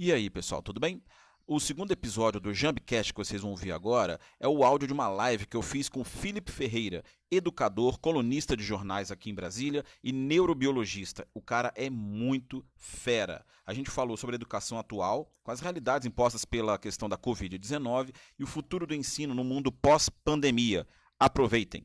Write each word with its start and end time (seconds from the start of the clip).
E 0.00 0.12
aí, 0.12 0.30
pessoal, 0.30 0.62
tudo 0.62 0.78
bem? 0.78 1.02
O 1.44 1.58
segundo 1.58 1.90
episódio 1.90 2.40
do 2.40 2.54
Jambcast 2.54 3.12
que 3.12 3.18
vocês 3.18 3.42
vão 3.42 3.50
ouvir 3.50 3.72
agora 3.72 4.20
é 4.38 4.46
o 4.46 4.62
áudio 4.62 4.86
de 4.86 4.94
uma 4.94 5.08
live 5.08 5.44
que 5.44 5.56
eu 5.56 5.60
fiz 5.60 5.88
com 5.88 6.04
Felipe 6.04 6.52
Ferreira, 6.52 7.02
educador, 7.28 7.98
colunista 7.98 8.56
de 8.56 8.62
jornais 8.62 9.10
aqui 9.10 9.28
em 9.28 9.34
Brasília 9.34 9.84
e 10.00 10.12
neurobiologista. 10.12 11.26
O 11.34 11.42
cara 11.42 11.72
é 11.74 11.90
muito 11.90 12.64
fera. 12.76 13.44
A 13.66 13.74
gente 13.74 13.90
falou 13.90 14.16
sobre 14.16 14.36
a 14.36 14.38
educação 14.38 14.78
atual, 14.78 15.32
com 15.42 15.50
as 15.50 15.58
realidades 15.58 16.06
impostas 16.06 16.44
pela 16.44 16.78
questão 16.78 17.08
da 17.08 17.18
Covid-19 17.18 18.14
e 18.38 18.44
o 18.44 18.46
futuro 18.46 18.86
do 18.86 18.94
ensino 18.94 19.34
no 19.34 19.42
mundo 19.42 19.72
pós-pandemia. 19.72 20.86
Aproveitem! 21.18 21.84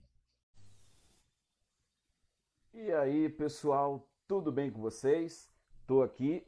E 2.75 2.91
aí, 2.91 3.27
pessoal, 3.27 4.07
tudo 4.27 4.52
bem 4.52 4.70
com 4.70 4.80
vocês? 4.80 5.50
Estou 5.82 6.04
aqui 6.04 6.45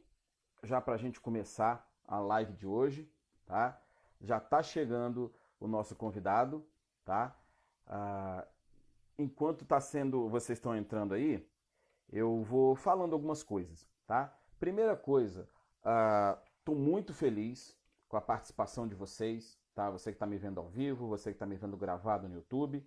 já 0.66 0.80
para 0.80 0.94
a 0.94 0.98
gente 0.98 1.20
começar 1.20 1.88
a 2.06 2.18
live 2.18 2.52
de 2.52 2.66
hoje, 2.66 3.10
tá? 3.46 3.80
Já 4.20 4.38
está 4.38 4.62
chegando 4.62 5.32
o 5.60 5.66
nosso 5.66 5.94
convidado, 5.94 6.66
tá? 7.04 7.34
Ah, 7.86 8.46
enquanto 9.18 9.62
está 9.62 9.80
sendo, 9.80 10.28
vocês 10.28 10.58
estão 10.58 10.76
entrando 10.76 11.14
aí, 11.14 11.48
eu 12.12 12.42
vou 12.42 12.74
falando 12.74 13.12
algumas 13.12 13.42
coisas, 13.42 13.88
tá? 14.06 14.36
Primeira 14.58 14.96
coisa, 14.96 15.48
estou 16.58 16.74
ah, 16.74 16.78
muito 16.78 17.14
feliz 17.14 17.76
com 18.08 18.16
a 18.16 18.20
participação 18.20 18.86
de 18.86 18.94
vocês, 18.94 19.58
tá? 19.74 19.90
Você 19.90 20.10
que 20.10 20.16
está 20.16 20.26
me 20.26 20.38
vendo 20.38 20.58
ao 20.58 20.68
vivo, 20.68 21.08
você 21.08 21.30
que 21.30 21.36
está 21.36 21.46
me 21.46 21.56
vendo 21.56 21.76
gravado 21.76 22.28
no 22.28 22.34
YouTube. 22.34 22.86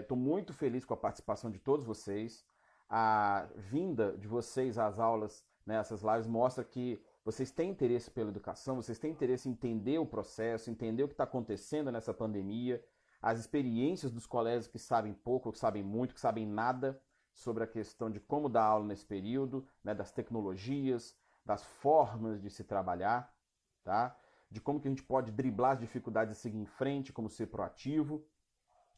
Estou 0.00 0.16
é, 0.16 0.20
muito 0.20 0.52
feliz 0.52 0.84
com 0.84 0.92
a 0.92 0.96
participação 0.96 1.50
de 1.50 1.58
todos 1.58 1.84
vocês. 1.84 2.44
A 2.88 3.48
vinda 3.56 4.16
de 4.16 4.28
vocês 4.28 4.78
às 4.78 4.98
aulas 4.98 5.44
né, 5.66 5.82
lives 5.82 6.26
mostra 6.26 6.64
que 6.64 7.02
vocês 7.24 7.50
têm 7.50 7.70
interesse 7.70 8.10
pela 8.10 8.30
educação, 8.30 8.76
vocês 8.76 8.98
têm 8.98 9.10
interesse 9.10 9.48
em 9.48 9.52
entender 9.52 9.98
o 9.98 10.06
processo, 10.06 10.70
entender 10.70 11.02
o 11.02 11.08
que 11.08 11.14
está 11.14 11.24
acontecendo 11.24 11.90
nessa 11.90 12.14
pandemia, 12.14 12.82
as 13.20 13.40
experiências 13.40 14.12
dos 14.12 14.26
colegas 14.26 14.68
que 14.68 14.78
sabem 14.78 15.12
pouco, 15.12 15.50
que 15.50 15.58
sabem 15.58 15.82
muito, 15.82 16.14
que 16.14 16.20
sabem 16.20 16.46
nada 16.46 17.00
sobre 17.32 17.64
a 17.64 17.66
questão 17.66 18.08
de 18.08 18.20
como 18.20 18.48
dar 18.48 18.64
aula 18.64 18.86
nesse 18.86 19.04
período, 19.04 19.66
né, 19.82 19.92
das 19.92 20.12
tecnologias, 20.12 21.16
das 21.44 21.64
formas 21.64 22.40
de 22.40 22.48
se 22.48 22.62
trabalhar, 22.62 23.34
tá? 23.82 24.16
de 24.50 24.60
como 24.60 24.80
que 24.80 24.88
a 24.88 24.90
gente 24.90 25.02
pode 25.02 25.30
driblar 25.32 25.72
as 25.72 25.80
dificuldades 25.80 26.38
e 26.38 26.40
seguir 26.40 26.58
em 26.58 26.66
frente, 26.66 27.12
como 27.12 27.28
ser 27.28 27.48
proativo, 27.48 28.24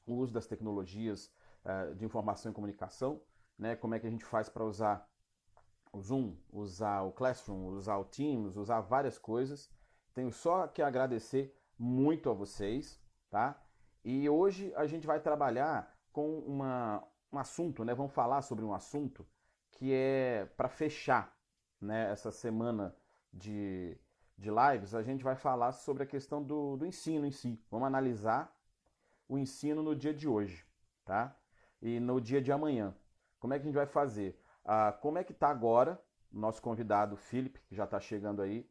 o 0.06 0.14
uso 0.14 0.32
das 0.32 0.46
tecnologias 0.46 1.32
uh, 1.64 1.94
de 1.94 2.04
informação 2.04 2.52
e 2.52 2.54
comunicação, 2.54 3.20
né, 3.58 3.74
como 3.74 3.94
é 3.94 3.98
que 3.98 4.06
a 4.06 4.10
gente 4.10 4.24
faz 4.24 4.48
para 4.48 4.64
usar 4.64 5.08
o 5.92 6.00
Zoom, 6.00 6.36
usar 6.52 7.02
o 7.02 7.12
Classroom, 7.12 7.68
usar 7.68 7.96
o 7.98 8.04
Teams, 8.04 8.56
usar 8.56 8.80
várias 8.80 9.18
coisas. 9.18 9.70
Tenho 10.14 10.32
só 10.32 10.66
que 10.66 10.82
agradecer 10.82 11.56
muito 11.78 12.28
a 12.30 12.34
vocês, 12.34 13.00
tá? 13.30 13.60
E 14.04 14.28
hoje 14.28 14.72
a 14.74 14.86
gente 14.86 15.06
vai 15.06 15.20
trabalhar 15.20 15.94
com 16.12 16.38
uma, 16.40 17.04
um 17.32 17.38
assunto, 17.38 17.84
né? 17.84 17.94
Vamos 17.94 18.12
falar 18.12 18.42
sobre 18.42 18.64
um 18.64 18.72
assunto 18.72 19.26
que 19.70 19.92
é 19.92 20.46
para 20.56 20.68
fechar, 20.68 21.36
né? 21.80 22.10
Essa 22.10 22.30
semana 22.30 22.94
de, 23.32 23.96
de 24.36 24.50
lives, 24.50 24.94
a 24.94 25.02
gente 25.02 25.22
vai 25.22 25.36
falar 25.36 25.72
sobre 25.72 26.02
a 26.02 26.06
questão 26.06 26.42
do, 26.42 26.76
do 26.76 26.86
ensino 26.86 27.26
em 27.26 27.30
si. 27.30 27.62
Vamos 27.70 27.86
analisar 27.86 28.52
o 29.28 29.38
ensino 29.38 29.82
no 29.82 29.94
dia 29.94 30.14
de 30.14 30.26
hoje, 30.26 30.64
tá? 31.04 31.36
E 31.80 32.00
no 32.00 32.20
dia 32.20 32.40
de 32.40 32.50
amanhã. 32.50 32.94
Como 33.38 33.54
é 33.54 33.58
que 33.58 33.62
a 33.62 33.66
gente 33.66 33.76
vai 33.76 33.86
fazer? 33.86 34.40
Ah, 34.70 34.92
como 34.92 35.16
é 35.16 35.24
que 35.24 35.32
está 35.32 35.48
agora? 35.48 35.98
Nosso 36.30 36.60
convidado, 36.60 37.16
Felipe, 37.16 37.58
que 37.66 37.74
já 37.74 37.84
está 37.84 37.98
chegando 37.98 38.42
aí, 38.42 38.68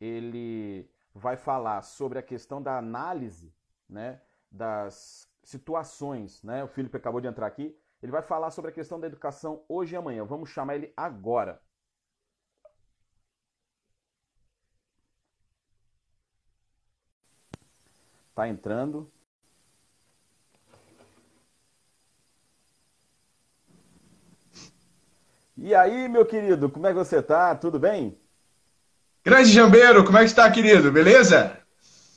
ele 0.00 0.88
vai 1.12 1.36
falar 1.36 1.82
sobre 1.82 2.20
a 2.20 2.22
questão 2.22 2.62
da 2.62 2.78
análise 2.78 3.52
né, 3.88 4.22
das 4.48 5.28
situações. 5.42 6.40
Né? 6.44 6.62
O 6.62 6.68
Felipe 6.68 6.96
acabou 6.96 7.20
de 7.20 7.26
entrar 7.26 7.48
aqui. 7.48 7.76
Ele 8.00 8.12
vai 8.12 8.22
falar 8.22 8.52
sobre 8.52 8.70
a 8.70 8.74
questão 8.74 9.00
da 9.00 9.08
educação 9.08 9.64
hoje 9.68 9.94
e 9.94 9.96
amanhã. 9.96 10.24
Vamos 10.24 10.50
chamar 10.50 10.76
ele 10.76 10.92
agora. 10.96 11.60
Está 18.30 18.46
entrando. 18.48 19.12
E 25.62 25.74
aí, 25.74 26.08
meu 26.08 26.24
querido, 26.24 26.70
como 26.70 26.86
é 26.86 26.90
que 26.90 26.96
você 26.96 27.20
tá? 27.20 27.54
Tudo 27.54 27.78
bem? 27.78 28.16
Grande 29.22 29.50
Jambeiro, 29.50 30.02
como 30.06 30.16
é 30.16 30.22
que 30.22 30.28
está, 30.28 30.50
querido? 30.50 30.90
Beleza? 30.90 31.54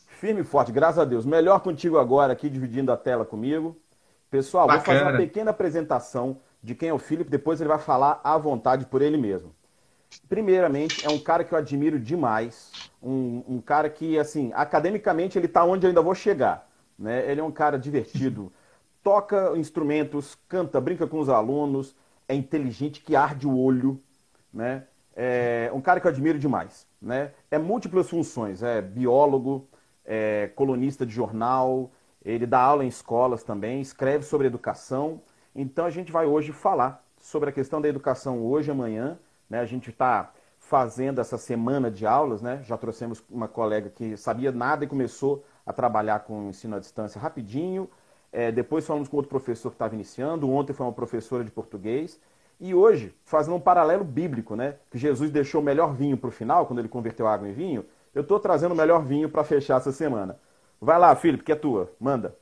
Firme 0.07 0.39
e 0.39 0.43
forte, 0.45 0.71
graças 0.71 0.99
a 0.99 1.03
Deus. 1.03 1.25
Melhor 1.25 1.59
contigo 1.59 1.99
agora, 1.99 2.31
aqui 2.31 2.49
dividindo 2.49 2.89
a 2.89 2.95
tela 2.95 3.25
comigo. 3.25 3.77
Pessoal, 4.31 4.65
Bacana. 4.65 4.85
vou 4.85 4.85
fazer 4.85 5.03
uma 5.03 5.17
pequena 5.17 5.51
apresentação 5.51 6.39
de 6.63 6.73
quem 6.73 6.87
é 6.87 6.93
o 6.93 6.97
Felipe, 6.97 7.29
depois 7.29 7.59
ele 7.59 7.67
vai 7.67 7.79
falar 7.79 8.21
à 8.23 8.37
vontade 8.37 8.85
por 8.85 9.01
ele 9.01 9.17
mesmo. 9.17 9.53
Primeiramente, 10.29 11.05
é 11.05 11.09
um 11.09 11.19
cara 11.19 11.43
que 11.43 11.53
eu 11.53 11.57
admiro 11.57 11.99
demais, 11.99 12.71
um, 13.01 13.43
um 13.45 13.59
cara 13.59 13.89
que, 13.89 14.17
assim, 14.17 14.53
academicamente 14.55 15.37
ele 15.37 15.47
está 15.47 15.65
onde 15.65 15.85
eu 15.85 15.89
ainda 15.89 16.01
vou 16.01 16.15
chegar. 16.15 16.65
Né? 16.97 17.29
Ele 17.29 17.41
é 17.41 17.43
um 17.43 17.51
cara 17.51 17.77
divertido, 17.77 18.53
toca 19.03 19.51
instrumentos, 19.57 20.37
canta, 20.47 20.79
brinca 20.79 21.05
com 21.05 21.19
os 21.19 21.27
alunos, 21.27 21.93
é 22.27 22.35
inteligente, 22.35 23.01
que 23.01 23.15
arde 23.15 23.47
o 23.47 23.57
olho, 23.57 24.01
né? 24.53 24.85
É 25.15 25.69
um 25.73 25.81
cara 25.81 25.99
que 25.99 26.07
eu 26.07 26.11
admiro 26.11 26.39
demais, 26.39 26.87
né? 27.01 27.31
É 27.51 27.57
múltiplas 27.57 28.09
funções, 28.09 28.63
é 28.63 28.81
biólogo, 28.81 29.67
é 30.05 30.49
colunista 30.55 31.05
de 31.05 31.13
jornal, 31.13 31.91
ele 32.23 32.45
dá 32.45 32.59
aula 32.59 32.83
em 32.83 32.87
escolas 32.87 33.43
também, 33.43 33.81
escreve 33.81 34.23
sobre 34.23 34.47
educação. 34.47 35.21
Então 35.55 35.85
a 35.85 35.89
gente 35.89 36.11
vai 36.11 36.25
hoje 36.25 36.51
falar 36.51 37.05
sobre 37.19 37.49
a 37.49 37.53
questão 37.53 37.79
da 37.81 37.87
educação 37.87 38.43
hoje 38.43 38.71
amanhã, 38.71 39.19
né? 39.49 39.59
A 39.59 39.65
gente 39.65 39.89
está 39.89 40.31
fazendo 40.57 41.19
essa 41.19 41.37
semana 41.37 41.91
de 41.91 42.07
aulas, 42.07 42.41
né? 42.41 42.61
Já 42.63 42.77
trouxemos 42.77 43.23
uma 43.29 43.47
colega 43.47 43.89
que 43.89 44.17
sabia 44.17 44.51
nada 44.51 44.83
e 44.83 44.87
começou 44.87 45.45
a 45.65 45.71
trabalhar 45.71 46.19
com 46.21 46.49
ensino 46.49 46.75
à 46.75 46.79
distância 46.79 47.19
rapidinho. 47.19 47.89
É, 48.33 48.51
depois 48.51 48.85
falamos 48.85 49.07
com 49.07 49.15
outro 49.15 49.29
professor 49.29 49.69
que 49.69 49.75
estava 49.75 49.93
iniciando. 49.93 50.49
Ontem 50.51 50.73
foi 50.73 50.83
uma 50.85 50.91
professora 50.91 51.43
de 51.43 51.51
português. 51.51 52.19
E 52.59 52.73
hoje, 52.73 53.13
fazendo 53.23 53.55
um 53.55 53.59
paralelo 53.59 54.03
bíblico, 54.03 54.55
né? 54.55 54.75
Que 54.89 54.97
Jesus 54.97 55.29
deixou 55.29 55.61
o 55.61 55.63
melhor 55.63 55.93
vinho 55.93 56.17
para 56.17 56.29
o 56.29 56.31
final, 56.31 56.65
quando 56.65 56.79
ele 56.79 56.87
converteu 56.87 57.27
água 57.27 57.47
em 57.47 57.53
vinho. 57.53 57.85
Eu 58.13 58.23
estou 58.23 58.39
trazendo 58.39 58.71
o 58.71 58.75
melhor 58.75 59.03
vinho 59.03 59.29
para 59.29 59.43
fechar 59.43 59.77
essa 59.77 59.91
semana. 59.91 60.37
Vai 60.81 60.97
lá, 60.97 61.15
Felipe, 61.15 61.43
que 61.43 61.51
é 61.51 61.55
tua. 61.55 61.91
Manda. 61.99 62.35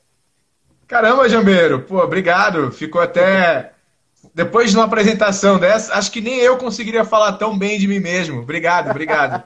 Caramba, 0.87 1.27
Jambeiro. 1.27 1.81
Pô, 1.81 1.99
obrigado. 1.99 2.71
Ficou 2.71 3.01
até. 3.01 3.73
Depois 4.33 4.71
de 4.71 4.77
uma 4.77 4.85
apresentação 4.85 5.57
dessa, 5.57 5.95
acho 5.95 6.11
que 6.11 6.21
nem 6.21 6.39
eu 6.39 6.57
conseguiria 6.57 7.03
falar 7.03 7.33
tão 7.33 7.57
bem 7.57 7.79
de 7.79 7.87
mim 7.87 7.99
mesmo. 7.99 8.41
Obrigado, 8.41 8.91
obrigado. 8.91 9.43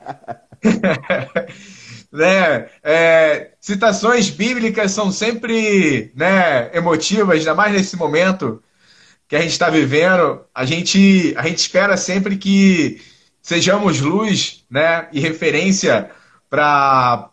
né? 2.15 2.67
É, 2.83 3.51
citações 3.59 4.29
bíblicas 4.29 4.91
são 4.91 5.11
sempre 5.11 6.11
né, 6.15 6.69
emotivas, 6.73 7.39
ainda 7.39 7.53
mais 7.53 7.73
nesse 7.73 7.95
momento 7.95 8.63
que 9.27 9.35
a 9.35 9.41
gente 9.41 9.51
está 9.51 9.69
vivendo. 9.69 10.41
A 10.53 10.65
gente, 10.65 11.33
a 11.37 11.43
gente 11.47 11.59
espera 11.59 11.97
sempre 11.97 12.37
que 12.37 13.01
sejamos 13.41 13.99
luz 14.01 14.63
né, 14.69 15.07
e 15.11 15.19
referência 15.19 16.09
para 16.49 17.29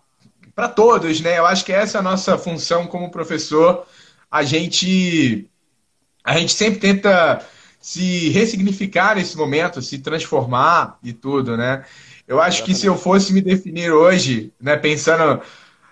todos. 0.74 1.20
Né? 1.20 1.38
Eu 1.38 1.46
acho 1.46 1.64
que 1.64 1.72
essa 1.72 1.98
é 1.98 2.00
a 2.00 2.02
nossa 2.02 2.36
função 2.36 2.86
como 2.86 3.10
professor. 3.10 3.86
A 4.30 4.42
gente, 4.42 5.48
a 6.24 6.38
gente 6.38 6.52
sempre 6.52 6.80
tenta 6.80 7.46
se 7.80 8.28
ressignificar 8.30 9.16
nesse 9.16 9.36
momento, 9.36 9.82
se 9.82 9.98
transformar 9.98 10.98
e 11.02 11.12
tudo, 11.12 11.56
né? 11.56 11.84
Eu 12.26 12.40
acho 12.40 12.64
que 12.64 12.74
se 12.74 12.86
eu 12.86 12.96
fosse 12.96 13.32
me 13.32 13.40
definir 13.40 13.90
hoje, 13.90 14.52
né, 14.60 14.76
pensando 14.76 15.42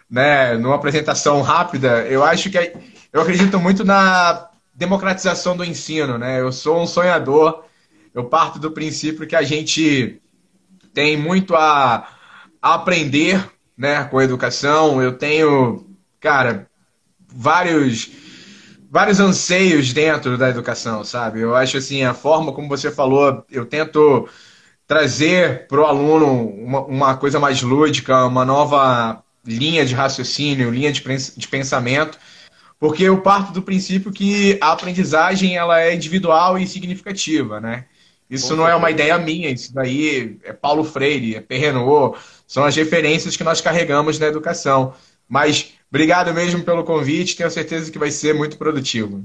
né, 0.08 0.54
numa 0.56 0.76
apresentação 0.76 1.43
rápida, 1.43 2.06
eu 2.06 2.25
acho 2.25 2.50
que 2.50 2.58
eu 3.12 3.20
acredito 3.20 3.58
muito 3.58 3.84
na 3.84 4.49
democratização 4.75 5.56
do 5.56 5.64
ensino, 5.64 6.16
né? 6.16 6.40
Eu 6.40 6.50
sou 6.50 6.81
um 6.81 6.87
sonhador, 6.87 7.64
eu 8.14 8.25
parto 8.25 8.58
do 8.58 8.70
princípio 8.70 9.26
que 9.26 9.37
a 9.37 9.43
gente 9.43 10.20
tem 10.94 11.16
muito 11.16 11.54
a, 11.54 12.08
a 12.62 12.75
aprender, 12.75 13.44
né, 13.76 14.04
com 14.04 14.19
a 14.19 14.25
educação. 14.25 15.02
Eu 15.02 15.12
tenho, 15.19 15.87
cara, 16.19 16.66
vários 17.28 18.10
vários 18.90 19.20
anseios 19.20 19.93
dentro 19.93 20.37
da 20.37 20.50
educação, 20.50 21.04
sabe? 21.04 21.40
Eu 21.40 21.54
acho 21.54 21.76
assim, 21.76 22.02
a 22.02 22.12
forma 22.12 22.52
como 22.52 22.69
você 22.69 22.90
falou, 22.90 23.44
eu 23.49 23.64
tento 23.64 24.28
trazer 24.90 25.69
para 25.69 25.81
o 25.81 25.84
aluno 25.84 26.48
uma, 26.48 26.81
uma, 26.81 27.16
coisa 27.16 27.38
mais 27.38 27.62
lúdica, 27.62 28.26
uma 28.26 28.44
nova 28.44 29.22
linha 29.46 29.87
de 29.87 29.94
raciocínio, 29.94 30.69
linha 30.69 30.90
de, 30.90 31.00
de 31.00 31.46
pensamento, 31.46 32.19
porque 32.76 33.04
eu 33.04 33.22
parto 33.22 33.52
do 33.52 33.62
princípio 33.62 34.10
que 34.10 34.58
a 34.60 34.72
aprendizagem 34.72 35.56
ela 35.56 35.81
é 35.81 35.94
individual 35.94 36.58
e 36.58 36.66
significativa, 36.66 37.60
né? 37.60 37.84
Isso 38.28 38.56
não 38.56 38.66
é 38.66 38.75
uma 38.75 38.90
ideia 38.90 39.16
minha, 39.16 39.48
isso 39.48 39.72
daí 39.72 40.40
é 40.42 40.52
Paulo 40.52 40.82
Freire, 40.82 41.37
é 41.37 41.40
Perrenot, 41.40 42.19
são 42.44 42.64
as 42.64 42.75
referências 42.75 43.37
que 43.37 43.44
nós 43.44 43.60
carregamos 43.60 44.19
na 44.19 44.26
educação. 44.26 44.92
Mas 45.28 45.72
obrigado 45.88 46.34
mesmo 46.34 46.64
pelo 46.64 46.82
convite, 46.82 47.37
tenho 47.37 47.50
certeza 47.50 47.92
que 47.92 47.98
vai 47.98 48.10
ser 48.10 48.34
muito 48.34 48.58
produtivo. 48.58 49.25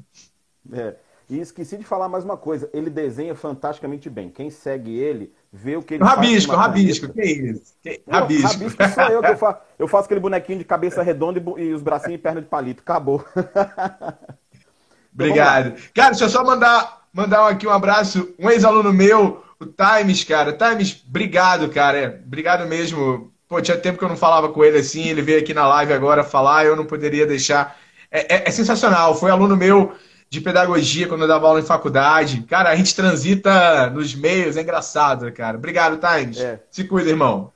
É. 0.71 0.93
E 1.27 1.39
esqueci 1.39 1.75
de 1.75 1.83
falar 1.83 2.07
mais 2.07 2.23
uma 2.23 2.37
coisa, 2.37 2.69
ele 2.71 2.89
desenha 2.89 3.33
fantasticamente 3.33 4.09
bem. 4.11 4.29
Quem 4.29 4.51
segue 4.51 4.95
ele, 4.95 5.33
vê 5.51 5.75
o 5.75 5.81
que 5.81 5.95
ele 5.95 6.03
rabisco, 6.03 6.53
faz. 6.53 6.67
Rabisco, 6.67 7.07
rabisco, 7.07 7.13
que 7.13 7.23
isso? 7.23 7.73
Que... 7.81 8.01
Rabisco. 8.07 8.47
Rabisco 8.47 8.89
sou 8.93 9.03
eu 9.05 9.21
que 9.21 9.31
eu 9.31 9.37
faço. 9.37 9.59
Eu 9.79 9.87
faço 9.87 10.05
aquele 10.05 10.19
bonequinho 10.19 10.59
de 10.59 10.65
cabeça 10.65 11.01
redonda 11.01 11.41
e, 11.57 11.73
os 11.73 11.81
bracinhos 11.81 12.19
e 12.19 12.21
perna 12.21 12.41
de 12.41 12.47
palito. 12.47 12.83
Acabou. 12.83 13.25
Obrigado. 15.11 15.69
Então, 15.69 15.79
cara, 15.95 16.09
deixa 16.09 16.25
eu 16.25 16.29
só 16.29 16.43
mandar, 16.43 17.07
mandar 17.11 17.47
aqui 17.47 17.65
um 17.65 17.71
abraço. 17.71 18.31
Um 18.37 18.49
ex-aluno 18.51 18.93
meu, 18.93 19.43
o 19.59 19.65
Times, 19.65 20.23
cara. 20.23 20.53
Times, 20.53 21.03
obrigado, 21.07 21.69
cara. 21.69 22.21
Obrigado 22.23 22.67
mesmo. 22.67 23.31
Pô, 23.47 23.59
tinha 23.61 23.77
tempo 23.77 23.97
que 23.97 24.03
eu 24.03 24.09
não 24.09 24.17
falava 24.17 24.49
com 24.49 24.63
ele 24.63 24.77
assim. 24.77 25.07
Ele 25.07 25.23
veio 25.23 25.39
aqui 25.39 25.55
na 25.55 25.67
live 25.67 25.91
agora 25.91 26.23
falar, 26.23 26.65
eu 26.65 26.75
não 26.75 26.85
poderia 26.85 27.25
deixar. 27.25 27.79
É, 28.11 28.35
é, 28.35 28.43
é 28.45 28.51
sensacional. 28.51 29.15
Foi 29.15 29.31
aluno 29.31 29.57
meu 29.57 29.95
de 30.29 30.41
pedagogia 30.41 31.07
quando 31.07 31.21
eu 31.21 31.27
dava 31.27 31.47
aula 31.47 31.59
em 31.59 31.65
faculdade. 31.65 32.43
Cara, 32.43 32.69
a 32.69 32.75
gente 32.75 32.95
transita 32.95 33.89
nos 33.89 34.13
meios, 34.15 34.57
é 34.57 34.61
engraçado, 34.61 35.31
cara. 35.31 35.57
Obrigado, 35.57 35.99
Times. 35.99 36.39
É. 36.39 36.61
Se 36.69 36.83
cuida, 36.83 37.09
irmão. 37.09 37.51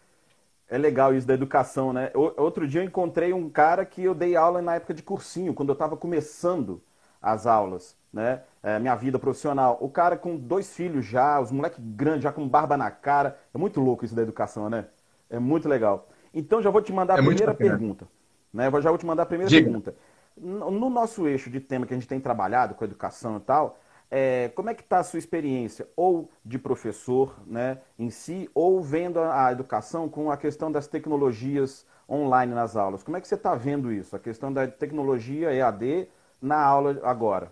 É 0.69 0.77
legal 0.77 1.16
isso 1.16 1.25
da 1.25 1.33
educação, 1.33 1.92
né? 1.92 2.12
Outro 2.13 2.68
dia 2.68 2.81
eu 2.81 2.86
encontrei 2.86 3.33
um 3.33 3.50
cara 3.50 3.83
que 3.83 4.04
eu 4.04 4.13
dei 4.13 4.36
aula 4.36 4.62
na 4.62 4.75
época 4.75 4.94
de 4.94 5.01
cursinho, 5.01 5.54
quando 5.54 5.69
eu 5.69 5.74
estava 5.74 5.98
começando 5.98 6.81
as 7.19 7.48
aulas, 7.48 7.95
né? 8.13 8.42
É, 8.62 8.77
minha 8.77 8.95
vida 8.95 9.18
profissional. 9.18 9.77
O 9.81 9.89
cara 9.89 10.16
com 10.16 10.38
dois 10.38 10.71
filhos 10.74 11.06
já, 11.06 11.39
os 11.39 11.51
moleques 11.51 11.80
grandes, 11.80 12.24
já 12.24 12.31
com 12.31 12.48
barba 12.48 12.77
na 12.77 12.92
cara. 12.92 13.38
É 13.54 13.57
muito 13.57 13.81
louco 13.81 14.06
isso 14.06 14.13
da 14.13 14.21
educação, 14.21 14.69
né? 14.69 14.86
É 15.30 15.39
muito 15.39 15.68
legal. 15.68 16.07
Então 16.33 16.62
já 16.62 16.69
vou 16.69 16.81
te 16.81 16.94
mandar 16.94 17.16
a 17.16 17.18
é 17.18 17.21
primeira 17.24 17.54
pergunta. 17.54 18.07
Né? 18.54 18.68
Eu 18.68 18.81
já 18.81 18.89
vou 18.89 18.98
te 18.98 19.06
mandar 19.06 19.24
a 19.24 19.25
primeira 19.25 19.50
Diga. 19.50 19.63
pergunta. 19.63 19.95
No 20.41 20.89
nosso 20.89 21.27
eixo 21.27 21.50
de 21.50 21.59
tema 21.59 21.86
que 21.86 21.94
a 21.94 21.97
gente 21.97 22.07
tem 22.07 22.19
trabalhado 22.19 22.75
com 22.75 22.86
educação 22.86 23.38
e 23.38 23.39
tal, 23.41 23.80
é, 24.12 24.50
como 24.56 24.69
é 24.69 24.74
que 24.74 24.81
está 24.81 25.00
a 25.00 25.03
sua 25.03 25.19
experiência, 25.19 25.88
ou 25.95 26.31
de 26.44 26.57
professor 26.57 27.36
né, 27.45 27.80
em 27.97 28.09
si, 28.09 28.50
ou 28.53 28.81
vendo 28.81 29.19
a 29.19 29.51
educação 29.51 30.09
com 30.09 30.31
a 30.31 30.38
questão 30.38 30.71
das 30.71 30.88
tecnologias 30.88 31.86
online 32.09 32.53
nas 32.53 32.75
aulas? 32.75 33.03
Como 33.03 33.18
é 33.18 33.21
que 33.21 33.27
você 33.27 33.36
está 33.36 33.53
vendo 33.53 33.91
isso? 33.91 34.15
A 34.15 34.19
questão 34.19 34.51
da 34.51 34.68
tecnologia 34.68 35.53
EAD 35.53 36.07
na 36.42 36.59
aula 36.59 37.00
agora? 37.03 37.51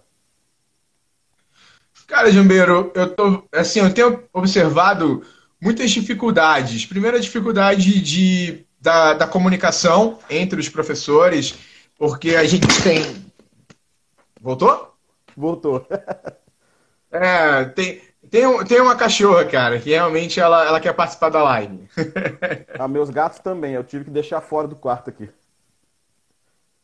Cara, 2.08 2.32
Jambeiro, 2.32 2.92
eu 2.96 3.14
tô, 3.14 3.44
assim, 3.52 3.80
eu 3.80 3.94
tenho 3.94 4.24
observado 4.34 5.24
muitas 5.62 5.92
dificuldades. 5.92 6.86
Primeira 6.86 7.20
dificuldade 7.20 8.02
de, 8.02 8.66
da, 8.80 9.14
da 9.14 9.28
comunicação 9.28 10.18
entre 10.30 10.60
os 10.60 10.70
professores, 10.70 11.56
porque 11.98 12.36
a 12.36 12.44
gente 12.44 12.68
tem. 12.84 13.32
Voltou? 14.42 14.96
Voltou. 15.36 15.88
é, 17.12 17.66
tem, 17.66 18.02
tem, 18.30 18.66
tem 18.66 18.82
uma 18.82 18.96
cachorra, 18.96 19.46
cara, 19.46 19.80
que 19.80 19.90
realmente 19.90 20.40
ela, 20.40 20.66
ela 20.66 20.80
quer 20.80 20.94
participar 20.94 21.30
da 21.30 21.44
live. 21.44 21.90
ah, 22.78 22.88
meus 22.88 23.10
gatos 23.10 23.40
também, 23.40 23.74
eu 23.74 23.84
tive 23.84 24.06
que 24.06 24.12
deixar 24.12 24.42
fora 24.42 24.68
do 24.68 24.76
quarto 24.76 25.10
aqui. 25.10 25.30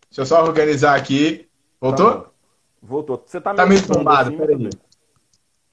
Deixa 0.10 0.21
eu 0.21 0.25
só 0.25 0.44
organizar 0.44 0.95
aqui. 0.95 1.50
Voltou? 1.80 2.21
Tá 2.21 2.30
Voltou. 2.81 3.24
Você 3.25 3.39
tá 3.39 3.54
meio, 3.54 3.57
tá 3.57 3.65
meio 3.65 3.88
tombado, 3.88 4.30
assim, 4.30 4.38
peraí. 4.38 4.69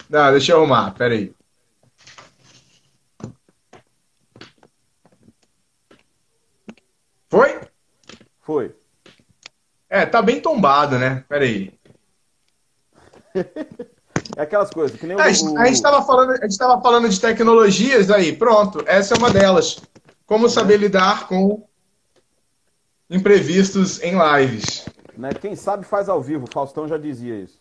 Não, 0.08 0.30
deixa 0.32 0.52
eu 0.52 0.58
arrumar, 0.58 0.94
peraí. 0.94 1.34
Foi? 7.28 7.60
Foi. 8.40 8.79
É, 9.90 10.06
tá 10.06 10.22
bem 10.22 10.40
tombado, 10.40 10.98
né? 10.98 11.24
Peraí. 11.28 11.74
É 14.36 14.42
aquelas 14.42 14.70
coisas 14.70 14.98
que 14.98 15.06
nem 15.06 15.16
o... 15.16 15.20
a, 15.20 15.30
gente, 15.30 15.56
a, 15.56 15.66
gente 15.66 15.82
tava 15.82 16.04
falando, 16.04 16.30
a 16.30 16.46
gente 16.46 16.56
tava 16.56 16.80
falando 16.80 17.08
de 17.08 17.20
tecnologias 17.20 18.10
aí, 18.10 18.34
pronto, 18.34 18.82
essa 18.86 19.14
é 19.14 19.18
uma 19.18 19.28
delas. 19.28 19.80
Como 20.24 20.48
saber 20.48 20.76
lidar 20.76 21.26
com 21.26 21.66
imprevistos 23.08 24.00
em 24.02 24.14
lives. 24.16 24.86
Né? 25.16 25.30
Quem 25.34 25.56
sabe 25.56 25.84
faz 25.84 26.08
ao 26.08 26.22
vivo, 26.22 26.46
Faustão 26.50 26.86
já 26.86 26.96
dizia 26.96 27.40
isso. 27.40 27.60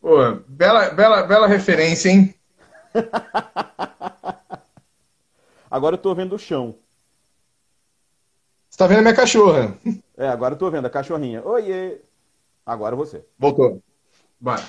Pô, 0.00 0.34
bela, 0.46 0.90
bela, 0.90 1.22
bela 1.24 1.48
referência, 1.48 2.10
hein? 2.10 2.32
Agora 5.68 5.96
eu 5.96 6.00
tô 6.00 6.14
vendo 6.14 6.36
o 6.36 6.38
chão. 6.38 6.76
Você 8.70 8.78
tá 8.78 8.86
vendo 8.86 8.98
a 8.98 9.02
minha 9.02 9.14
cachorra? 9.14 9.76
É, 10.16 10.28
agora 10.28 10.54
eu 10.54 10.58
tô 10.58 10.70
vendo 10.70 10.86
a 10.86 10.90
cachorrinha. 10.90 11.44
Oiê! 11.44 12.00
Agora 12.64 12.96
você. 12.96 13.24
Voltou. 13.38 13.82
Bora. 14.40 14.62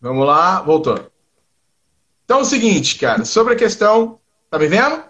Vamos 0.00 0.26
lá, 0.26 0.62
voltou. 0.62 1.10
Então 2.24 2.38
é 2.38 2.42
o 2.42 2.44
seguinte, 2.44 2.98
cara, 2.98 3.24
sobre 3.24 3.54
a 3.54 3.56
questão. 3.56 4.20
Tá 4.48 4.58
me 4.58 4.68
vendo? 4.68 5.04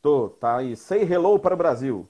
Tô, 0.00 0.28
tá 0.28 0.58
aí. 0.58 0.76
Say 0.76 1.02
hello 1.02 1.38
para 1.38 1.54
o 1.54 1.56
Brasil. 1.56 2.08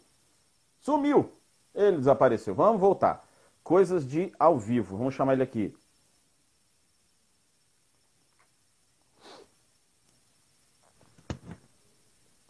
Sumiu. 0.81 1.31
Ele 1.75 1.97
desapareceu. 1.97 2.55
Vamos 2.55 2.81
voltar. 2.81 3.27
Coisas 3.63 4.07
de 4.07 4.33
ao 4.39 4.59
vivo. 4.59 4.97
Vamos 4.97 5.15
chamar 5.15 5.33
ele 5.33 5.43
aqui. 5.43 5.75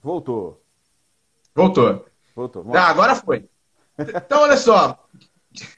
Voltou. 0.02 0.60
Voltou. 1.54 2.04
Voltou. 2.34 2.64
Ah, 2.74 2.88
agora 2.88 3.14
foi. 3.14 3.46
Então, 3.98 4.42
olha 4.42 4.56
só. 4.56 4.98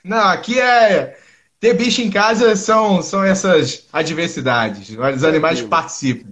Não, 0.03 0.29
aqui 0.29 0.59
é. 0.59 1.19
Ter 1.59 1.75
bicho 1.75 2.03
em 2.03 2.11
casa 2.11 2.55
são, 2.55 3.03
são 3.03 3.25
essas 3.25 3.87
adversidades. 3.93 4.91
Os 4.91 5.25
animais 5.25 5.63
participam. 5.63 6.31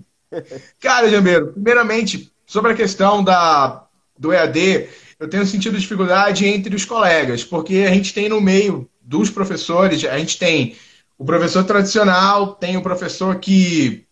Cara, 0.80 1.10
Jambeiro, 1.10 1.52
primeiramente, 1.52 2.32
sobre 2.46 2.72
a 2.72 2.74
questão 2.74 3.24
da, 3.24 3.86
do 4.18 4.32
EAD, 4.32 4.88
eu 5.18 5.28
tenho 5.28 5.46
sentido 5.46 5.78
dificuldade 5.78 6.46
entre 6.46 6.74
os 6.74 6.84
colegas, 6.84 7.42
porque 7.42 7.86
a 7.88 7.94
gente 7.94 8.12
tem 8.12 8.28
no 8.28 8.40
meio 8.40 8.88
dos 9.00 9.30
professores, 9.30 10.04
a 10.04 10.18
gente 10.18 10.38
tem 10.38 10.76
o 11.18 11.24
professor 11.24 11.64
tradicional, 11.64 12.54
tem 12.54 12.76
o 12.76 12.82
professor 12.82 13.36
que 13.38 14.04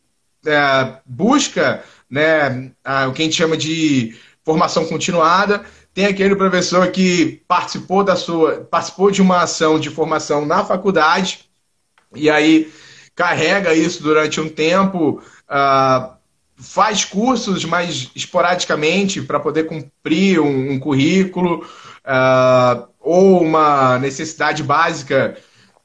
é, 0.47 0.97
busca 1.05 1.85
né, 2.09 2.73
a, 2.85 3.09
o 3.09 3.13
que 3.13 3.23
a 3.23 3.25
gente 3.25 3.37
chama 3.37 3.57
de 3.57 4.17
formação 4.45 4.87
continuada, 4.87 5.65
tem 5.95 6.07
aquele 6.07 6.35
professor 6.35 6.91
que 6.91 7.43
participou 7.47 8.03
da 8.03 8.17
sua, 8.17 8.67
participou 8.71 9.11
de 9.11 9.21
uma 9.21 9.43
ação 9.43 9.79
de 9.79 9.91
formação 9.91 10.47
na 10.47 10.65
faculdade 10.65 11.51
e 12.15 12.31
aí 12.31 12.73
carrega 13.15 13.75
isso 13.75 14.03
durante 14.03 14.41
um 14.41 14.49
tempo, 14.49 15.23
uh, 15.49 16.13
faz 16.57 17.05
cursos 17.05 17.65
mais 17.65 18.11
esporadicamente 18.15 19.21
para 19.21 19.41
poder 19.41 19.65
cumprir 19.65 20.41
um, 20.41 20.73
um 20.73 20.79
currículo 20.79 21.67
uh, 22.07 22.89
ou 22.99 23.43
uma 23.43 23.99
necessidade 23.99 24.63
básica, 24.63 25.37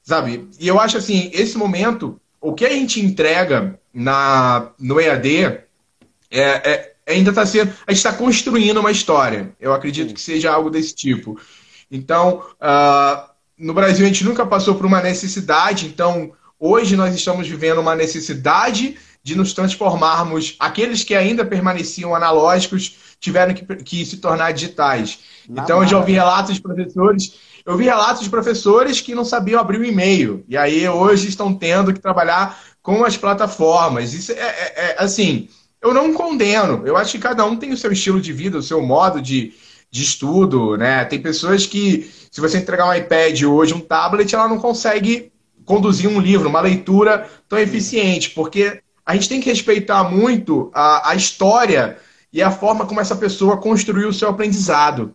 sabe? 0.04 0.48
E 0.60 0.68
eu 0.68 0.80
acho 0.80 0.98
assim, 0.98 1.30
esse 1.34 1.58
momento, 1.58 2.20
o 2.40 2.54
que 2.54 2.66
a 2.66 2.70
gente 2.70 3.04
entrega 3.04 3.78
na 3.94 4.72
no 4.80 5.02
EAD 5.02 5.44
é, 6.30 6.42
é 6.42 6.97
ainda 7.08 7.30
está 7.30 7.46
sendo. 7.46 7.74
A 7.88 7.92
gente 7.92 7.98
está 7.98 8.14
construindo 8.14 8.80
uma 8.80 8.92
história. 8.92 9.52
Eu 9.60 9.74
acredito 9.74 10.10
Sim. 10.10 10.14
que 10.14 10.22
seja 10.22 10.52
algo 10.52 10.70
desse 10.70 10.94
tipo. 10.94 11.40
Então, 11.90 12.44
uh, 12.62 13.30
no 13.58 13.74
Brasil 13.74 14.06
a 14.06 14.10
gente 14.10 14.26
nunca 14.26 14.46
passou 14.46 14.76
por 14.76 14.86
uma 14.86 15.02
necessidade, 15.02 15.88
então 15.88 16.34
hoje 16.60 16.98
nós 16.98 17.16
estamos 17.16 17.48
vivendo 17.48 17.80
uma 17.80 17.96
necessidade 17.96 18.98
de 19.24 19.36
nos 19.36 19.54
transformarmos. 19.54 20.56
Aqueles 20.60 21.04
que 21.04 21.16
ainda 21.16 21.46
permaneciam 21.46 22.14
analógicos 22.14 22.96
tiveram 23.20 23.54
que, 23.54 23.66
que 23.78 24.06
se 24.06 24.18
tornar 24.18 24.52
digitais. 24.52 25.20
Na 25.50 25.64
então, 25.64 25.82
eu 25.82 25.88
já 25.88 25.98
ouvi 25.98 26.12
relatos 26.12 26.56
de 26.56 26.62
professores. 26.62 27.34
Eu 27.66 27.76
vi 27.78 27.86
relatos 27.86 28.24
de 28.24 28.30
professores 28.30 29.02
que 29.02 29.16
não 29.16 29.26
sabiam 29.26 29.60
abrir 29.60 29.80
o 29.80 29.86
e-mail. 29.86 30.46
E 30.48 30.56
aí, 30.56 30.88
hoje, 30.88 31.28
estão 31.28 31.54
tendo 31.54 31.94
que 31.94 32.00
trabalhar 32.00 32.58
com 32.82 33.04
as 33.04 33.18
plataformas. 33.18 34.14
Isso 34.14 34.32
é, 34.32 34.36
é, 34.36 34.74
é 34.76 34.96
assim 35.00 35.50
eu 35.82 35.94
não 35.94 36.14
condeno. 36.14 36.86
Eu 36.86 36.98
acho 36.98 37.14
que 37.14 37.20
cada 37.20 37.46
um 37.46 37.56
tem 37.56 37.72
o 37.72 37.78
seu 37.78 37.92
estilo 37.92 38.20
de 38.20 38.34
vida, 38.34 38.58
o 38.58 38.64
seu 38.64 38.82
modo 38.82 39.22
de, 39.22 39.54
de 39.90 40.04
estudo, 40.04 40.78
né? 40.78 41.06
Tem 41.06 41.22
pessoas 41.22 41.66
que, 41.66 42.10
se 42.32 42.42
você 42.42 42.58
entregar 42.58 42.88
um 42.88 42.94
iPad 42.94 43.44
hoje, 43.44 43.74
um 43.74 43.80
tablet, 43.80 44.34
ela 44.34 44.48
não 44.48 44.58
consegue 44.58 45.32
conduzir 45.66 46.10
um 46.10 46.20
livro, 46.20 46.50
uma 46.50 46.62
leitura 46.62 47.30
tão 47.48 47.60
eficiente, 47.60 48.30
porque 48.32 48.82
a 49.06 49.14
gente 49.14 49.30
tem 49.30 49.42
que 49.42 49.50
respeitar 49.50 50.04
muito 50.06 50.72
a, 50.74 51.12
a 51.12 51.16
história 51.16 51.98
e 52.32 52.42
a 52.42 52.52
forma 52.52 52.86
como 52.86 53.00
essa 53.00 53.16
pessoa 53.16 53.58
construiu 53.58 54.10
o 54.10 54.14
seu 54.14 54.30
aprendizado. 54.30 55.14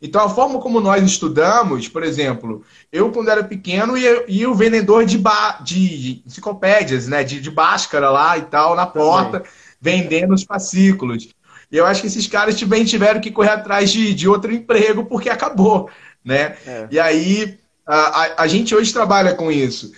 Então, 0.00 0.22
a 0.22 0.28
forma 0.28 0.58
como 0.58 0.80
nós 0.80 1.02
estudamos, 1.02 1.88
por 1.88 2.02
exemplo, 2.02 2.62
eu, 2.92 3.10
quando 3.10 3.30
era 3.30 3.42
pequeno, 3.42 3.96
ia 3.96 4.50
o 4.50 4.54
vendedor 4.54 5.06
de, 5.06 5.16
ba... 5.16 5.58
de 5.62 6.22
enciclopédias, 6.26 7.08
né? 7.08 7.24
De, 7.24 7.40
de 7.40 7.50
báscara 7.50 8.10
lá 8.10 8.36
e 8.36 8.42
tal, 8.42 8.74
na 8.74 8.86
porta, 8.86 9.40
Também. 9.40 9.52
Vendendo 9.84 10.32
os 10.32 10.44
fascículos. 10.44 11.28
E 11.70 11.76
eu 11.76 11.84
acho 11.84 12.00
que 12.00 12.06
esses 12.06 12.26
caras 12.26 12.58
também 12.58 12.86
tiveram 12.86 13.20
que 13.20 13.30
correr 13.30 13.50
atrás 13.50 13.92
de, 13.92 14.14
de 14.14 14.26
outro 14.26 14.50
emprego 14.50 15.04
porque 15.04 15.28
acabou, 15.28 15.90
né? 16.24 16.56
É. 16.66 16.88
E 16.90 16.98
aí, 16.98 17.58
a, 17.86 18.42
a, 18.42 18.46
gente 18.46 18.74
hoje 18.74 18.94
trabalha 18.94 19.34
com 19.34 19.52
isso. 19.52 19.92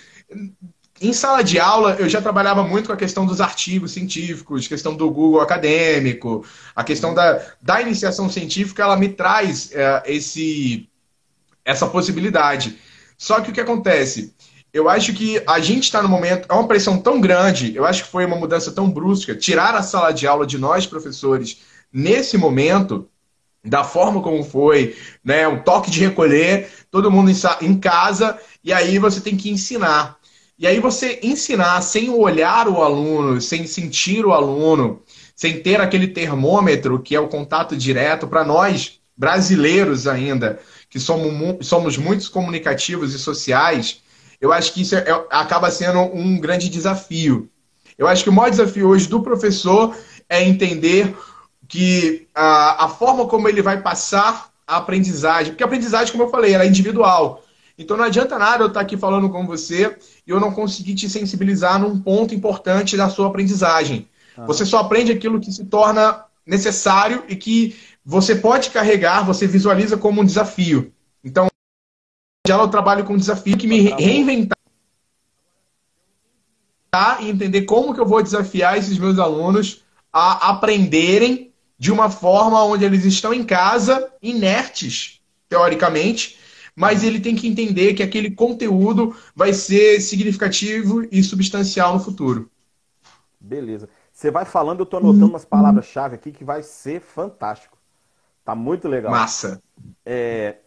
Em 0.99 1.13
sala 1.13 1.41
de 1.41 1.57
aula, 1.57 1.95
eu 1.97 2.09
já 2.09 2.21
trabalhava 2.21 2.63
muito 2.63 2.87
com 2.87 2.93
a 2.93 2.97
questão 2.97 3.25
dos 3.25 3.39
artigos 3.39 3.91
científicos, 3.91 4.67
questão 4.67 4.93
do 4.93 5.09
Google 5.09 5.39
acadêmico, 5.39 6.45
a 6.75 6.83
questão 6.83 7.13
da, 7.13 7.41
da 7.61 7.81
iniciação 7.81 8.29
científica, 8.29 8.83
ela 8.83 8.97
me 8.97 9.07
traz 9.07 9.71
é, 9.71 10.03
esse, 10.05 10.89
essa 11.63 11.87
possibilidade. 11.87 12.77
Só 13.17 13.39
que 13.39 13.51
o 13.51 13.53
que 13.53 13.61
acontece? 13.61 14.33
Eu 14.77 14.87
acho 14.87 15.11
que 15.11 15.41
a 15.47 15.59
gente 15.59 15.85
está 15.85 16.03
no 16.03 16.07
momento, 16.07 16.45
é 16.47 16.53
uma 16.53 16.67
pressão 16.67 16.99
tão 16.99 17.19
grande, 17.19 17.75
eu 17.75 17.83
acho 17.83 18.03
que 18.03 18.11
foi 18.11 18.25
uma 18.25 18.35
mudança 18.35 18.71
tão 18.71 18.87
brusca, 18.87 19.33
tirar 19.33 19.73
a 19.73 19.81
sala 19.81 20.11
de 20.11 20.27
aula 20.27 20.45
de 20.45 20.59
nós, 20.59 20.85
professores, 20.85 21.61
nesse 21.91 22.37
momento, 22.37 23.09
da 23.65 23.83
forma 23.83 24.21
como 24.21 24.43
foi, 24.43 24.95
né? 25.23 25.47
O 25.47 25.63
toque 25.63 25.89
de 25.89 25.99
recolher, 25.99 26.69
todo 26.91 27.09
mundo 27.09 27.31
em 27.59 27.79
casa, 27.79 28.39
e 28.63 28.71
aí 28.71 28.99
você 28.99 29.19
tem 29.19 29.35
que 29.35 29.49
ensinar. 29.49 30.15
E 30.59 30.67
aí 30.67 30.79
você 30.79 31.19
ensinar 31.23 31.81
sem 31.81 32.11
olhar 32.11 32.67
o 32.67 32.83
aluno, 32.83 33.41
sem 33.41 33.65
sentir 33.65 34.27
o 34.27 34.31
aluno, 34.31 35.01
sem 35.35 35.59
ter 35.59 35.81
aquele 35.81 36.07
termômetro 36.07 37.01
que 37.01 37.15
é 37.15 37.19
o 37.19 37.27
contato 37.27 37.75
direto 37.75 38.27
para 38.27 38.45
nós 38.45 38.99
brasileiros 39.17 40.05
ainda, 40.05 40.59
que 40.87 40.99
somos, 40.99 41.65
somos 41.67 41.97
muito 41.97 42.29
comunicativos 42.29 43.15
e 43.15 43.19
sociais, 43.19 44.01
eu 44.39 44.53
acho 44.53 44.73
que 44.73 44.81
isso 44.81 44.95
é, 44.95 44.99
é, 44.99 45.25
acaba 45.29 45.71
sendo 45.71 45.99
um 45.99 46.39
grande 46.39 46.69
desafio. 46.69 47.49
Eu 47.97 48.07
acho 48.07 48.23
que 48.23 48.29
o 48.29 48.33
maior 48.33 48.49
desafio 48.49 48.87
hoje 48.87 49.07
do 49.07 49.21
professor 49.21 49.95
é 50.29 50.43
entender 50.43 51.15
que 51.67 52.27
a, 52.33 52.85
a 52.85 52.89
forma 52.89 53.25
como 53.27 53.49
ele 53.49 53.61
vai 53.61 53.81
passar 53.81 54.49
a 54.65 54.77
aprendizagem, 54.77 55.53
porque 55.53 55.63
a 55.63 55.65
aprendizagem, 55.65 56.11
como 56.11 56.23
eu 56.23 56.29
falei, 56.29 56.53
ela 56.53 56.63
é 56.63 56.67
individual. 56.67 57.43
Então 57.77 57.95
não 57.95 58.03
adianta 58.03 58.37
nada 58.37 58.63
eu 58.63 58.67
estar 58.67 58.81
aqui 58.81 58.97
falando 58.97 59.29
com 59.29 59.45
você 59.45 59.95
e 60.25 60.31
eu 60.31 60.39
não 60.39 60.51
conseguir 60.51 60.95
te 60.95 61.09
sensibilizar 61.09 61.79
num 61.79 61.99
ponto 61.99 62.33
importante 62.33 62.97
da 62.97 63.09
sua 63.09 63.27
aprendizagem. 63.27 64.07
Ah. 64.35 64.45
Você 64.45 64.65
só 64.65 64.79
aprende 64.79 65.11
aquilo 65.11 65.39
que 65.39 65.51
se 65.51 65.65
torna 65.65 66.23
necessário 66.45 67.23
e 67.27 67.35
que 67.35 67.75
você 68.03 68.35
pode 68.35 68.69
carregar, 68.69 69.25
você 69.25 69.45
visualiza 69.45 69.97
como 69.97 70.21
um 70.21 70.25
desafio. 70.25 70.91
Então, 71.23 71.47
já 72.47 72.57
eu 72.57 72.67
trabalho 72.67 73.03
com 73.03 73.13
um 73.13 73.17
desafio 73.17 73.57
que 73.57 73.67
me 73.67 73.89
tá 73.89 73.95
reinventar 73.97 74.57
e 77.21 77.29
entender 77.29 77.63
como 77.63 77.93
que 77.93 77.99
eu 77.99 78.05
vou 78.05 78.23
desafiar 78.23 78.77
esses 78.77 78.97
meus 78.97 79.19
alunos 79.19 79.83
a 80.11 80.49
aprenderem 80.49 81.53
de 81.77 81.91
uma 81.91 82.09
forma 82.09 82.63
onde 82.63 82.85
eles 82.85 83.05
estão 83.05 83.33
em 83.33 83.43
casa, 83.43 84.11
inertes, 84.21 85.21
teoricamente, 85.47 86.39
mas 86.75 87.03
ele 87.03 87.19
tem 87.19 87.35
que 87.35 87.47
entender 87.47 87.93
que 87.93 88.01
aquele 88.01 88.31
conteúdo 88.31 89.15
vai 89.35 89.53
ser 89.53 89.99
significativo 89.99 91.07
e 91.11 91.21
substancial 91.21 91.93
no 91.93 91.99
futuro. 91.99 92.49
Beleza. 93.39 93.89
Você 94.11 94.31
vai 94.31 94.45
falando, 94.45 94.79
eu 94.79 94.83
estou 94.83 94.99
anotando 94.99 95.27
umas 95.27 95.45
palavras-chave 95.45 96.15
aqui 96.15 96.31
que 96.31 96.43
vai 96.43 96.63
ser 96.63 97.01
fantástico. 97.01 97.77
Tá 98.43 98.55
muito 98.55 98.87
legal. 98.87 99.11
Massa. 99.11 99.61
É, 100.05 100.57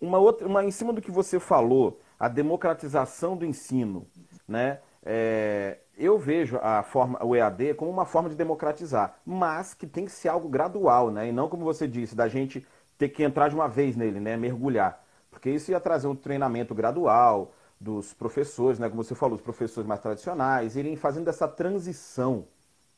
uma 0.00 0.18
outra, 0.18 0.46
uma, 0.46 0.64
em 0.64 0.70
cima 0.70 0.92
do 0.92 1.00
que 1.00 1.10
você 1.10 1.38
falou, 1.38 2.00
a 2.18 2.28
democratização 2.28 3.36
do 3.36 3.44
ensino, 3.44 4.06
né? 4.46 4.80
É, 5.04 5.78
eu 5.96 6.18
vejo 6.18 6.58
a 6.60 6.82
forma, 6.82 7.24
o 7.24 7.36
EAD 7.36 7.74
como 7.74 7.90
uma 7.90 8.04
forma 8.04 8.28
de 8.28 8.34
democratizar, 8.34 9.18
mas 9.24 9.72
que 9.72 9.86
tem 9.86 10.04
que 10.04 10.10
ser 10.10 10.28
algo 10.28 10.48
gradual, 10.48 11.10
né? 11.10 11.28
E 11.28 11.32
não 11.32 11.48
como 11.48 11.64
você 11.64 11.86
disse, 11.86 12.14
da 12.14 12.28
gente 12.28 12.66
ter 12.98 13.08
que 13.08 13.22
entrar 13.22 13.48
de 13.48 13.54
uma 13.54 13.68
vez 13.68 13.96
nele, 13.96 14.20
né? 14.20 14.36
Mergulhar. 14.36 15.02
Porque 15.30 15.50
isso 15.50 15.70
ia 15.70 15.80
trazer 15.80 16.06
um 16.08 16.16
treinamento 16.16 16.74
gradual 16.74 17.52
dos 17.80 18.12
professores, 18.14 18.78
né? 18.78 18.88
Como 18.88 19.04
você 19.04 19.14
falou, 19.14 19.36
os 19.36 19.42
professores 19.42 19.86
mais 19.86 20.00
tradicionais, 20.00 20.76
irem 20.76 20.96
fazendo 20.96 21.28
essa 21.28 21.46
transição, 21.46 22.46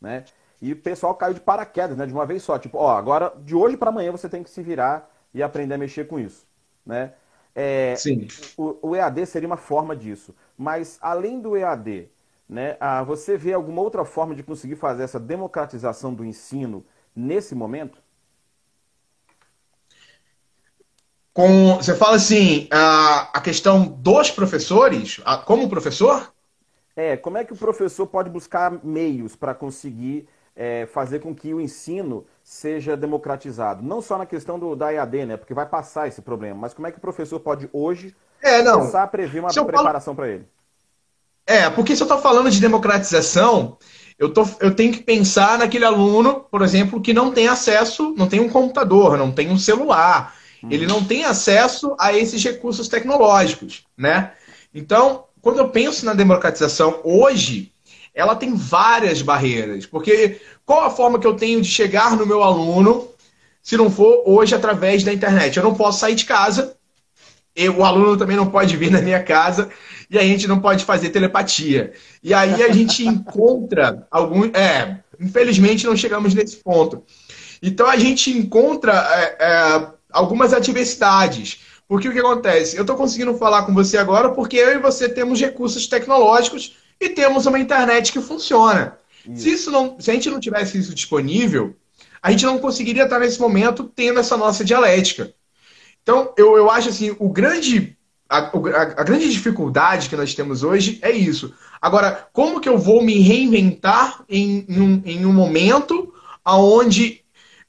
né? 0.01 0.25
E 0.61 0.73
o 0.73 0.77
pessoal 0.77 1.15
caiu 1.15 1.35
de 1.35 1.41
paraquedas, 1.41 1.97
né? 1.97 2.07
De 2.07 2.13
uma 2.13 2.27
vez 2.27 2.43
só. 2.43 2.59
Tipo, 2.59 2.79
ó, 2.79 2.97
agora, 2.97 3.33
de 3.45 3.55
hoje 3.55 3.77
para 3.77 3.91
amanhã 3.91 4.11
você 4.13 4.29
tem 4.29 4.43
que 4.43 4.51
se 4.51 4.63
virar 4.63 5.11
e 5.35 5.43
aprender 5.43 5.75
a 5.75 5.79
mexer 5.79 6.07
com 6.07 6.19
isso, 6.19 6.47
né? 6.89 7.13
É, 7.55 7.95
Sim. 7.97 8.27
O, 8.57 8.89
o, 8.89 8.97
EAD 8.97 9.27
seria 9.27 9.47
uma 9.47 9.57
forma 9.57 9.95
disso. 9.95 10.35
Mas, 10.57 10.99
além 11.03 11.39
do 11.39 11.57
EAD, 11.57 12.09
né, 12.49 12.77
ah, 12.81 13.03
você 13.03 13.37
vê 13.37 13.53
alguma 13.53 13.83
outra 13.83 14.05
forma 14.05 14.35
de 14.35 14.43
conseguir 14.43 14.77
fazer 14.77 15.03
essa 15.03 15.21
democratização 15.21 16.15
do 16.15 16.25
ensino 16.25 16.85
nesse 17.15 17.55
momento? 17.55 18.01
com 21.35 21.77
você 21.77 21.95
fala 21.95 22.17
assim 22.17 22.67
a, 22.69 23.31
a 23.39 23.41
questão 23.41 23.87
dos 23.87 24.29
professores 24.29 25.21
a, 25.25 25.37
como 25.37 25.69
professor 25.69 26.33
é 26.97 27.17
como 27.17 27.39
é 27.39 27.45
que 27.45 27.53
o 27.53 27.57
professor 27.57 28.09
pode 28.09 28.29
buscar 28.29 28.85
meios 28.85 29.37
para 29.37 29.55
conseguir 29.55 30.29
é, 30.59 30.87
fazer 30.87 31.21
com 31.21 31.33
que 31.33 31.55
o 31.55 31.61
ensino 31.61 32.27
seja 32.43 32.97
democratizado 32.97 33.83
não 33.83 34.03
só 34.03 34.19
na 34.19 34.27
questão 34.27 34.59
do 34.59 34.75
da 34.75 34.93
EAD 34.93 35.25
né 35.25 35.37
porque 35.37 35.55
vai 35.55 35.65
passar 35.65 36.09
esse 36.09 36.21
problema 36.21 36.59
mas 36.59 36.75
como 36.75 36.89
é 36.89 36.91
que 36.91 36.99
o 36.99 37.01
professor 37.01 37.39
pode 37.39 37.71
hoje 37.73 38.15
é, 38.43 38.61
não. 38.61 38.81
começar 38.81 39.05
a 39.05 39.07
prever 39.07 39.39
uma 39.39 39.49
preparação 39.49 40.15
falo... 40.15 40.27
para 40.27 40.35
ele 40.35 40.45
é 41.47 41.71
porque 41.71 41.95
se 41.95 42.03
eu 42.03 42.07
estou 42.07 42.19
falando 42.19 42.51
de 42.51 42.61
democratização 42.61 43.79
eu, 44.19 44.33
tô, 44.33 44.45
eu 44.59 44.75
tenho 44.75 44.93
que 44.93 45.01
pensar 45.01 45.61
naquele 45.61 45.85
aluno, 45.85 46.45
por 46.51 46.63
exemplo, 46.63 47.01
que 47.01 47.15
não 47.15 47.31
tem 47.31 47.47
acesso, 47.47 48.13
não 48.19 48.27
tem 48.27 48.41
um 48.41 48.49
computador, 48.49 49.17
não 49.17 49.31
tem 49.31 49.49
um 49.49 49.57
celular, 49.57 50.35
ele 50.69 50.89
não 50.89 51.05
tem 51.05 51.25
acesso 51.25 51.95
a 52.01 52.13
esses 52.13 52.43
recursos 52.43 52.89
tecnológicos, 52.89 53.85
né? 53.97 54.33
Então, 54.75 55.25
quando 55.41 55.59
eu 55.59 55.69
penso 55.69 56.05
na 56.05 56.15
democratização 56.15 57.01
hoje, 57.05 57.73
ela 58.19 58.35
tem 58.35 58.53
várias 58.53 59.23
barreiras, 59.23 59.87
porque 59.87 60.41
qual 60.67 60.85
a 60.85 60.91
forma 60.91 61.21
que 61.21 61.27
eu 61.27 61.35
tenho 61.35 61.63
de 61.63 61.69
chegar 61.69 62.17
no 62.17 62.27
meu 62.27 62.43
aluno 62.43 63.09
se 63.63 63.77
não 63.77 63.89
for 63.89 64.25
hoje 64.27 64.57
através 64.57 65.05
da 65.05 65.13
internet? 65.13 65.57
Eu 65.57 65.63
não 65.63 65.73
posso 65.73 66.01
sair 66.01 66.17
de 66.17 66.25
casa, 66.25 66.77
eu, 67.55 67.77
o 67.77 67.85
aluno 67.85 68.17
também 68.17 68.37
não 68.37 68.51
pode 68.51 68.77
vir 68.77 68.91
na 68.91 69.01
minha 69.01 69.23
casa 69.23 69.71
e 70.11 70.19
a 70.19 70.23
gente 70.23 70.49
não 70.49 70.59
pode 70.59 70.85
fazer 70.85 71.11
telepatia. 71.11 71.93
E 72.21 72.35
aí 72.35 72.61
a 72.61 72.73
gente 72.73 73.07
encontra 73.07 74.05
algum, 74.11 74.47
é, 74.47 74.99
infelizmente 75.21 75.87
não 75.87 75.97
chegamos 75.97 76.35
nesse 76.35 76.57
ponto. 76.57 77.05
Então 77.63 77.87
a 77.87 77.97
gente 77.97 78.37
encontra 78.37 78.95
é, 78.95 79.37
é, 79.39 79.87
algumas 80.11 80.53
adversidades. 80.53 81.61
Porque 81.87 82.09
o 82.09 82.13
que 82.13 82.19
acontece? 82.19 82.77
Eu 82.77 82.81
estou 82.83 82.97
conseguindo 82.97 83.33
falar 83.35 83.63
com 83.63 83.73
você 83.73 83.97
agora 83.97 84.31
porque 84.31 84.57
eu 84.57 84.75
e 84.75 84.79
você 84.79 85.09
temos 85.09 85.41
recursos 85.41 85.87
tecnológicos 85.87 86.77
e 87.01 87.09
temos 87.11 87.47
uma 87.47 87.59
internet 87.59 88.13
que 88.13 88.21
funciona. 88.21 88.99
Isso. 89.27 89.43
Se, 89.43 89.53
isso 89.53 89.71
não, 89.71 90.01
se 90.01 90.11
a 90.11 90.15
gente 90.15 90.31
não 90.31 90.41
tivesse 90.41 90.79
isso 90.79 90.95
disponível, 90.95 91.77
a 92.23 92.31
gente 92.31 92.45
não 92.45 92.59
conseguiria 92.59 93.05
estar 93.05 93.19
nesse 93.19 93.41
momento 93.41 93.85
tendo 93.85 94.21
essa 94.21 94.37
nossa 94.37 94.65
dialética. 94.65 95.33
Então, 96.03 96.33
eu, 96.37 96.57
eu 96.57 96.71
acho 96.71 96.89
assim, 96.89 97.15
o 97.19 97.29
grande, 97.29 97.97
a, 98.29 98.39
a, 98.39 98.83
a 98.83 99.05
grande 99.05 99.31
dificuldade 99.31 100.09
que 100.09 100.17
nós 100.17 100.35
temos 100.35 100.63
hoje 100.63 100.99
é 101.03 101.11
isso. 101.11 101.55
Agora, 101.81 102.29
como 102.33 102.61
que 102.61 102.69
eu 102.69 102.79
vou 102.79 103.03
me 103.03 103.19
reinventar 103.21 104.25
em, 104.29 104.65
em, 104.69 104.81
um, 104.81 105.03
em 105.05 105.27
um 105.27 105.33
momento 105.33 106.13
onde 106.45 107.23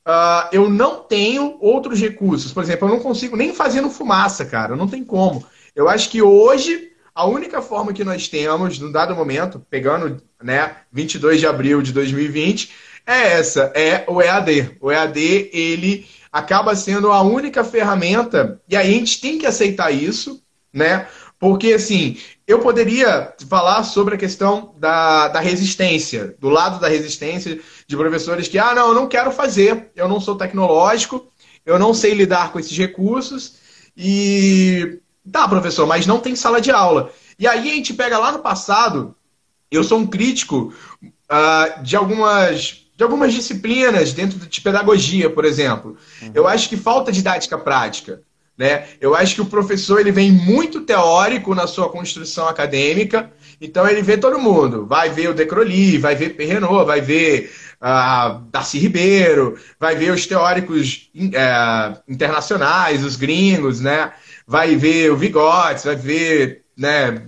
Uh, 0.08 0.50
eu 0.52 0.68
não 0.68 1.04
tenho 1.04 1.58
outros 1.60 2.00
recursos. 2.00 2.52
Por 2.52 2.64
exemplo, 2.64 2.88
eu 2.88 2.94
não 2.94 3.00
consigo 3.00 3.36
nem 3.36 3.54
fazendo 3.54 3.92
fumaça, 3.92 4.44
cara. 4.44 4.76
Não 4.76 4.88
tem 4.88 5.04
como. 5.04 5.46
Eu 5.76 5.88
acho 5.88 6.10
que 6.10 6.20
hoje 6.20 6.89
a 7.20 7.26
única 7.26 7.62
forma 7.62 7.92
que 7.92 8.06
nós 8.06 8.30
temos, 8.30 8.80
num 8.80 8.94
dado 8.94 9.14
momento, 9.14 9.62
pegando 9.70 10.24
né, 10.42 10.78
22 10.90 11.42
de 11.42 11.46
abril 11.46 11.82
de 11.82 11.92
2020, 11.92 12.72
é 13.06 13.34
essa, 13.34 13.74
é 13.76 14.06
o 14.08 14.22
EAD. 14.22 14.78
O 14.80 14.90
EAD, 14.90 15.50
ele 15.52 16.08
acaba 16.32 16.74
sendo 16.78 17.12
a 17.12 17.22
única 17.22 17.62
ferramenta, 17.62 18.62
e 18.70 18.78
aí 18.78 18.88
a 18.88 18.98
gente 18.98 19.20
tem 19.20 19.38
que 19.38 19.46
aceitar 19.46 19.92
isso, 19.92 20.42
né? 20.72 21.10
Porque, 21.38 21.74
assim, 21.74 22.18
eu 22.48 22.60
poderia 22.60 23.34
falar 23.50 23.84
sobre 23.84 24.16
a 24.16 24.18
questão 24.18 24.74
da, 24.78 25.28
da 25.28 25.42
resistência, 25.42 26.38
do 26.40 26.48
lado 26.48 26.80
da 26.80 26.88
resistência 26.88 27.60
de 27.86 27.98
professores 27.98 28.48
que, 28.48 28.58
ah, 28.58 28.74
não, 28.74 28.88
eu 28.90 28.96
não 28.96 29.10
quero 29.10 29.30
fazer, 29.30 29.92
eu 29.94 30.08
não 30.08 30.22
sou 30.22 30.38
tecnológico, 30.38 31.30
eu 31.66 31.78
não 31.78 31.94
sei 31.94 32.14
lidar 32.14 32.54
com 32.54 32.60
esses 32.60 32.78
recursos, 32.78 33.56
e 33.98 35.02
tá, 35.30 35.48
professor, 35.48 35.88
mas 35.88 36.06
não 36.06 36.20
tem 36.20 36.36
sala 36.36 36.60
de 36.60 36.72
aula. 36.72 37.12
E 37.38 37.48
aí 37.48 37.72
a 37.72 37.76
gente 37.76 37.94
pega 37.94 38.18
lá 38.18 38.32
no 38.32 38.40
passado, 38.40 39.16
eu 39.72 39.84
sou 39.84 40.00
um 40.00 40.08
crítico 40.08 40.74
uh, 41.04 41.84
de 41.84 41.96
algumas 41.96 42.86
de 42.96 43.04
algumas 43.04 43.34
disciplinas 43.34 44.12
dentro 44.12 44.38
de 44.38 44.60
pedagogia, 44.60 45.30
por 45.30 45.46
exemplo. 45.46 45.96
Uhum. 46.22 46.32
Eu 46.34 46.46
acho 46.46 46.68
que 46.68 46.76
falta 46.76 47.14
didática 47.14 47.58
prática. 47.58 48.22
Né? 48.58 48.90
Eu 49.00 49.16
acho 49.16 49.36
que 49.36 49.42
o 49.42 49.46
professor 49.46 50.02
ele 50.02 50.12
vem 50.12 50.30
muito 50.30 50.82
teórico 50.82 51.56
na 51.56 51.66
sua 51.66 51.88
construção 51.88 52.46
acadêmica, 52.46 53.32
então 53.62 53.88
ele 53.88 54.02
vê 54.02 54.18
todo 54.18 54.38
mundo. 54.38 54.86
Vai 54.86 55.10
ver 55.10 55.30
o 55.30 55.34
Decroly, 55.34 55.98
vai 55.98 56.14
ver 56.14 56.32
Perrenot, 56.32 56.86
vai 56.86 57.00
ver 57.00 57.54
uh, 57.82 58.42
Darcy 58.52 58.78
Ribeiro, 58.78 59.58
vai 59.80 59.96
ver 59.96 60.12
os 60.12 60.28
teóricos 60.28 61.10
uh, 61.16 62.02
internacionais, 62.06 63.02
os 63.02 63.16
gringos, 63.16 63.80
né? 63.80 64.12
Vai 64.50 64.76
ver 64.76 65.12
o 65.12 65.16
Vigotes, 65.16 65.84
vai 65.84 65.96
ver 65.96 66.64
né, 66.76 67.22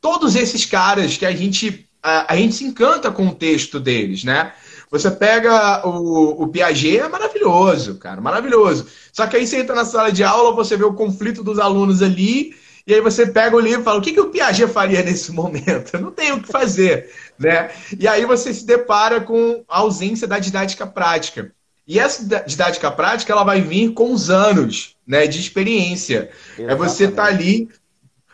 todos 0.00 0.34
esses 0.34 0.64
caras 0.64 1.14
que 1.18 1.26
a 1.26 1.30
gente, 1.30 1.86
a, 2.02 2.32
a 2.32 2.36
gente 2.36 2.54
se 2.54 2.64
encanta 2.64 3.10
com 3.10 3.26
o 3.26 3.34
texto 3.34 3.78
deles, 3.78 4.24
né? 4.24 4.54
Você 4.90 5.10
pega 5.10 5.86
o, 5.86 6.44
o 6.44 6.48
Piaget, 6.48 7.00
é 7.00 7.08
maravilhoso, 7.08 7.96
cara, 7.98 8.22
maravilhoso. 8.22 8.86
Só 9.12 9.26
que 9.26 9.36
aí 9.36 9.46
você 9.46 9.58
entra 9.58 9.74
na 9.74 9.84
sala 9.84 10.10
de 10.10 10.24
aula, 10.24 10.54
você 10.54 10.78
vê 10.78 10.84
o 10.84 10.94
conflito 10.94 11.44
dos 11.44 11.58
alunos 11.58 12.00
ali, 12.00 12.54
e 12.86 12.94
aí 12.94 13.02
você 13.02 13.26
pega 13.26 13.54
o 13.54 13.60
livro 13.60 13.82
e 13.82 13.84
fala: 13.84 13.98
o 13.98 14.02
que, 14.02 14.12
que 14.12 14.20
o 14.20 14.30
Piaget 14.30 14.72
faria 14.72 15.02
nesse 15.02 15.32
momento? 15.36 15.92
Eu 15.92 16.00
não 16.00 16.10
tenho 16.10 16.36
o 16.36 16.42
que 16.42 16.50
fazer. 16.50 17.10
Né? 17.38 17.70
E 18.00 18.08
aí 18.08 18.24
você 18.24 18.54
se 18.54 18.64
depara 18.64 19.20
com 19.20 19.62
a 19.68 19.80
ausência 19.80 20.26
da 20.26 20.38
didática 20.38 20.86
prática. 20.86 21.52
E 21.86 22.00
essa 22.00 22.42
didática 22.44 22.90
prática 22.90 23.32
ela 23.32 23.44
vai 23.44 23.60
vir 23.60 23.92
com 23.92 24.12
os 24.12 24.28
anos 24.28 24.96
né, 25.06 25.26
de 25.26 25.38
experiência. 25.38 26.30
Exatamente. 26.58 26.72
É 26.72 26.74
você 26.74 27.04
estar 27.04 27.24
tá 27.24 27.28
ali, 27.28 27.68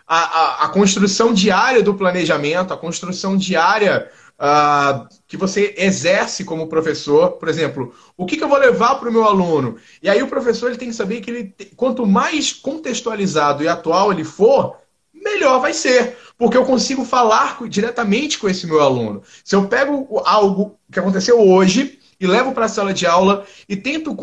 a, 0.07 0.17
a, 0.17 0.65
a, 0.65 0.69
construção 0.69 1.35
diária 1.35 1.83
do 1.83 1.95
planejamento, 1.95 2.73
a 2.73 2.79
construção 2.79 3.37
diária 3.37 4.11
uh, 4.41 5.07
que 5.29 5.37
você 5.37 5.75
exerce 5.77 6.45
como 6.45 6.67
professor. 6.67 7.33
Por 7.33 7.49
exemplo, 7.49 7.95
o 8.17 8.25
que, 8.25 8.39
que 8.39 8.45
eu 8.45 8.49
vou 8.49 8.59
levar 8.59 8.95
para 8.95 9.11
o 9.11 9.13
meu 9.13 9.25
aluno? 9.25 9.77
E 10.03 10.09
aí 10.09 10.23
o 10.23 10.29
professor 10.29 10.69
ele 10.69 10.79
tem 10.79 10.89
que 10.89 10.95
saber 10.95 11.21
que 11.21 11.31
ele, 11.31 11.55
quanto 11.77 12.07
mais 12.07 12.55
contextualizado 12.55 13.63
e 13.63 13.69
atual 13.69 14.11
ele 14.11 14.25
for, 14.25 14.79
melhor 15.13 15.61
vai 15.61 15.75
ser. 15.75 16.17
Porque 16.39 16.57
eu 16.57 16.65
consigo 16.65 17.05
falar 17.05 17.59
diretamente 17.69 18.39
com 18.39 18.49
esse 18.49 18.67
meu 18.67 18.81
aluno. 18.81 19.23
Se 19.45 19.55
eu 19.55 19.69
pego 19.69 20.23
algo 20.25 20.79
que 20.91 20.99
aconteceu 20.99 21.39
hoje 21.39 21.99
e 22.23 22.27
levo 22.27 22.53
para 22.53 22.67
a 22.67 22.69
sala 22.69 22.95
de 22.95 23.05
aula 23.05 23.45
e 23.69 23.75
tento 23.75 24.15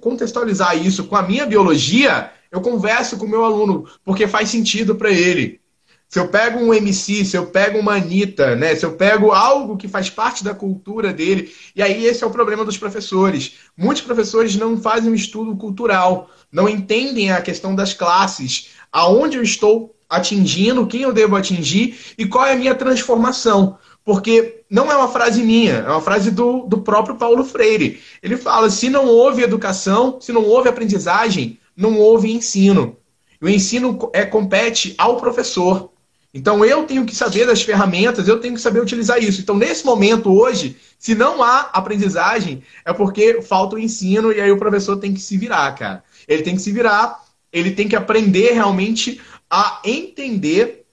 contextualizar 0.00 0.76
isso 0.76 1.04
com 1.04 1.14
a 1.14 1.22
minha 1.22 1.46
biologia, 1.46 2.32
eu 2.50 2.60
converso 2.60 3.16
com 3.16 3.26
o 3.26 3.28
meu 3.28 3.44
aluno, 3.44 3.88
porque 4.04 4.26
faz 4.26 4.48
sentido 4.48 4.96
para 4.96 5.10
ele. 5.10 5.60
Se 6.08 6.18
eu 6.18 6.26
pego 6.26 6.58
um 6.58 6.74
MC, 6.74 7.24
se 7.24 7.36
eu 7.36 7.46
pego 7.46 7.78
uma 7.78 7.94
Anitta, 7.94 8.56
né? 8.56 8.74
se 8.74 8.84
eu 8.84 8.96
pego 8.96 9.30
algo 9.30 9.76
que 9.76 9.86
faz 9.86 10.10
parte 10.10 10.42
da 10.42 10.52
cultura 10.52 11.12
dele, 11.12 11.52
e 11.76 11.82
aí 11.82 12.04
esse 12.04 12.24
é 12.24 12.26
o 12.26 12.30
problema 12.30 12.64
dos 12.64 12.76
professores. 12.76 13.52
Muitos 13.76 14.02
professores 14.02 14.56
não 14.56 14.76
fazem 14.76 15.12
um 15.12 15.14
estudo 15.14 15.56
cultural, 15.56 16.28
não 16.50 16.68
entendem 16.68 17.30
a 17.30 17.40
questão 17.40 17.72
das 17.72 17.94
classes, 17.94 18.70
aonde 18.92 19.36
eu 19.36 19.44
estou 19.44 19.94
atingindo, 20.08 20.86
quem 20.88 21.02
eu 21.02 21.12
devo 21.12 21.36
atingir 21.36 21.96
e 22.18 22.26
qual 22.26 22.46
é 22.46 22.52
a 22.52 22.56
minha 22.56 22.74
transformação. 22.74 23.78
Porque 24.04 24.64
não 24.68 24.92
é 24.92 24.96
uma 24.96 25.08
frase 25.08 25.42
minha, 25.42 25.76
é 25.76 25.88
uma 25.88 26.00
frase 26.00 26.30
do, 26.30 26.66
do 26.66 26.78
próprio 26.78 27.16
Paulo 27.16 27.44
Freire. 27.44 28.00
Ele 28.22 28.36
fala: 28.36 28.68
se 28.68 28.90
não 28.90 29.06
houve 29.06 29.42
educação, 29.42 30.18
se 30.20 30.32
não 30.32 30.44
houve 30.44 30.68
aprendizagem, 30.68 31.58
não 31.76 31.98
houve 31.98 32.30
ensino. 32.30 32.96
O 33.40 33.48
ensino 33.48 34.10
é, 34.12 34.24
compete 34.24 34.94
ao 34.98 35.16
professor. 35.16 35.90
Então 36.32 36.64
eu 36.64 36.82
tenho 36.82 37.06
que 37.06 37.14
saber 37.14 37.46
das 37.46 37.62
ferramentas, 37.62 38.26
eu 38.26 38.40
tenho 38.40 38.54
que 38.54 38.60
saber 38.60 38.80
utilizar 38.80 39.22
isso. 39.22 39.40
Então, 39.40 39.56
nesse 39.56 39.86
momento, 39.86 40.32
hoje, 40.32 40.76
se 40.98 41.14
não 41.14 41.42
há 41.42 41.60
aprendizagem, 41.72 42.62
é 42.84 42.92
porque 42.92 43.40
falta 43.40 43.76
o 43.76 43.78
ensino 43.78 44.32
e 44.32 44.40
aí 44.40 44.50
o 44.50 44.58
professor 44.58 44.96
tem 44.96 45.14
que 45.14 45.20
se 45.20 45.38
virar, 45.38 45.70
cara. 45.76 46.02
Ele 46.26 46.42
tem 46.42 46.56
que 46.56 46.62
se 46.62 46.72
virar, 46.72 47.22
ele 47.52 47.70
tem 47.70 47.86
que 47.86 47.94
aprender 47.94 48.52
realmente 48.52 49.20
a 49.48 49.80
entender 49.84 50.83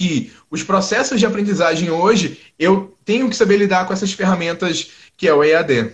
que 0.00 0.32
os 0.50 0.62
processos 0.62 1.20
de 1.20 1.26
aprendizagem 1.26 1.90
hoje, 1.90 2.40
eu 2.58 2.96
tenho 3.04 3.28
que 3.28 3.36
saber 3.36 3.58
lidar 3.58 3.86
com 3.86 3.92
essas 3.92 4.10
ferramentas 4.10 4.90
que 5.14 5.28
é 5.28 5.34
o 5.34 5.44
EAD. 5.44 5.92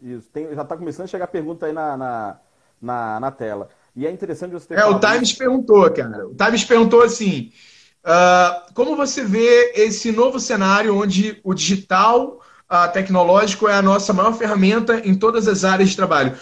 Isso, 0.00 0.28
tem, 0.32 0.54
já 0.54 0.62
está 0.62 0.76
começando 0.76 1.06
a 1.06 1.08
chegar 1.08 1.26
pergunta 1.26 1.66
aí 1.66 1.72
na, 1.72 1.96
na, 1.96 2.36
na, 2.80 3.18
na, 3.18 3.30
tela. 3.32 3.70
E 3.96 4.06
é 4.06 4.12
interessante 4.12 4.52
você 4.52 4.68
ter. 4.68 4.78
É, 4.78 4.86
o 4.86 5.00
Times 5.00 5.32
perguntou, 5.32 5.90
cara. 5.90 6.28
O 6.28 6.34
Times 6.36 6.62
perguntou 6.62 7.02
assim: 7.02 7.50
uh, 8.06 8.72
como 8.72 8.94
você 8.94 9.24
vê 9.24 9.72
esse 9.74 10.12
novo 10.12 10.38
cenário 10.38 10.96
onde 10.96 11.40
o 11.42 11.52
digital 11.54 12.40
uh, 12.70 12.92
tecnológico 12.92 13.66
é 13.66 13.74
a 13.74 13.82
nossa 13.82 14.12
maior 14.12 14.34
ferramenta 14.34 15.00
em 15.04 15.16
todas 15.16 15.48
as 15.48 15.64
áreas 15.64 15.90
de 15.90 15.96
trabalho? 15.96 16.36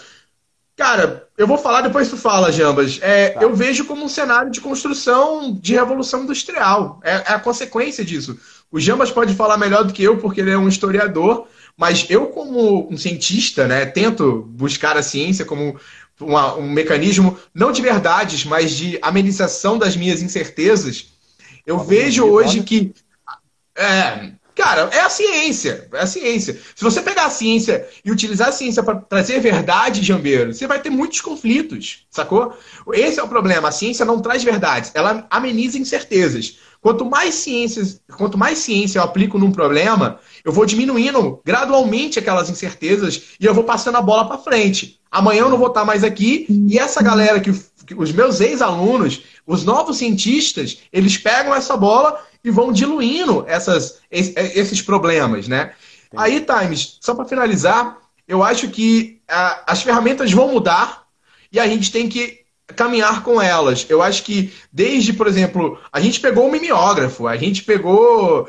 Cara, 0.75 1.27
eu 1.37 1.45
vou 1.45 1.57
falar 1.57 1.81
depois 1.81 2.09
tu 2.09 2.17
fala, 2.17 2.51
Jambas. 2.51 2.99
É, 3.01 3.29
tá. 3.29 3.41
Eu 3.41 3.55
vejo 3.55 3.85
como 3.85 4.03
um 4.03 4.09
cenário 4.09 4.51
de 4.51 4.59
construção 4.59 5.53
de 5.53 5.73
revolução 5.73 6.23
industrial. 6.23 6.99
É, 7.03 7.11
é, 7.11 7.33
a 7.33 7.39
consequência 7.39 8.03
disso. 8.03 8.37
O 8.71 8.79
Jambas 8.79 9.11
pode 9.11 9.35
falar 9.35 9.57
melhor 9.57 9.83
do 9.83 9.93
que 9.93 10.03
eu, 10.03 10.17
porque 10.17 10.41
ele 10.41 10.49
é 10.49 10.57
um 10.57 10.67
historiador, 10.67 11.47
mas 11.77 12.07
eu, 12.09 12.27
como 12.27 12.91
um 12.91 12.97
cientista, 12.97 13.67
né, 13.67 13.85
tento 13.85 14.47
buscar 14.49 14.97
a 14.97 15.03
ciência 15.03 15.45
como 15.45 15.79
uma, 16.19 16.55
um 16.55 16.69
mecanismo, 16.69 17.37
não 17.53 17.71
de 17.71 17.81
verdades, 17.81 18.43
mas 18.43 18.71
de 18.71 18.97
amenização 19.01 19.77
das 19.77 19.95
minhas 19.95 20.23
incertezas. 20.23 21.13
Eu 21.65 21.79
vejo 21.79 22.25
hoje 22.25 22.63
que. 22.63 22.93
É, 23.75 24.31
Cara, 24.55 24.89
é 24.93 24.99
a 24.99 25.09
ciência. 25.09 25.87
É 25.93 26.01
a 26.01 26.07
ciência. 26.07 26.59
Se 26.75 26.83
você 26.83 27.01
pegar 27.01 27.25
a 27.25 27.29
ciência 27.29 27.87
e 28.05 28.11
utilizar 28.11 28.49
a 28.49 28.51
ciência 28.51 28.83
para 28.83 28.95
trazer 28.95 29.39
verdade, 29.39 30.03
Jambeiro, 30.03 30.53
você 30.53 30.67
vai 30.67 30.79
ter 30.79 30.89
muitos 30.89 31.21
conflitos, 31.21 32.05
sacou? 32.09 32.55
Esse 32.93 33.19
é 33.19 33.23
o 33.23 33.27
problema. 33.27 33.69
A 33.69 33.71
ciência 33.71 34.05
não 34.05 34.21
traz 34.21 34.43
verdades, 34.43 34.91
ela 34.93 35.25
ameniza 35.29 35.77
incertezas. 35.77 36.57
Quanto 36.83 37.05
mais 37.05 37.35
ciências, 37.35 38.01
quanto 38.17 38.37
mais 38.37 38.59
ciência 38.59 38.99
eu 38.99 39.03
aplico 39.03 39.39
num 39.39 39.53
problema, 39.53 40.19
eu 40.43 40.51
vou 40.51 40.65
diminuindo 40.65 41.41
gradualmente 41.45 42.19
aquelas 42.19 42.49
incertezas 42.49 43.21
e 43.39 43.45
eu 43.45 43.53
vou 43.53 43.63
passando 43.63 43.97
a 43.97 44.01
bola 44.01 44.27
para 44.27 44.37
frente. 44.37 44.99
Amanhã 45.09 45.43
eu 45.43 45.49
não 45.49 45.57
vou 45.57 45.69
estar 45.69 45.85
mais 45.85 46.03
aqui 46.03 46.45
e 46.49 46.77
essa 46.77 47.01
galera 47.01 47.39
que, 47.39 47.53
que 47.87 47.95
os 47.95 48.11
meus 48.11 48.41
ex-alunos, 48.41 49.23
os 49.47 49.63
novos 49.63 49.97
cientistas, 49.97 50.79
eles 50.91 51.17
pegam 51.17 51.55
essa 51.55 51.77
bola 51.77 52.19
e 52.43 52.51
vão 52.51 52.71
diluindo 52.71 53.45
essas, 53.47 53.99
esses 54.11 54.81
problemas, 54.81 55.47
né? 55.47 55.73
Aí, 56.15 56.41
Times, 56.41 56.97
só 57.01 57.15
para 57.15 57.25
finalizar, 57.25 57.97
eu 58.27 58.43
acho 58.43 58.69
que 58.69 59.21
a, 59.27 59.71
as 59.71 59.81
ferramentas 59.81 60.31
vão 60.31 60.49
mudar 60.49 61.07
e 61.51 61.59
a 61.59 61.67
gente 61.67 61.91
tem 61.91 62.07
que 62.07 62.43
caminhar 62.75 63.23
com 63.23 63.41
elas. 63.41 63.85
Eu 63.89 64.01
acho 64.01 64.23
que 64.23 64.53
desde, 64.71 65.13
por 65.13 65.27
exemplo, 65.27 65.79
a 65.91 65.99
gente 65.99 66.19
pegou 66.19 66.47
o 66.47 66.51
mimeógrafo, 66.51 67.27
a 67.27 67.37
gente 67.37 67.63
pegou 67.63 68.43
uh, 68.43 68.47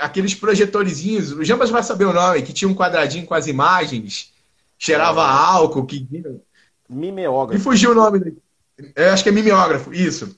aqueles 0.00 0.34
projetorizinhos, 0.34 1.32
o 1.32 1.44
Jambas 1.44 1.70
vai 1.70 1.82
saber 1.82 2.06
o 2.06 2.12
nome, 2.12 2.42
que 2.42 2.52
tinha 2.52 2.68
um 2.68 2.74
quadradinho 2.74 3.26
com 3.26 3.34
as 3.34 3.46
imagens, 3.46 4.32
cheirava 4.78 5.22
é. 5.22 5.24
álcool, 5.24 5.86
que... 5.86 6.06
Mimeógrafo. 6.88 7.60
E 7.60 7.62
fugiu 7.62 7.92
o 7.92 7.94
nome. 7.94 8.36
Eu 8.94 9.10
acho 9.10 9.22
que 9.22 9.28
é 9.28 9.32
mimeógrafo, 9.32 9.92
isso. 9.92 10.36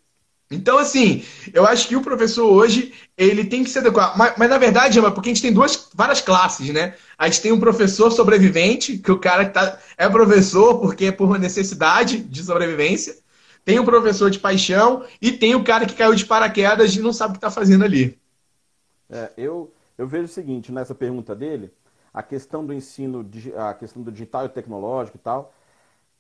Então, 0.55 0.79
assim, 0.79 1.25
eu 1.53 1.67
acho 1.67 1.89
que 1.89 1.97
o 1.97 2.03
professor 2.03 2.47
hoje, 2.47 2.93
ele 3.17 3.45
tem 3.45 3.65
que 3.65 3.71
se 3.71 3.79
adequar. 3.79 4.17
Mas, 4.17 4.35
mas 4.37 4.49
na 4.49 4.59
verdade, 4.59 4.99
é 4.99 5.11
porque 5.11 5.31
a 5.31 5.35
gente 5.35 5.43
tem 5.43 5.53
duas, 5.53 5.89
várias 5.95 6.21
classes, 6.21 6.71
né? 6.71 6.95
A 7.19 7.27
gente 7.29 7.43
tem 7.43 7.53
um 7.53 7.61
professor 7.61 8.11
sobrevivente, 8.11 8.99
que 8.99 9.13
o 9.13 9.19
cara 9.19 9.49
tá, 9.49 9.79
é 9.97 10.09
professor 10.09 10.81
porque 10.81 11.07
é 11.07 11.13
por 11.13 11.39
necessidade 11.39 12.19
de 12.19 12.43
sobrevivência. 12.43 13.17
Tem 13.65 13.79
o 13.79 13.85
professor 13.85 14.31
de 14.31 14.39
paixão 14.39 15.05
e 15.21 15.33
tem 15.33 15.55
o 15.55 15.65
cara 15.65 15.87
que 15.87 15.95
caiu 15.95 16.15
de 16.15 16.27
paraquedas 16.27 16.95
e 16.95 17.01
não 17.01 17.13
sabe 17.13 17.31
o 17.31 17.33
que 17.35 17.39
está 17.39 17.51
fazendo 17.51 17.85
ali. 17.85 18.19
É, 19.11 19.31
eu, 19.37 19.73
eu 19.97 20.07
vejo 20.07 20.25
o 20.25 20.29
seguinte, 20.29 20.71
nessa 20.71 20.95
pergunta 20.95 21.35
dele, 21.35 21.71
a 22.13 22.23
questão 22.23 22.65
do 22.65 22.73
ensino, 22.73 23.29
a 23.57 23.75
questão 23.75 24.03
do 24.03 24.13
digital 24.13 24.47
e 24.47 24.49
tecnológico 24.49 25.17
e 25.17 25.21
tal, 25.21 25.53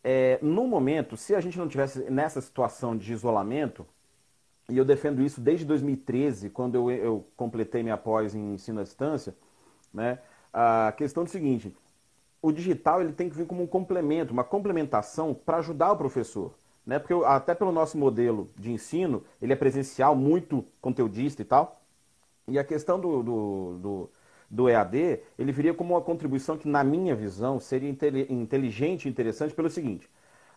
é, 0.03 0.39
no 0.43 0.67
momento, 0.67 1.17
se 1.17 1.35
a 1.35 1.41
gente 1.41 1.59
não 1.59 1.67
tivesse 1.67 2.11
nessa 2.11 2.41
situação 2.41 2.97
de 2.97 3.11
isolamento, 3.11 3.87
e 4.69 4.77
eu 4.77 4.85
defendo 4.85 5.23
isso 5.23 5.41
desde 5.41 5.65
2013, 5.65 6.51
quando 6.51 6.75
eu, 6.75 6.91
eu 6.91 7.27
completei 7.37 7.83
minha 7.83 7.97
pós 7.97 8.35
em 8.35 8.55
ensino 8.55 8.81
à 8.81 8.83
distância, 8.83 9.35
né? 9.93 10.19
A 10.53 10.93
questão 10.97 11.25
é 11.25 11.27
o 11.27 11.29
seguinte, 11.29 11.75
o 12.41 12.53
digital 12.53 13.01
ele 13.01 13.13
tem 13.13 13.29
que 13.29 13.37
vir 13.37 13.47
como 13.47 13.63
um 13.63 13.67
complemento, 13.67 14.33
uma 14.33 14.45
complementação 14.45 15.35
para 15.35 15.59
ajudar 15.59 15.93
o 15.93 15.97
professor. 15.97 16.55
Né? 16.87 16.99
Porque 16.99 17.15
até 17.25 17.55
pelo 17.55 17.73
nosso 17.73 17.97
modelo 17.97 18.51
de 18.57 18.71
ensino, 18.71 19.25
ele 19.41 19.53
é 19.53 19.57
presencial, 19.57 20.15
muito 20.15 20.65
conteudista 20.81 21.41
e 21.43 21.45
tal. 21.45 21.81
E 22.47 22.59
a 22.59 22.65
questão 22.65 23.01
do, 23.01 23.23
do, 23.23 23.79
do, 23.79 24.11
do 24.51 24.69
EAD, 24.69 25.21
ele 25.39 25.53
viria 25.53 25.73
como 25.73 25.95
uma 25.95 26.03
contribuição 26.03 26.59
que, 26.59 26.69
na 26.69 26.85
minha 26.85 27.15
visão, 27.15 27.59
seria 27.59 27.89
inteligente 28.29 29.07
e 29.07 29.09
interessante 29.09 29.55
pelo 29.55 29.71
seguinte. 29.71 30.07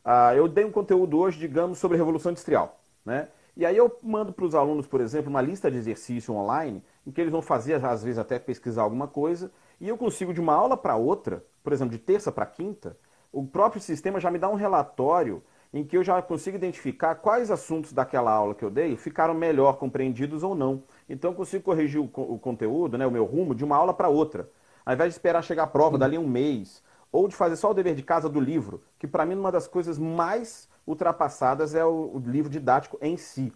Uh, 0.04 0.36
eu 0.36 0.48
dei 0.48 0.66
um 0.66 0.72
conteúdo 0.72 1.18
hoje, 1.18 1.40
digamos, 1.40 1.78
sobre 1.78 1.96
a 1.96 2.00
Revolução 2.00 2.32
Industrial. 2.32 2.78
Né? 3.06 3.30
E 3.58 3.66
aí 3.66 3.76
eu 3.76 3.98
mando 4.04 4.32
para 4.32 4.46
os 4.46 4.54
alunos, 4.54 4.86
por 4.86 5.02
exemplo, 5.02 5.32
uma 5.32 5.42
lista 5.42 5.72
de 5.72 5.78
exercício 5.78 6.32
online, 6.32 6.84
em 7.08 7.12
que 7.12 7.20
eles 7.20 7.32
vão 7.32 7.42
fazer, 7.42 7.84
às 7.84 8.04
vezes, 8.04 8.20
até 8.20 8.38
pesquisar 8.38 8.84
alguma 8.84 9.08
coisa, 9.08 9.52
E 9.80 9.88
eu 9.88 9.98
consigo, 9.98 10.34
de 10.34 10.40
uma 10.42 10.54
aula 10.54 10.76
para 10.76 10.96
outra, 10.96 11.44
por 11.64 11.72
exemplo, 11.72 11.92
de 11.92 12.00
terça 12.00 12.32
para 12.32 12.46
quinta, 12.46 12.98
o 13.32 13.46
próprio 13.46 13.82
sistema 13.82 14.20
já 14.20 14.32
me 14.32 14.40
dá 14.40 14.50
um 14.50 14.56
relatório 14.56 15.44
em 15.74 15.84
que 15.84 15.98
eu 15.98 16.04
já 16.04 16.20
consigo 16.22 16.58
identificar 16.58 17.16
quais 17.16 17.52
assuntos 17.52 17.94
daquela 17.94 18.32
aula 18.32 18.56
que 18.56 18.64
eu 18.64 18.72
dei 18.72 18.96
ficaram 18.96 19.34
melhor 19.34 19.78
compreendidos 19.78 20.42
ou 20.44 20.56
não. 20.56 20.84
Então 21.08 21.32
eu 21.32 21.36
consigo 21.36 21.64
corrigir 21.64 22.00
o, 22.00 22.06
o 22.06 22.40
conteúdo, 22.40 22.98
né, 22.98 23.06
o 23.06 23.12
meu 23.12 23.26
rumo, 23.26 23.54
de 23.54 23.64
uma 23.64 23.76
aula 23.76 23.94
para 23.94 24.08
outra. 24.08 24.50
Ao 24.86 24.94
invés 24.94 25.14
de 25.14 25.20
esperar 25.20 25.44
chegar 25.44 25.64
a 25.64 25.68
prova 25.68 25.98
dali 25.98 26.18
um 26.18 26.28
mês, 26.28 26.82
ou 27.12 27.28
de 27.28 27.36
fazer 27.36 27.56
só 27.56 27.72
o 27.72 27.74
dever 27.74 27.96
de 27.96 28.04
casa 28.04 28.30
do 28.30 28.40
livro, 28.40 28.82
que 28.98 29.08
para 29.08 29.26
mim 29.26 29.36
uma 29.36 29.52
das 29.52 29.68
coisas 29.68 30.00
mais 30.00 30.68
ultrapassadas 30.88 31.76
é 31.76 31.86
o, 31.86 32.12
o, 32.16 32.24
livro 32.26 32.50
didático 32.50 32.98
em 33.02 33.18
si. 33.18 33.54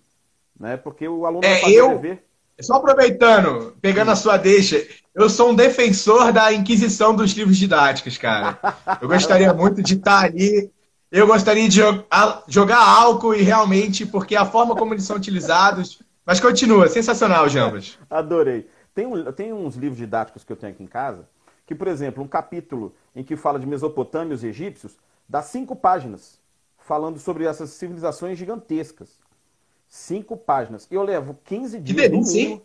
Né? 0.60 0.78
Porque 0.78 1.08
o 1.08 1.26
aluno 1.26 1.46
é, 1.46 1.62
vai 1.62 1.72
eu... 1.72 1.89
dever. 1.89 2.26
Só 2.60 2.76
aproveitando, 2.76 3.76
pegando 3.82 4.12
a 4.12 4.15
sua 4.15 4.38
deixa, 4.38 4.86
eu 5.15 5.28
sou 5.28 5.50
um 5.50 5.56
defensor 5.56 6.32
da 6.32 6.54
inquisição 6.54 7.15
dos 7.15 7.32
livros 7.32 7.58
didáticos, 7.58 8.20
cara. 8.20 8.60
Eu 9.02 9.08
gostaria 9.08 9.52
muito 9.56 9.82
de 9.82 9.96
estar 9.96 10.26
ali 10.26 10.72
eu 11.12 11.28
gostaria 11.28 11.67
de 11.67 11.82
jogar 12.48 12.80
álcool 12.80 13.36
e 13.36 13.41
realmente, 13.41 14.06
porque 14.06 14.34
a 14.34 14.46
forma 14.46 14.76
como 14.78 14.94
eles 14.94 15.04
são 15.04 15.17
utilizados. 15.17 16.02
Mas 16.26 16.39
continua, 16.39 16.88
sensacional, 16.88 17.50
Jambas. 17.50 18.00
Adorei. 18.10 18.70
Tem, 18.96 19.06
um, 19.06 19.30
tem 19.34 19.52
uns 19.52 19.76
livros 19.76 19.98
didáticos 19.98 20.46
que 20.46 20.54
eu 20.54 20.56
tenho 20.56 20.72
aqui 20.72 20.82
em 20.82 20.88
casa, 20.88 21.28
que, 21.65 21.76
por 21.76 21.89
exemplo, 21.89 22.24
um 22.24 22.28
capítulo 22.28 22.96
em 23.13 23.26
que 23.26 23.36
fala 23.36 23.60
de 23.60 23.67
Mesopotâmia 23.67 24.32
e 24.32 24.36
os 24.36 24.44
egípcios, 24.44 24.98
dá 25.28 25.41
cinco 25.41 25.76
páginas, 25.76 26.39
falando 26.82 27.20
sobre 27.20 27.46
essas 27.46 27.72
civilizações 27.72 28.38
gigantescas. 28.38 29.20
Cinco 29.88 30.38
páginas. 30.38 30.88
E 30.89 30.96
eu 30.96 31.04
levo 31.04 31.38
15 31.44 31.80
dias. 31.80 31.96
Que 31.96 32.10
delícia, 32.10 32.39
hein? 32.39 32.62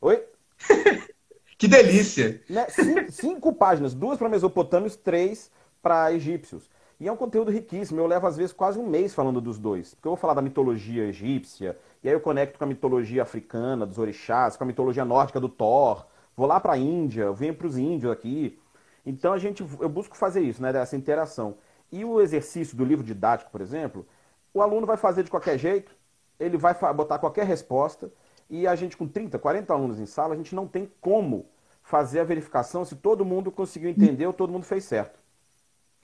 Oi? 0.00 0.24
que 1.56 1.68
delícia! 1.68 2.42
Né? 2.48 2.66
Cinco, 2.68 3.12
cinco 3.12 3.52
páginas, 3.52 3.94
duas 3.94 4.18
para 4.18 4.28
mesopotâmios, 4.28 4.96
três 4.96 5.50
para 5.82 6.12
egípcios. 6.12 6.68
E 6.98 7.08
é 7.08 7.12
um 7.12 7.16
conteúdo 7.16 7.50
riquíssimo. 7.50 8.00
Eu 8.00 8.06
levo, 8.06 8.26
às 8.26 8.36
vezes, 8.36 8.52
quase 8.52 8.78
um 8.78 8.86
mês 8.86 9.14
falando 9.14 9.40
dos 9.40 9.58
dois. 9.58 9.94
Porque 9.94 10.08
eu 10.08 10.12
vou 10.12 10.16
falar 10.16 10.34
da 10.34 10.42
mitologia 10.42 11.04
egípcia, 11.04 11.76
e 12.02 12.08
aí 12.08 12.14
eu 12.14 12.20
conecto 12.20 12.58
com 12.58 12.64
a 12.64 12.68
mitologia 12.68 13.22
africana, 13.22 13.86
dos 13.86 13.98
orixás, 13.98 14.56
com 14.56 14.64
a 14.64 14.66
mitologia 14.66 15.04
nórdica 15.04 15.40
do 15.40 15.48
Thor. 15.48 16.06
Vou 16.36 16.46
lá 16.46 16.58
para 16.60 16.74
a 16.74 16.78
Índia, 16.78 17.32
venho 17.32 17.54
para 17.54 17.66
os 17.66 17.76
índios 17.76 18.10
aqui. 18.10 18.58
Então 19.06 19.32
a 19.32 19.38
gente, 19.38 19.64
eu 19.80 19.88
busco 19.88 20.16
fazer 20.16 20.40
isso, 20.40 20.62
né, 20.62 20.72
dessa 20.72 20.96
interação. 20.96 21.56
E 21.94 22.04
o 22.04 22.20
exercício 22.20 22.76
do 22.76 22.84
livro 22.84 23.04
didático, 23.04 23.52
por 23.52 23.60
exemplo, 23.60 24.04
o 24.52 24.60
aluno 24.60 24.84
vai 24.84 24.96
fazer 24.96 25.22
de 25.22 25.30
qualquer 25.30 25.56
jeito, 25.56 25.94
ele 26.40 26.56
vai 26.56 26.74
botar 26.92 27.20
qualquer 27.20 27.46
resposta, 27.46 28.10
e 28.50 28.66
a 28.66 28.74
gente 28.74 28.96
com 28.96 29.06
30, 29.06 29.38
40 29.38 29.72
alunos 29.72 30.00
em 30.00 30.06
sala, 30.06 30.34
a 30.34 30.36
gente 30.36 30.56
não 30.56 30.66
tem 30.66 30.90
como 31.00 31.46
fazer 31.84 32.18
a 32.18 32.24
verificação 32.24 32.84
se 32.84 32.96
todo 32.96 33.24
mundo 33.24 33.52
conseguiu 33.52 33.88
entender 33.88 34.26
ou 34.26 34.32
todo 34.32 34.52
mundo 34.52 34.64
fez 34.64 34.82
certo. 34.82 35.20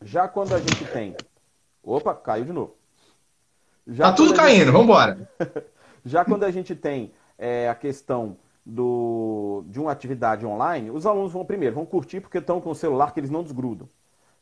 Já 0.01 0.29
quando 0.29 0.55
a 0.55 0.61
gente 0.61 0.85
tem. 0.93 1.17
Opa, 1.83 2.15
caiu 2.15 2.45
de 2.45 2.53
novo. 2.53 2.77
Já 3.85 4.11
tá 4.11 4.13
tudo 4.13 4.33
caindo, 4.33 4.67
gente... 4.67 4.71
vamos 4.71 4.85
embora. 4.85 5.29
Já 6.07 6.25
quando 6.25 6.45
a 6.45 6.53
gente 6.53 6.77
tem 6.77 7.13
é, 7.37 7.69
a 7.69 7.75
questão 7.75 8.37
do, 8.65 9.65
de 9.67 9.81
uma 9.81 9.91
atividade 9.91 10.47
online, 10.47 10.89
os 10.89 11.05
alunos 11.05 11.33
vão 11.33 11.45
primeiro, 11.45 11.75
vão 11.75 11.85
curtir 11.85 12.21
porque 12.21 12.39
estão 12.39 12.61
com 12.61 12.71
o 12.71 12.77
celular 12.77 13.13
que 13.13 13.19
eles 13.19 13.29
não 13.29 13.43
desgrudam, 13.43 13.89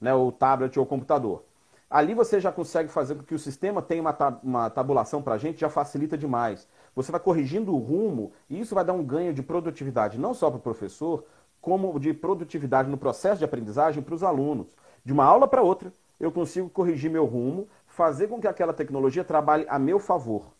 né, 0.00 0.14
o 0.14 0.30
tablet 0.32 0.78
ou 0.78 0.86
computador. 0.86 1.44
Ali 1.90 2.12
você 2.12 2.38
já 2.38 2.52
consegue 2.52 2.90
fazer 2.90 3.14
com 3.14 3.22
que 3.22 3.34
o 3.34 3.38
sistema 3.38 3.80
tenha 3.80 4.02
uma, 4.02 4.12
tab 4.12 4.38
uma 4.42 4.68
tabulação 4.68 5.22
para 5.22 5.34
a 5.34 5.38
gente, 5.38 5.60
já 5.60 5.70
facilita 5.70 6.18
demais. 6.18 6.68
Você 6.94 7.10
vai 7.10 7.20
corrigindo 7.20 7.74
o 7.74 7.78
rumo 7.78 8.32
e 8.50 8.60
isso 8.60 8.74
vai 8.74 8.84
dar 8.84 8.92
um 8.92 9.02
ganho 9.02 9.32
de 9.32 9.42
produtividade, 9.42 10.18
não 10.18 10.34
só 10.34 10.50
para 10.50 10.58
o 10.58 10.62
professor, 10.62 11.24
como 11.60 11.98
de 11.98 12.12
produtividade 12.12 12.90
no 12.90 12.98
processo 12.98 13.38
de 13.38 13.44
aprendizagem 13.44 14.02
para 14.02 14.14
os 14.14 14.22
alunos 14.22 14.76
de 15.04 15.12
uma 15.12 15.24
aula 15.24 15.48
para 15.48 15.62
outra, 15.62 15.92
eu 16.20 16.30
consigo 16.30 16.68
corrigir 16.68 17.10
meu 17.10 17.24
rumo, 17.24 17.66
fazer 17.86 18.28
com 18.28 18.40
que 18.40 18.46
aquela 18.46 18.72
tecnologia 18.72 19.24
trabalhe 19.24 19.64
a 19.68 19.78
meu 19.78 19.98
favor. 19.98 20.52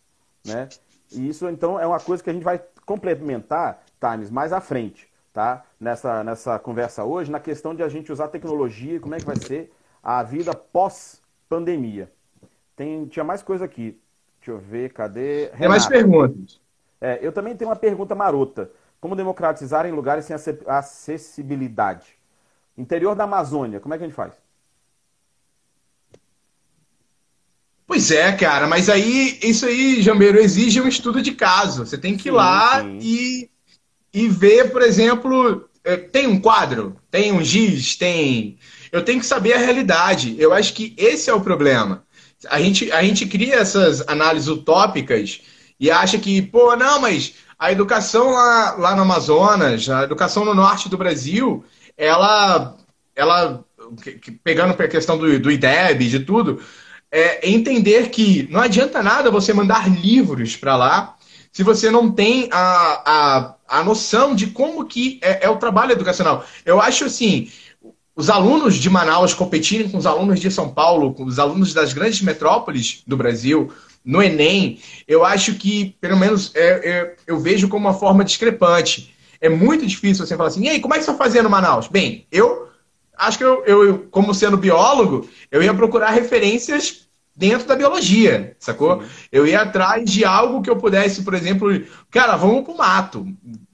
Né? 0.46 0.68
E 1.12 1.29
isso, 1.29 1.48
então, 1.48 1.79
é 1.79 1.87
uma 1.87 2.01
coisa 2.01 2.22
que 2.22 2.31
a 2.31 2.33
gente 2.33 2.44
vai 2.44 2.62
complementar, 2.87 3.83
Times, 4.01 4.31
mais 4.31 4.53
à 4.53 4.61
frente, 4.61 5.09
tá? 5.38 5.64
Nessa, 5.79 6.24
nessa 6.24 6.59
conversa 6.59 7.05
hoje, 7.05 7.31
na 7.31 7.38
questão 7.38 7.72
de 7.72 7.81
a 7.81 7.88
gente 7.88 8.11
usar 8.11 8.27
tecnologia 8.27 8.96
e 8.96 8.98
como 8.98 9.14
é 9.14 9.18
que 9.18 9.24
vai 9.24 9.37
ser 9.37 9.72
a 10.03 10.20
vida 10.20 10.53
pós-pandemia. 10.53 12.11
Tem, 12.74 13.07
tinha 13.07 13.24
mais 13.24 13.40
coisa 13.40 13.64
aqui. 13.64 13.96
Deixa 14.40 14.51
eu 14.51 14.59
ver, 14.59 14.92
cadê? 14.92 15.42
Renata. 15.42 15.59
Tem 15.59 15.68
mais 15.68 15.87
perguntas. 15.87 16.61
É, 17.01 17.20
eu 17.22 17.31
também 17.31 17.55
tenho 17.55 17.70
uma 17.70 17.77
pergunta 17.77 18.16
marota. 18.16 18.68
Como 19.01 19.14
democratizar 19.14 19.87
em 19.87 19.92
lugares 19.92 20.24
sem 20.24 20.35
acessibilidade? 20.66 22.18
Interior 22.77 23.14
da 23.14 23.22
Amazônia, 23.22 23.79
como 23.79 23.94
é 23.94 23.96
que 23.96 24.03
a 24.03 24.07
gente 24.09 24.16
faz? 24.16 24.35
Pois 27.87 28.11
é, 28.11 28.33
cara, 28.33 28.66
mas 28.66 28.90
aí, 28.90 29.38
isso 29.40 29.66
aí, 29.66 30.03
Jambeiro, 30.03 30.40
exige 30.40 30.81
um 30.81 30.88
estudo 30.88 31.22
de 31.22 31.31
caso. 31.31 31.87
Você 31.87 31.96
tem 31.96 32.16
que 32.16 32.29
ir 32.29 32.33
sim, 32.33 32.37
lá 32.37 32.81
sim. 32.81 32.98
E, 33.01 33.51
e 34.19 34.29
ver, 34.29 34.73
por 34.73 34.83
exemplo, 34.83 35.69
é, 35.85 35.97
tem 35.97 36.27
um 36.27 36.41
quadro, 36.41 36.97
tem 37.09 37.31
um 37.31 37.43
giz, 37.43 37.95
tem. 37.95 38.59
Eu 38.91 39.05
tenho 39.05 39.21
que 39.21 39.27
saber 39.27 39.53
a 39.53 39.59
realidade. 39.59 40.35
Eu 40.39 40.53
acho 40.53 40.75
que 40.75 40.93
esse 40.99 41.31
é 41.31 41.33
o 41.33 41.41
problema. 41.41 42.03
A 42.51 42.61
gente, 42.61 42.91
a 42.91 43.01
gente 43.03 43.27
cria 43.27 43.55
essas 43.55 44.07
análises 44.09 44.49
utópicas 44.49 45.41
e 45.79 45.89
acha 45.89 46.19
que, 46.19 46.43
pô, 46.43 46.75
não, 46.75 47.01
mas 47.01 47.35
a 47.57 47.71
educação 47.71 48.33
lá, 48.33 48.75
lá 48.77 48.97
no 48.97 49.03
Amazonas, 49.03 49.89
a 49.89 50.03
educação 50.03 50.45
no 50.45 50.55
norte 50.55 50.89
do 50.89 50.99
Brasil, 50.99 51.65
ela, 51.97 52.77
ela 53.15 53.65
pegando 54.43 54.73
a 54.73 54.89
questão 54.89 55.17
do, 55.17 55.39
do 55.39 55.51
IDEB, 55.51 56.09
de 56.09 56.21
tudo, 56.21 56.61
é 57.11 57.49
entender 57.49 58.11
que 58.11 58.49
não 58.51 58.61
adianta 58.61 59.01
nada 59.01 59.31
você 59.31 59.53
mandar 59.53 59.89
livros 59.89 60.57
para 60.57 60.77
lá 60.77 61.18
se 61.53 61.63
você 61.63 61.91
não 61.91 62.11
tem 62.11 62.49
a, 62.53 63.03
a, 63.05 63.79
a 63.81 63.85
noção 63.85 64.35
de 64.35 64.49
como 64.49 64.85
que 64.85 65.19
é, 65.23 65.47
é, 65.47 65.51
o 65.51 65.57
trabalho 65.57 65.93
educacional. 65.93 66.45
Eu 66.65 66.81
acho 66.81 67.05
assim, 67.05 67.51
os 68.15 68.31
alunos 68.31 68.77
de 68.77 68.91
Manaus 68.91 69.35
competirem 69.35 69.89
com 69.89 69.99
os 69.99 70.07
alunos 70.07 70.41
de 70.41 70.51
São 70.51 70.69
Paulo, 70.69 71.15
com 71.15 71.25
os 71.25 71.39
alunos 71.39 71.73
das 71.73 71.93
grandes 71.93 72.21
metrópoles 72.23 73.03
do 73.07 73.17
Brasil, 73.17 73.73
no 74.05 74.23
Enem, 74.23 74.81
eu 75.07 75.25
acho 75.25 75.55
que, 75.55 75.97
pelo 76.01 76.17
menos, 76.17 76.51
é, 76.55 76.91
é, 76.91 77.17
eu 77.27 77.39
vejo 77.39 77.69
como 77.69 77.87
uma 77.87 77.95
forma 77.95 78.25
discrepante. 78.25 79.15
É 79.41 79.49
muito 79.49 79.87
difícil 79.87 80.27
você 80.27 80.37
falar 80.37 80.49
assim, 80.49 80.65
e 80.65 80.69
aí, 80.69 80.81
como 80.81 80.95
é 80.95 80.99
que 80.99 81.05
você 81.05 81.11
está 81.11 81.23
fazendo 81.23 81.51
Manaus? 81.51 81.89
Bem, 81.89 82.27
eu 82.33 82.69
acho 83.17 83.39
que 83.39 83.45
eu, 83.45 83.65
eu, 83.67 83.99
como 84.11 84.33
sendo 84.33 84.57
biólogo, 84.57 85.29
eu 85.51 85.63
ia 85.63 85.75
procurar 85.75 86.11
referências 86.11 87.08
dentro 87.38 87.68
da 87.68 87.77
biologia, 87.77 88.57
sacou? 88.59 89.01
Eu 89.31 89.46
ia 89.46 89.61
atrás 89.61 90.11
de 90.11 90.24
algo 90.24 90.61
que 90.61 90.68
eu 90.68 90.77
pudesse, 90.77 91.22
por 91.22 91.35
exemplo, 91.35 91.70
cara, 92.11 92.37
vamos 92.37 92.64
pro 92.64 92.77
mato. 92.77 93.24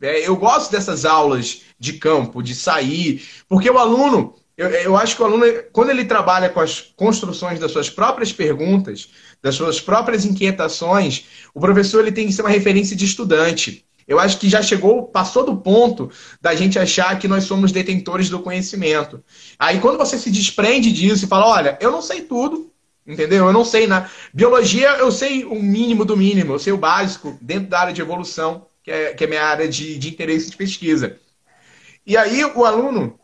É, 0.02 0.28
eu 0.28 0.36
gosto 0.36 0.70
dessas 0.70 1.06
aulas 1.06 1.62
de 1.78 1.94
campo, 1.94 2.42
de 2.42 2.54
sair, 2.54 3.26
porque 3.48 3.70
o 3.70 3.78
aluno, 3.78 4.34
eu, 4.54 4.68
eu 4.68 4.96
acho 4.98 5.16
que 5.16 5.22
o 5.22 5.24
aluno, 5.24 5.46
quando 5.72 5.88
ele 5.88 6.04
trabalha 6.04 6.50
com 6.50 6.60
as 6.60 6.82
construções 6.94 7.58
das 7.58 7.72
suas 7.72 7.88
próprias 7.88 8.30
perguntas, 8.34 9.08
das 9.42 9.54
suas 9.54 9.80
próprias 9.80 10.26
inquietações, 10.26 11.24
o 11.54 11.60
professor 11.60 12.00
ele 12.00 12.12
tem 12.12 12.26
que 12.26 12.34
ser 12.34 12.42
uma 12.42 12.50
referência 12.50 12.94
de 12.94 13.06
estudante. 13.06 13.86
Eu 14.06 14.20
acho 14.20 14.38
que 14.38 14.50
já 14.50 14.60
chegou, 14.60 15.04
passou 15.04 15.46
do 15.46 15.56
ponto 15.56 16.10
da 16.38 16.54
gente 16.54 16.78
achar 16.78 17.18
que 17.18 17.26
nós 17.26 17.44
somos 17.44 17.72
detentores 17.72 18.28
do 18.28 18.40
conhecimento. 18.40 19.24
Aí 19.58 19.80
quando 19.80 19.96
você 19.96 20.18
se 20.18 20.30
desprende 20.30 20.92
disso 20.92 21.24
e 21.24 21.28
fala, 21.28 21.46
olha, 21.46 21.78
eu 21.80 21.90
não 21.90 22.02
sei 22.02 22.20
tudo, 22.20 22.73
entendeu? 23.06 23.46
Eu 23.46 23.52
não 23.52 23.64
sei 23.64 23.86
na 23.86 24.08
biologia, 24.32 24.90
eu 24.98 25.12
sei 25.12 25.44
o 25.44 25.54
mínimo 25.54 26.04
do 26.04 26.16
mínimo, 26.16 26.54
eu 26.54 26.58
sei 26.58 26.72
o 26.72 26.78
básico 26.78 27.38
dentro 27.40 27.68
da 27.68 27.80
área 27.80 27.92
de 27.92 28.00
evolução, 28.00 28.66
que 28.82 28.90
é, 28.90 29.14
que 29.14 29.24
é 29.24 29.26
minha 29.26 29.44
área 29.44 29.68
de, 29.68 29.98
de 29.98 30.08
interesse 30.08 30.50
de 30.50 30.56
pesquisa. 30.56 31.18
E 32.06 32.16
aí 32.16 32.44
o 32.44 32.64
aluno, 32.64 33.18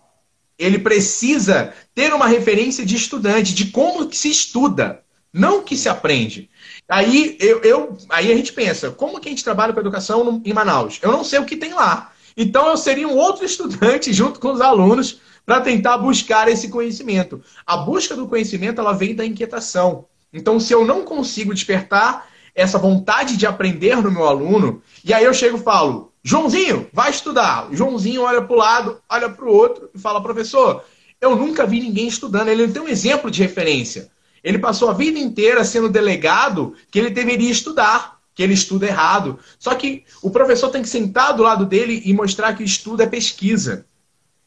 ele 0.58 0.78
precisa 0.78 1.72
ter 1.94 2.12
uma 2.12 2.26
referência 2.26 2.84
de 2.84 2.96
estudante, 2.96 3.54
de 3.54 3.66
como 3.66 4.06
que 4.08 4.16
se 4.16 4.30
estuda, 4.30 5.02
não 5.32 5.62
que 5.62 5.76
se 5.76 5.88
aprende. 5.88 6.50
Aí, 6.88 7.36
eu, 7.40 7.60
eu, 7.60 7.98
aí 8.08 8.32
a 8.32 8.36
gente 8.36 8.52
pensa, 8.52 8.90
como 8.90 9.20
que 9.20 9.28
a 9.28 9.30
gente 9.30 9.44
trabalha 9.44 9.72
com 9.72 9.80
educação 9.80 10.24
no, 10.24 10.42
em 10.44 10.52
Manaus? 10.52 10.98
Eu 11.02 11.12
não 11.12 11.22
sei 11.22 11.38
o 11.38 11.44
que 11.44 11.56
tem 11.56 11.72
lá. 11.72 12.12
Então 12.36 12.68
eu 12.68 12.76
seria 12.76 13.06
um 13.06 13.16
outro 13.16 13.44
estudante 13.46 14.12
junto 14.12 14.40
com 14.40 14.52
os 14.52 14.60
alunos 14.60 15.20
para 15.44 15.60
tentar 15.60 15.98
buscar 15.98 16.48
esse 16.48 16.68
conhecimento. 16.68 17.42
A 17.66 17.76
busca 17.76 18.14
do 18.14 18.28
conhecimento 18.28 18.80
ela 18.80 18.92
vem 18.92 19.14
da 19.14 19.24
inquietação. 19.24 20.06
Então, 20.32 20.60
se 20.60 20.72
eu 20.72 20.84
não 20.84 21.04
consigo 21.04 21.54
despertar 21.54 22.26
essa 22.54 22.78
vontade 22.78 23.36
de 23.36 23.46
aprender 23.46 23.96
no 23.96 24.10
meu 24.10 24.26
aluno, 24.26 24.82
e 25.04 25.12
aí 25.12 25.24
eu 25.24 25.34
chego 25.34 25.58
e 25.58 25.62
falo, 25.62 26.12
Joãozinho, 26.22 26.88
vai 26.92 27.10
estudar. 27.10 27.70
O 27.70 27.76
Joãozinho 27.76 28.22
olha 28.22 28.42
para 28.42 28.54
o 28.54 28.58
lado, 28.58 29.00
olha 29.08 29.28
para 29.28 29.44
o 29.44 29.52
outro 29.52 29.90
e 29.94 29.98
fala, 29.98 30.22
professor, 30.22 30.84
eu 31.20 31.34
nunca 31.36 31.66
vi 31.66 31.80
ninguém 31.80 32.06
estudando. 32.06 32.48
Ele 32.48 32.66
não 32.66 32.72
tem 32.72 32.82
um 32.82 32.88
exemplo 32.88 33.30
de 33.30 33.42
referência. 33.42 34.10
Ele 34.42 34.58
passou 34.58 34.88
a 34.88 34.94
vida 34.94 35.18
inteira 35.18 35.64
sendo 35.64 35.88
delegado 35.88 36.74
que 36.90 36.98
ele 36.98 37.10
deveria 37.10 37.50
estudar, 37.50 38.18
que 38.34 38.42
ele 38.42 38.54
estuda 38.54 38.86
errado. 38.86 39.38
Só 39.58 39.74
que 39.74 40.04
o 40.22 40.30
professor 40.30 40.70
tem 40.70 40.82
que 40.82 40.88
sentar 40.88 41.34
do 41.34 41.42
lado 41.42 41.66
dele 41.66 42.02
e 42.04 42.12
mostrar 42.12 42.54
que 42.54 42.62
o 42.62 42.66
estudo 42.66 43.02
é 43.02 43.06
pesquisa. 43.06 43.86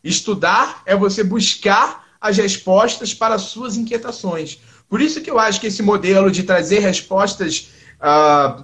Estudar 0.04 0.82
é 0.86 0.96
você 0.96 1.24
buscar 1.24 2.04
as 2.20 2.38
respostas 2.38 3.14
para 3.14 3.36
as 3.36 3.44
suas 3.44 3.78
inquietações. 3.78 4.60
Por 4.90 5.02
isso 5.02 5.22
que 5.22 5.30
eu 5.30 5.40
acho 5.40 5.60
que 5.60 5.68
esse 5.68 5.82
modelo 5.82 6.30
de 6.30 6.44
trazer 6.44 6.80
respostas 6.80 7.70
uh, 8.00 8.64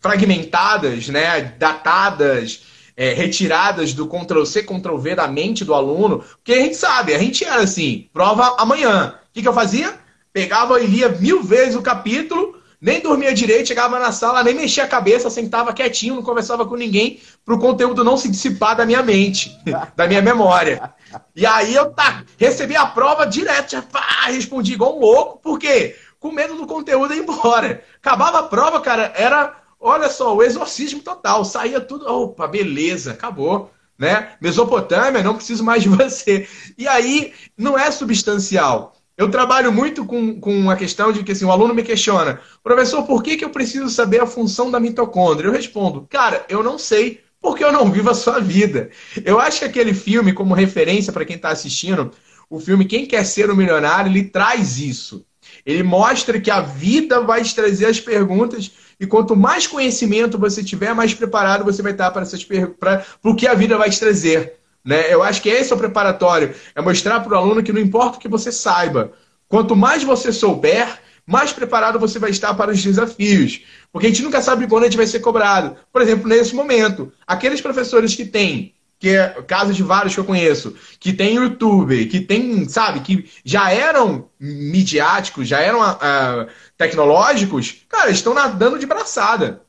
fragmentadas, 0.00 1.08
né, 1.08 1.54
datadas, 1.58 2.62
é, 2.96 3.12
retiradas 3.12 3.92
do 3.92 4.06
Ctrl-C, 4.06 4.62
Ctrl-V 4.62 5.14
da 5.14 5.26
mente 5.26 5.64
do 5.64 5.74
aluno, 5.74 6.18
porque 6.18 6.52
a 6.52 6.60
gente 6.60 6.76
sabe, 6.76 7.14
a 7.14 7.18
gente 7.18 7.44
era 7.44 7.62
assim, 7.62 8.08
prova 8.12 8.56
amanhã. 8.58 9.18
O 9.30 9.32
que, 9.32 9.42
que 9.42 9.48
eu 9.48 9.54
fazia? 9.54 9.98
Pegava 10.32 10.80
e 10.80 10.86
lia 10.86 11.08
mil 11.08 11.42
vezes 11.42 11.74
o 11.74 11.82
capítulo, 11.82 12.53
nem 12.84 13.00
dormia 13.00 13.32
direito, 13.32 13.68
chegava 13.68 13.98
na 13.98 14.12
sala, 14.12 14.44
nem 14.44 14.54
mexia 14.54 14.84
a 14.84 14.86
cabeça, 14.86 15.30
sentava 15.30 15.72
quietinho, 15.72 16.16
não 16.16 16.22
conversava 16.22 16.66
com 16.66 16.76
ninguém, 16.76 17.18
para 17.42 17.54
o 17.54 17.58
conteúdo 17.58 18.04
não 18.04 18.18
se 18.18 18.30
dissipar 18.30 18.76
da 18.76 18.84
minha 18.84 19.02
mente, 19.02 19.58
da 19.96 20.06
minha 20.06 20.20
memória. 20.20 20.92
E 21.34 21.46
aí 21.46 21.74
eu 21.74 21.90
tá, 21.92 22.22
recebi 22.36 22.76
a 22.76 22.84
prova 22.84 23.24
direto, 23.24 23.70
já 23.70 23.80
pá, 23.80 24.26
respondi 24.26 24.74
igual 24.74 24.98
um 24.98 25.00
louco, 25.00 25.38
por 25.38 25.58
quê? 25.58 25.96
Com 26.20 26.30
medo 26.30 26.56
do 26.56 26.66
conteúdo 26.66 27.14
ir 27.14 27.20
embora. 27.20 27.82
Acabava 27.96 28.40
a 28.40 28.42
prova, 28.42 28.78
cara, 28.82 29.14
era, 29.16 29.56
olha 29.80 30.10
só, 30.10 30.36
o 30.36 30.42
exorcismo 30.42 31.00
total, 31.00 31.42
saía 31.42 31.80
tudo, 31.80 32.06
opa, 32.06 32.46
beleza, 32.46 33.12
acabou. 33.12 33.70
Né? 33.98 34.32
Mesopotâmia, 34.42 35.22
não 35.22 35.36
preciso 35.36 35.64
mais 35.64 35.82
de 35.82 35.88
você. 35.88 36.46
E 36.76 36.86
aí, 36.86 37.32
não 37.56 37.78
é 37.78 37.90
substancial. 37.90 38.93
Eu 39.16 39.30
trabalho 39.30 39.72
muito 39.72 40.04
com, 40.04 40.40
com 40.40 40.68
a 40.70 40.76
questão 40.76 41.12
de 41.12 41.22
que 41.22 41.32
assim, 41.32 41.44
o 41.44 41.52
aluno 41.52 41.72
me 41.72 41.84
questiona, 41.84 42.40
professor, 42.62 43.04
por 43.04 43.22
que, 43.22 43.36
que 43.36 43.44
eu 43.44 43.50
preciso 43.50 43.88
saber 43.88 44.20
a 44.20 44.26
função 44.26 44.70
da 44.70 44.80
mitocôndria? 44.80 45.48
Eu 45.48 45.52
respondo, 45.52 46.06
cara, 46.10 46.44
eu 46.48 46.64
não 46.64 46.78
sei, 46.78 47.20
porque 47.40 47.62
eu 47.62 47.70
não 47.70 47.92
vivo 47.92 48.10
a 48.10 48.14
sua 48.14 48.40
vida. 48.40 48.90
Eu 49.24 49.38
acho 49.38 49.60
que 49.60 49.64
aquele 49.66 49.94
filme, 49.94 50.32
como 50.32 50.52
referência 50.52 51.12
para 51.12 51.24
quem 51.24 51.36
está 51.36 51.50
assistindo, 51.50 52.10
o 52.50 52.58
filme 52.58 52.84
Quem 52.86 53.06
Quer 53.06 53.24
Ser 53.24 53.50
um 53.50 53.54
Milionário, 53.54 54.10
ele 54.10 54.24
traz 54.24 54.78
isso. 54.78 55.24
Ele 55.64 55.82
mostra 55.82 56.40
que 56.40 56.50
a 56.50 56.60
vida 56.60 57.20
vai 57.20 57.42
te 57.42 57.54
trazer 57.54 57.86
as 57.86 58.00
perguntas 58.00 58.72
e 58.98 59.06
quanto 59.06 59.36
mais 59.36 59.66
conhecimento 59.66 60.38
você 60.38 60.62
tiver, 60.62 60.94
mais 60.94 61.14
preparado 61.14 61.64
você 61.64 61.82
vai 61.82 61.92
estar 61.92 62.10
para, 62.10 62.22
essas 62.22 62.44
para 62.78 63.04
o 63.22 63.34
que 63.34 63.46
a 63.46 63.54
vida 63.54 63.76
vai 63.76 63.90
te 63.90 64.00
trazer. 64.00 64.54
Né? 64.84 65.12
Eu 65.12 65.22
acho 65.22 65.40
que 65.40 65.48
esse 65.48 65.72
é 65.72 65.76
o 65.76 65.78
preparatório. 65.78 66.54
É 66.74 66.82
mostrar 66.82 67.20
para 67.20 67.32
o 67.32 67.36
aluno 67.36 67.62
que 67.62 67.72
não 67.72 67.80
importa 67.80 68.18
o 68.18 68.20
que 68.20 68.28
você 68.28 68.52
saiba. 68.52 69.12
Quanto 69.48 69.74
mais 69.74 70.02
você 70.02 70.32
souber, 70.32 71.00
mais 71.26 71.52
preparado 71.52 71.98
você 71.98 72.18
vai 72.18 72.30
estar 72.30 72.52
para 72.54 72.70
os 72.70 72.82
desafios. 72.82 73.62
Porque 73.90 74.06
a 74.06 74.10
gente 74.10 74.22
nunca 74.22 74.42
sabe 74.42 74.66
quando 74.66 74.82
a 74.82 74.86
gente 74.86 74.96
vai 74.96 75.06
ser 75.06 75.20
cobrado. 75.20 75.76
Por 75.92 76.02
exemplo, 76.02 76.28
nesse 76.28 76.54
momento, 76.54 77.12
aqueles 77.26 77.60
professores 77.60 78.14
que 78.14 78.24
têm, 78.24 78.74
que 78.98 79.10
é 79.10 79.28
casos 79.46 79.76
de 79.76 79.82
vários 79.82 80.14
que 80.14 80.20
eu 80.20 80.24
conheço, 80.24 80.74
que 80.98 81.12
tem 81.12 81.36
YouTube, 81.36 82.06
que 82.06 82.20
tem, 82.20 82.68
sabe, 82.68 83.00
que 83.00 83.28
já 83.44 83.70
eram 83.70 84.28
midiáticos, 84.38 85.48
já 85.48 85.60
eram 85.60 85.80
uh, 85.80 86.46
tecnológicos, 86.76 87.84
cara, 87.88 88.10
estão 88.10 88.34
nadando 88.34 88.78
de 88.78 88.86
braçada. 88.86 89.63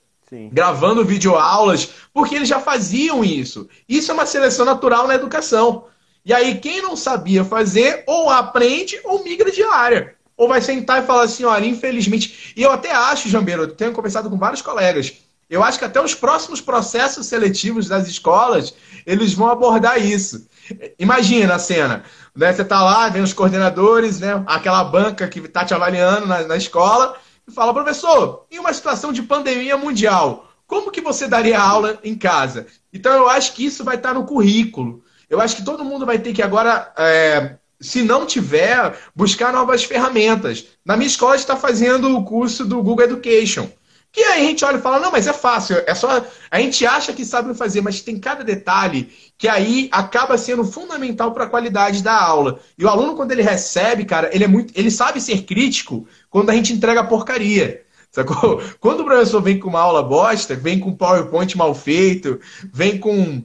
Gravando 0.51 1.05
videoaulas, 1.05 1.89
porque 2.13 2.35
eles 2.35 2.49
já 2.49 2.59
faziam 2.59 3.23
isso. 3.23 3.67
Isso 3.87 4.11
é 4.11 4.13
uma 4.13 4.25
seleção 4.25 4.65
natural 4.65 5.07
na 5.07 5.15
educação. 5.15 5.85
E 6.25 6.33
aí, 6.33 6.55
quem 6.55 6.81
não 6.81 6.95
sabia 6.95 7.45
fazer, 7.45 8.03
ou 8.07 8.29
aprende 8.29 8.99
ou 9.03 9.23
migra 9.23 9.51
de 9.51 9.63
área. 9.63 10.15
Ou 10.35 10.47
vai 10.47 10.61
sentar 10.61 11.01
e 11.01 11.05
falar 11.05 11.23
assim: 11.23 11.43
olha, 11.43 11.65
infelizmente. 11.65 12.53
E 12.55 12.63
eu 12.63 12.71
até 12.71 12.91
acho, 12.91 13.29
Jambeiro, 13.29 13.63
eu 13.63 13.75
tenho 13.75 13.93
conversado 13.93 14.29
com 14.29 14.37
vários 14.37 14.61
colegas, 14.61 15.13
eu 15.49 15.63
acho 15.63 15.77
que 15.77 15.85
até 15.85 16.01
os 16.01 16.15
próximos 16.15 16.59
processos 16.59 17.27
seletivos 17.27 17.87
das 17.87 18.07
escolas, 18.07 18.73
eles 19.05 19.33
vão 19.33 19.49
abordar 19.49 20.03
isso. 20.03 20.47
Imagina 20.97 21.55
a 21.55 21.59
cena. 21.59 22.03
Né? 22.35 22.51
Você 22.51 22.63
está 22.63 22.83
lá, 22.83 23.07
vem 23.09 23.21
os 23.21 23.33
coordenadores, 23.33 24.19
né? 24.19 24.43
aquela 24.47 24.83
banca 24.83 25.27
que 25.27 25.39
está 25.39 25.63
te 25.63 25.73
avaliando 25.73 26.25
na, 26.25 26.41
na 26.43 26.57
escola, 26.57 27.15
e 27.47 27.51
fala, 27.51 27.73
professor, 27.73 28.45
em 28.49 28.59
uma 28.59 28.73
situação 28.73 29.13
de 29.13 29.21
pandemia 29.21 29.77
mundial, 29.77 30.51
como 30.67 30.91
que 30.91 31.01
você 31.01 31.27
daria 31.27 31.59
aula 31.59 31.99
em 32.03 32.15
casa? 32.15 32.67
Então 32.91 33.13
eu 33.13 33.29
acho 33.29 33.53
que 33.53 33.65
isso 33.65 33.83
vai 33.83 33.95
estar 33.95 34.13
no 34.13 34.25
currículo. 34.25 35.03
Eu 35.29 35.39
acho 35.39 35.55
que 35.55 35.65
todo 35.65 35.85
mundo 35.85 36.05
vai 36.05 36.19
ter 36.19 36.33
que 36.33 36.41
agora, 36.41 36.91
é, 36.97 37.55
se 37.79 38.01
não 38.01 38.25
tiver, 38.25 38.97
buscar 39.15 39.53
novas 39.53 39.83
ferramentas. 39.83 40.65
Na 40.83 40.95
minha 40.95 41.07
escola 41.07 41.35
está 41.35 41.55
fazendo 41.55 42.15
o 42.15 42.23
curso 42.23 42.65
do 42.65 42.81
Google 42.81 43.05
Education. 43.05 43.69
Que 44.15 44.23
aí 44.23 44.45
a 44.45 44.47
gente 44.47 44.63
olha 44.63 44.77
e 44.77 44.81
fala, 44.81 44.97
não, 44.97 45.11
mas 45.11 45.27
é 45.27 45.33
fácil, 45.33 45.75
é 45.85 45.93
só. 45.93 46.25
A 46.49 46.59
gente 46.61 46.85
acha 46.85 47.11
que 47.11 47.25
sabe 47.25 47.53
fazer, 47.53 47.81
mas 47.81 47.99
tem 47.99 48.17
cada 48.17 48.45
detalhe 48.45 49.09
que 49.37 49.45
aí 49.45 49.89
acaba 49.91 50.37
sendo 50.37 50.63
fundamental 50.63 51.33
para 51.33 51.43
a 51.43 51.49
qualidade 51.49 52.01
da 52.01 52.17
aula. 52.17 52.61
E 52.77 52.85
o 52.85 52.87
aluno, 52.87 53.17
quando 53.17 53.33
ele 53.33 53.41
recebe, 53.41 54.05
cara, 54.05 54.29
ele 54.33 54.45
é 54.45 54.47
muito. 54.47 54.71
ele 54.73 54.89
sabe 54.89 55.19
ser 55.19 55.41
crítico 55.41 56.07
quando 56.29 56.49
a 56.49 56.53
gente 56.53 56.71
entrega 56.71 57.03
porcaria. 57.03 57.83
Sacou? 58.09 58.61
Quando 58.79 59.01
o 59.01 59.05
professor 59.05 59.41
vem 59.41 59.59
com 59.59 59.67
uma 59.67 59.81
aula 59.81 60.01
bosta, 60.01 60.55
vem 60.55 60.79
com 60.79 60.95
PowerPoint 60.95 61.57
mal 61.57 61.75
feito, 61.75 62.39
vem 62.71 62.97
com. 62.97 63.43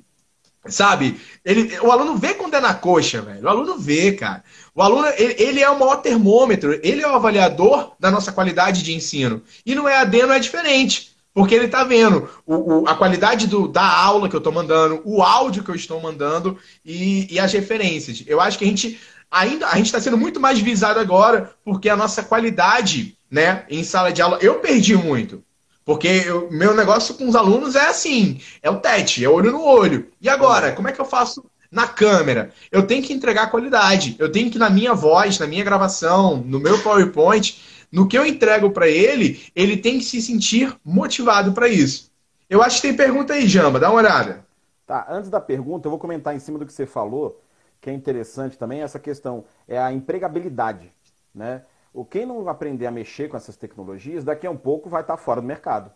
Sabe? 0.66 1.18
Ele, 1.44 1.78
o 1.80 1.90
aluno 1.90 2.16
vê 2.16 2.34
quando 2.34 2.54
é 2.54 2.60
na 2.60 2.74
coxa, 2.74 3.22
velho. 3.22 3.44
O 3.44 3.48
aluno 3.48 3.78
vê, 3.78 4.12
cara. 4.12 4.44
O 4.74 4.82
aluno, 4.82 5.06
ele, 5.16 5.34
ele, 5.38 5.60
é 5.60 5.70
o 5.70 5.78
maior 5.78 5.96
termômetro, 5.96 6.78
ele 6.82 7.02
é 7.02 7.08
o 7.08 7.14
avaliador 7.14 7.92
da 7.98 8.10
nossa 8.10 8.30
qualidade 8.30 8.82
de 8.82 8.94
ensino. 8.94 9.42
E 9.64 9.74
no 9.74 9.88
EAD 9.88 10.22
não 10.22 10.34
é 10.34 10.38
diferente. 10.38 11.10
Porque 11.32 11.54
ele 11.54 11.66
está 11.66 11.84
vendo 11.84 12.28
o, 12.44 12.80
o, 12.80 12.88
a 12.88 12.94
qualidade 12.94 13.46
do, 13.46 13.68
da 13.68 13.86
aula 13.86 14.28
que 14.28 14.34
eu 14.34 14.38
estou 14.38 14.52
mandando, 14.52 15.00
o 15.04 15.22
áudio 15.22 15.62
que 15.62 15.70
eu 15.70 15.76
estou 15.76 16.00
mandando 16.00 16.58
e, 16.84 17.32
e, 17.32 17.38
as 17.38 17.52
referências. 17.52 18.24
Eu 18.26 18.40
acho 18.40 18.58
que 18.58 18.64
a 18.64 18.66
gente 18.66 19.00
ainda 19.30 19.68
a 19.68 19.76
gente 19.76 19.86
está 19.86 20.00
sendo 20.00 20.18
muito 20.18 20.40
mais 20.40 20.58
visado 20.58 20.98
agora 20.98 21.52
porque 21.64 21.88
a 21.88 21.96
nossa 21.96 22.24
qualidade 22.24 23.16
né, 23.30 23.64
em 23.70 23.84
sala 23.84 24.12
de 24.12 24.20
aula. 24.20 24.38
Eu 24.42 24.58
perdi 24.58 24.96
muito. 24.96 25.42
Porque 25.84 26.30
o 26.30 26.50
meu 26.50 26.74
negócio 26.74 27.14
com 27.14 27.28
os 27.28 27.34
alunos 27.34 27.74
é 27.74 27.88
assim: 27.88 28.40
é 28.62 28.70
o 28.70 28.78
tete, 28.78 29.24
é 29.24 29.28
olho 29.28 29.52
no 29.52 29.64
olho. 29.64 30.08
E 30.20 30.28
agora, 30.28 30.72
como 30.72 30.88
é 30.88 30.92
que 30.92 31.00
eu 31.00 31.04
faço 31.04 31.44
na 31.70 31.86
câmera. 31.86 32.52
Eu 32.70 32.86
tenho 32.86 33.02
que 33.02 33.12
entregar 33.12 33.50
qualidade. 33.50 34.16
Eu 34.18 34.30
tenho 34.30 34.50
que, 34.50 34.58
na 34.58 34.68
minha 34.68 34.92
voz, 34.92 35.38
na 35.38 35.46
minha 35.46 35.62
gravação, 35.62 36.38
no 36.38 36.58
meu 36.58 36.82
PowerPoint, 36.82 37.86
no 37.92 38.08
que 38.08 38.18
eu 38.18 38.26
entrego 38.26 38.70
para 38.70 38.88
ele, 38.88 39.42
ele 39.54 39.76
tem 39.76 39.98
que 39.98 40.04
se 40.04 40.20
sentir 40.20 40.76
motivado 40.84 41.52
para 41.52 41.68
isso. 41.68 42.10
Eu 42.48 42.62
acho 42.62 42.80
que 42.80 42.88
tem 42.88 42.96
pergunta 42.96 43.34
aí, 43.34 43.46
Jamba. 43.46 43.78
Dá 43.78 43.88
uma 43.88 44.00
olhada. 44.00 44.44
Tá, 44.86 45.06
antes 45.08 45.30
da 45.30 45.40
pergunta, 45.40 45.86
eu 45.86 45.90
vou 45.90 46.00
comentar 46.00 46.34
em 46.34 46.40
cima 46.40 46.58
do 46.58 46.66
que 46.66 46.72
você 46.72 46.84
falou, 46.84 47.40
que 47.80 47.88
é 47.88 47.92
interessante 47.92 48.58
também, 48.58 48.82
essa 48.82 48.98
questão 48.98 49.44
é 49.68 49.78
a 49.78 49.92
empregabilidade. 49.92 50.92
Né? 51.32 51.62
O 51.92 52.04
quem 52.04 52.24
não 52.24 52.48
aprender 52.48 52.86
a 52.86 52.90
mexer 52.90 53.28
com 53.28 53.36
essas 53.36 53.56
tecnologias, 53.56 54.24
daqui 54.24 54.46
a 54.46 54.50
um 54.50 54.56
pouco 54.56 54.88
vai 54.88 55.02
estar 55.02 55.16
fora 55.16 55.40
do 55.40 55.46
mercado. 55.46 55.90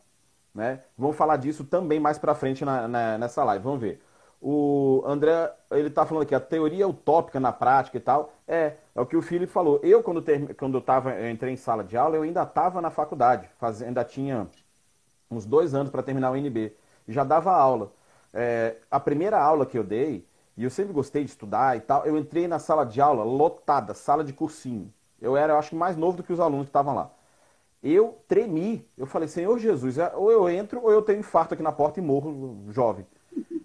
Né? 0.54 0.80
Vamos 0.96 1.16
falar 1.16 1.36
disso 1.36 1.64
também 1.64 1.98
mais 1.98 2.18
para 2.18 2.34
frente 2.34 2.64
na, 2.64 2.86
na, 2.86 3.18
nessa 3.18 3.42
live. 3.44 3.64
Vamos 3.64 3.80
ver. 3.80 4.00
O 4.40 5.02
André, 5.06 5.52
ele 5.70 5.88
está 5.88 6.04
falando 6.04 6.24
aqui, 6.24 6.34
a 6.34 6.40
teoria 6.40 6.86
utópica 6.86 7.40
na 7.40 7.52
prática 7.52 7.96
e 7.96 8.00
tal. 8.00 8.32
É, 8.46 8.74
é 8.94 9.00
o 9.00 9.06
que 9.06 9.16
o 9.16 9.22
Felipe 9.22 9.52
falou. 9.52 9.80
Eu, 9.82 10.02
quando, 10.02 10.20
ter, 10.20 10.54
quando 10.54 10.76
eu, 10.76 10.82
tava, 10.82 11.12
eu 11.14 11.30
entrei 11.30 11.52
em 11.52 11.56
sala 11.56 11.82
de 11.82 11.96
aula, 11.96 12.16
eu 12.16 12.22
ainda 12.22 12.42
estava 12.42 12.80
na 12.80 12.90
faculdade. 12.90 13.48
Faz, 13.58 13.82
ainda 13.82 14.04
tinha 14.04 14.46
uns 15.30 15.46
dois 15.46 15.74
anos 15.74 15.90
para 15.90 16.02
terminar 16.02 16.30
o 16.30 16.36
NB. 16.36 16.76
Já 17.08 17.24
dava 17.24 17.52
aula. 17.52 17.92
É, 18.32 18.76
a 18.90 19.00
primeira 19.00 19.40
aula 19.40 19.64
que 19.64 19.78
eu 19.78 19.84
dei, 19.84 20.26
e 20.56 20.64
eu 20.64 20.70
sempre 20.70 20.92
gostei 20.92 21.24
de 21.24 21.30
estudar 21.30 21.76
e 21.76 21.80
tal, 21.80 22.04
eu 22.04 22.18
entrei 22.18 22.46
na 22.46 22.58
sala 22.58 22.84
de 22.84 23.00
aula 23.00 23.24
lotada, 23.24 23.94
sala 23.94 24.22
de 24.22 24.32
cursinho. 24.32 24.92
Eu 25.20 25.36
era, 25.36 25.52
eu 25.54 25.58
acho, 25.58 25.74
mais 25.76 25.96
novo 25.96 26.16
do 26.18 26.22
que 26.22 26.32
os 26.32 26.40
alunos 26.40 26.66
que 26.66 26.70
estavam 26.70 26.94
lá. 26.94 27.10
Eu 27.82 28.18
tremi. 28.26 28.88
Eu 28.96 29.06
falei, 29.06 29.28
Senhor 29.28 29.58
Jesus, 29.58 29.98
é, 29.98 30.12
ou 30.14 30.30
eu 30.30 30.48
entro 30.48 30.82
ou 30.82 30.90
eu 30.90 31.02
tenho 31.02 31.20
infarto 31.20 31.54
aqui 31.54 31.62
na 31.62 31.72
porta 31.72 32.00
e 32.00 32.02
morro 32.02 32.64
jovem. 32.70 33.06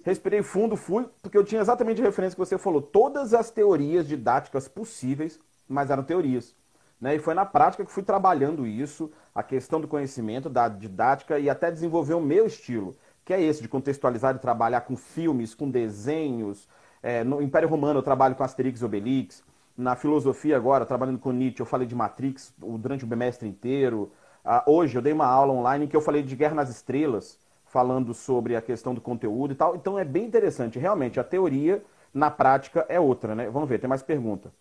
Respirei 0.03 0.41
fundo, 0.41 0.75
fui, 0.75 1.07
porque 1.21 1.38
eu 1.38 1.43
tinha 1.43 1.62
exatamente 1.62 2.01
a 2.01 2.05
referência 2.05 2.35
que 2.35 2.39
você 2.39 2.57
falou. 2.57 2.81
Todas 2.81 3.33
as 3.33 3.51
teorias 3.51 4.07
didáticas 4.07 4.67
possíveis, 4.67 5.39
mas 5.67 5.89
eram 5.89 6.03
teorias. 6.03 6.55
Né? 6.99 7.15
E 7.15 7.19
foi 7.19 7.33
na 7.33 7.45
prática 7.45 7.85
que 7.85 7.91
fui 7.91 8.03
trabalhando 8.03 8.65
isso, 8.67 9.12
a 9.33 9.41
questão 9.41 9.79
do 9.79 9.88
conhecimento, 9.88 10.49
da 10.49 10.67
didática 10.67 11.39
e 11.39 11.49
até 11.49 11.71
desenvolver 11.71 12.13
o 12.13 12.21
meu 12.21 12.45
estilo, 12.45 12.97
que 13.23 13.33
é 13.33 13.41
esse 13.41 13.62
de 13.62 13.67
contextualizar 13.67 14.35
e 14.35 14.39
trabalhar 14.39 14.81
com 14.81 14.95
filmes, 14.95 15.53
com 15.53 15.69
desenhos. 15.69 16.67
É, 17.01 17.23
no 17.23 17.41
Império 17.41 17.69
Romano 17.69 17.99
eu 17.99 18.03
trabalho 18.03 18.35
com 18.35 18.43
Asterix 18.43 18.81
e 18.81 18.85
Obelix. 18.85 19.43
Na 19.79 19.95
filosofia 19.95 20.57
agora, 20.57 20.85
trabalhando 20.85 21.19
com 21.19 21.31
Nietzsche, 21.31 21.61
eu 21.61 21.65
falei 21.65 21.87
de 21.87 21.95
Matrix 21.95 22.53
durante 22.57 23.05
o 23.05 23.07
bimestre 23.07 23.47
inteiro. 23.47 24.11
Ah, 24.43 24.61
hoje 24.67 24.97
eu 24.97 25.01
dei 25.01 25.13
uma 25.13 25.25
aula 25.25 25.53
online 25.53 25.85
em 25.85 25.87
que 25.87 25.95
eu 25.95 26.01
falei 26.01 26.21
de 26.21 26.35
Guerra 26.35 26.53
nas 26.53 26.69
Estrelas, 26.69 27.39
falando 27.63 28.13
sobre 28.13 28.57
a 28.57 28.61
questão 28.61 28.93
do 28.93 28.99
conteúdo 28.99 29.53
e 29.53 29.55
tal. 29.55 29.77
Então 29.77 29.97
é 29.97 30.03
bem 30.03 30.25
interessante. 30.25 30.77
Realmente, 30.77 31.17
a 31.17 31.23
teoria 31.23 31.81
na 32.13 32.29
prática 32.29 32.85
é 32.89 32.99
outra, 32.99 33.33
né? 33.33 33.49
Vamos 33.49 33.69
ver, 33.69 33.79
tem 33.79 33.87
mais 33.87 34.03
pergunta. 34.03 34.51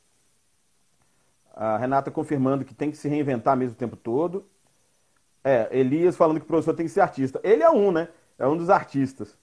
A 1.52 1.76
Renata 1.78 2.12
confirmando 2.12 2.64
que 2.64 2.72
tem 2.72 2.88
que 2.88 2.96
se 2.96 3.08
reinventar 3.08 3.56
mesmo 3.56 3.74
o 3.74 3.76
tempo 3.76 3.96
todo. 3.96 4.46
É, 5.42 5.68
Elias 5.72 6.16
falando 6.16 6.38
que 6.38 6.44
o 6.44 6.48
professor 6.48 6.74
tem 6.74 6.86
que 6.86 6.92
ser 6.92 7.00
artista. 7.00 7.40
Ele 7.42 7.64
é 7.64 7.70
um, 7.70 7.90
né? 7.90 8.06
É 8.38 8.46
um 8.46 8.56
dos 8.56 8.70
artistas. 8.70 9.36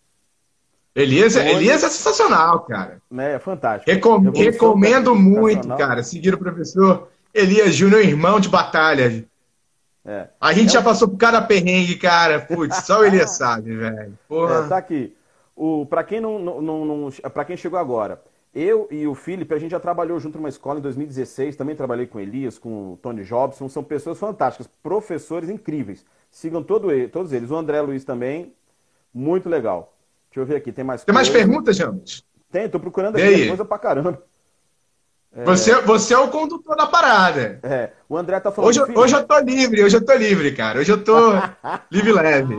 Elias, 0.95 1.36
é, 1.36 1.51
Elias 1.51 1.84
é 1.84 1.89
sensacional, 1.89 2.62
cara. 2.62 3.01
É, 3.17 3.38
fantástico. 3.38 3.91
Recom 3.91 4.31
recomendo 4.31 5.13
muito, 5.13 5.67
cara, 5.75 6.01
seguir 6.01 6.34
o 6.34 6.38
professor 6.38 7.10
Elias 7.34 7.75
Júnior, 7.75 8.01
irmão 8.01 8.39
de 8.39 8.47
batalha. 8.47 9.25
É. 10.05 10.27
A 10.39 10.53
gente 10.53 10.69
é 10.69 10.73
já 10.73 10.79
um... 10.79 10.84
passou 10.84 11.10
por 11.10 11.17
cada 11.17 11.41
perrengue, 11.41 11.97
cara. 11.97 12.39
Putz, 12.39 12.86
só 12.86 13.01
o 13.01 13.03
Elias 13.05 13.31
sabe, 13.31 13.75
velho. 13.75 14.17
É, 14.29 14.67
tá 14.69 14.77
aqui. 14.77 15.13
O, 15.53 15.86
pra 15.86 16.03
quem 16.03 16.21
não, 16.21 16.39
não, 16.39 16.62
não, 16.62 16.86
não 16.86 17.12
para 17.12 17.43
quem 17.43 17.58
chegou 17.58 17.79
agora, 17.79 18.21
eu 18.53 18.88
e 18.89 19.05
o 19.05 19.13
Felipe, 19.13 19.53
a 19.53 19.60
gente 19.60 19.71
já 19.71 19.79
trabalhou 19.81 20.17
junto 20.17 20.38
numa 20.38 20.49
escola 20.49 20.79
em 20.79 20.81
2016, 20.81 21.58
também 21.58 21.75
trabalhei 21.75 22.08
com 22.08 22.21
Elias, 22.21 22.58
com 22.58 22.93
o 22.93 22.99
Tony 23.01 23.23
Jobson, 23.23 23.67
são 23.67 23.84
pessoas 23.84 24.17
fantásticas, 24.17 24.69
professores 24.81 25.49
incríveis. 25.49 26.05
Sigam 26.31 26.63
todo, 26.63 26.88
todos 27.10 27.34
eles. 27.34 27.51
O 27.51 27.55
André 27.55 27.81
Luiz 27.81 28.05
também, 28.05 28.53
muito 29.13 29.49
legal. 29.49 29.94
Deixa 30.36 30.41
eu 30.41 30.45
ver 30.45 30.58
aqui, 30.58 30.71
tem 30.74 30.84
mais 30.84 31.02
Tem 31.06 31.15
coisa. 31.15 31.15
mais 31.15 31.30
perguntas, 31.30 31.78
James? 31.78 32.21
Tem, 32.52 32.67
tô 32.67 32.78
procurando 32.78 33.15
aqui, 33.15 33.48
coisa 33.48 33.63
pra 33.63 33.80
caramba. 33.80 34.21
É... 35.34 35.45
Você, 35.45 35.82
você 35.82 36.13
é 36.13 36.17
o 36.17 36.28
condutor 36.28 36.76
da 36.76 36.86
parada. 36.86 37.60
É, 37.63 37.91
o 38.10 38.17
André 38.17 38.38
tá 38.41 38.52
falando... 38.52 38.69
Hoje, 38.69 38.82
hoje 38.82 39.15
eu 39.15 39.26
tô 39.26 39.39
livre, 39.39 39.82
hoje 39.82 39.95
eu 39.95 40.06
tô 40.06 40.13
livre, 40.13 40.54
cara. 40.54 40.80
Hoje 40.80 40.91
eu 40.91 41.02
tô 41.02 41.32
livre 41.89 42.12
leve. 42.12 42.56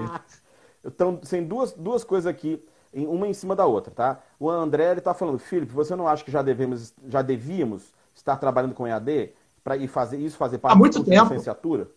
Então, 0.83 1.17
tem 1.17 1.45
duas, 1.45 1.73
duas 1.73 2.03
coisas 2.03 2.27
aqui, 2.27 2.65
uma 2.95 3.29
em 3.29 3.35
cima 3.35 3.55
da 3.55 3.67
outra, 3.67 3.93
tá? 3.93 4.21
O 4.41 4.49
André, 4.49 4.93
ele 4.93 5.03
tá 5.03 5.13
falando, 5.13 5.39
Felipe, 5.39 5.73
você 5.73 5.95
não 5.95 6.09
acha 6.09 6.25
que 6.25 6.31
já, 6.31 6.41
devemos, 6.41 6.95
já 7.07 7.21
devíamos 7.21 7.83
estar 8.15 8.37
trabalhando 8.37 8.75
com 8.75 8.87
EAD 8.87 9.33
para 9.63 9.77
ir 9.77 9.89
fazer 9.89 10.17
isso 10.17 10.39
fazer 10.39 10.57
parte 10.57 10.75
Há 10.75 10.79
muito 10.79 11.03
da 11.03 11.23
licenciatura? 11.25 11.89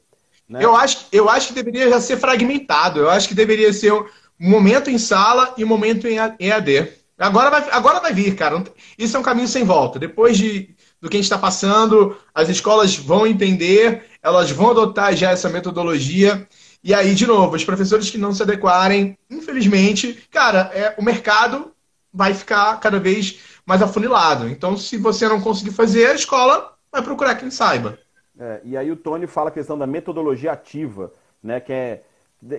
Né? 0.49 0.59
Eu, 0.61 0.75
acho, 0.75 1.07
eu 1.11 1.29
acho 1.29 1.49
que 1.49 1.53
deveria 1.53 1.89
já 1.89 2.01
ser 2.01 2.17
fragmentado. 2.17 2.99
Eu 2.99 3.09
acho 3.09 3.29
que 3.29 3.35
deveria 3.35 3.71
ser 3.71 3.93
um 3.93 4.03
momento 4.39 4.89
em 4.89 4.97
sala 4.97 5.53
e 5.57 5.65
momento 5.65 6.07
em 6.07 6.17
EAD. 6.39 6.93
Agora 7.17 7.49
vai, 7.49 7.69
agora 7.71 7.99
vai 7.99 8.13
vir, 8.13 8.35
cara. 8.35 8.63
Isso 8.97 9.17
é 9.17 9.19
um 9.19 9.23
caminho 9.23 9.47
sem 9.47 9.65
volta. 9.65 9.99
Depois 9.99 10.37
de, 10.37 10.73
do 11.01 11.09
que 11.09 11.17
a 11.17 11.19
gente 11.19 11.25
está 11.25 11.37
passando, 11.37 12.15
as 12.33 12.47
escolas 12.47 12.95
vão 12.95 13.27
entender, 13.27 14.05
elas 14.23 14.49
vão 14.51 14.71
adotar 14.71 15.13
já 15.15 15.31
essa 15.31 15.49
metodologia. 15.49 16.47
E 16.81 16.93
aí, 16.93 17.13
de 17.13 17.27
novo, 17.27 17.57
os 17.57 17.65
professores 17.65 18.09
que 18.09 18.17
não 18.17 18.33
se 18.33 18.41
adequarem, 18.41 19.17
infelizmente, 19.29 20.23
cara, 20.31 20.71
é, 20.73 20.95
o 20.97 21.03
mercado 21.03 21.73
vai 22.13 22.33
ficar 22.33 22.79
cada 22.79 22.99
vez 22.99 23.39
mais 23.65 23.81
afunilado. 23.81 24.47
Então, 24.47 24.77
se 24.77 24.95
você 24.97 25.27
não 25.27 25.41
conseguir 25.41 25.71
fazer, 25.71 26.07
a 26.07 26.15
escola 26.15 26.73
vai 26.89 27.01
procurar 27.01 27.35
quem 27.35 27.51
saiba. 27.51 27.99
É, 28.39 28.61
e 28.63 28.77
aí 28.77 28.89
o 28.89 28.95
Tony 28.95 29.27
fala 29.27 29.49
a 29.49 29.51
questão 29.53 29.77
da 29.77 29.85
metodologia 29.85 30.53
ativa, 30.53 31.13
né? 31.43 31.59
Que 31.59 31.73
é 31.73 32.03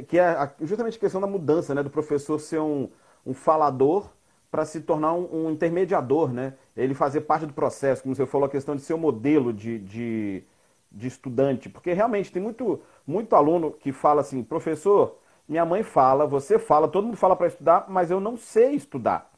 que 0.08 0.18
é 0.18 0.52
justamente 0.60 0.96
a 0.96 1.00
questão 1.00 1.20
da 1.20 1.26
mudança, 1.26 1.74
né? 1.74 1.82
Do 1.82 1.90
professor 1.90 2.38
ser 2.38 2.60
um, 2.60 2.88
um 3.24 3.32
falador 3.32 4.10
para 4.50 4.64
se 4.64 4.80
tornar 4.80 5.14
um, 5.14 5.46
um, 5.46 5.50
intermediador, 5.50 6.32
né? 6.32 6.54
Ele 6.76 6.94
fazer 6.94 7.22
parte 7.22 7.46
do 7.46 7.52
processo, 7.52 8.02
como 8.02 8.14
você 8.14 8.26
falou, 8.26 8.46
a 8.46 8.50
questão 8.50 8.74
de 8.74 8.82
ser 8.82 8.94
o 8.94 8.96
um 8.96 9.00
modelo 9.00 9.52
de, 9.52 9.78
de, 9.78 10.42
de, 10.90 11.06
estudante. 11.06 11.68
Porque 11.68 11.92
realmente 11.92 12.32
tem 12.32 12.42
muito, 12.42 12.80
muito 13.06 13.34
aluno 13.36 13.70
que 13.70 13.92
fala 13.92 14.20
assim, 14.20 14.42
professor, 14.42 15.16
minha 15.48 15.64
mãe 15.64 15.82
fala, 15.82 16.26
você 16.26 16.58
fala, 16.58 16.88
todo 16.88 17.04
mundo 17.04 17.16
fala 17.16 17.36
para 17.36 17.46
estudar, 17.46 17.86
mas 17.88 18.10
eu 18.10 18.20
não 18.20 18.36
sei 18.36 18.74
estudar, 18.74 19.30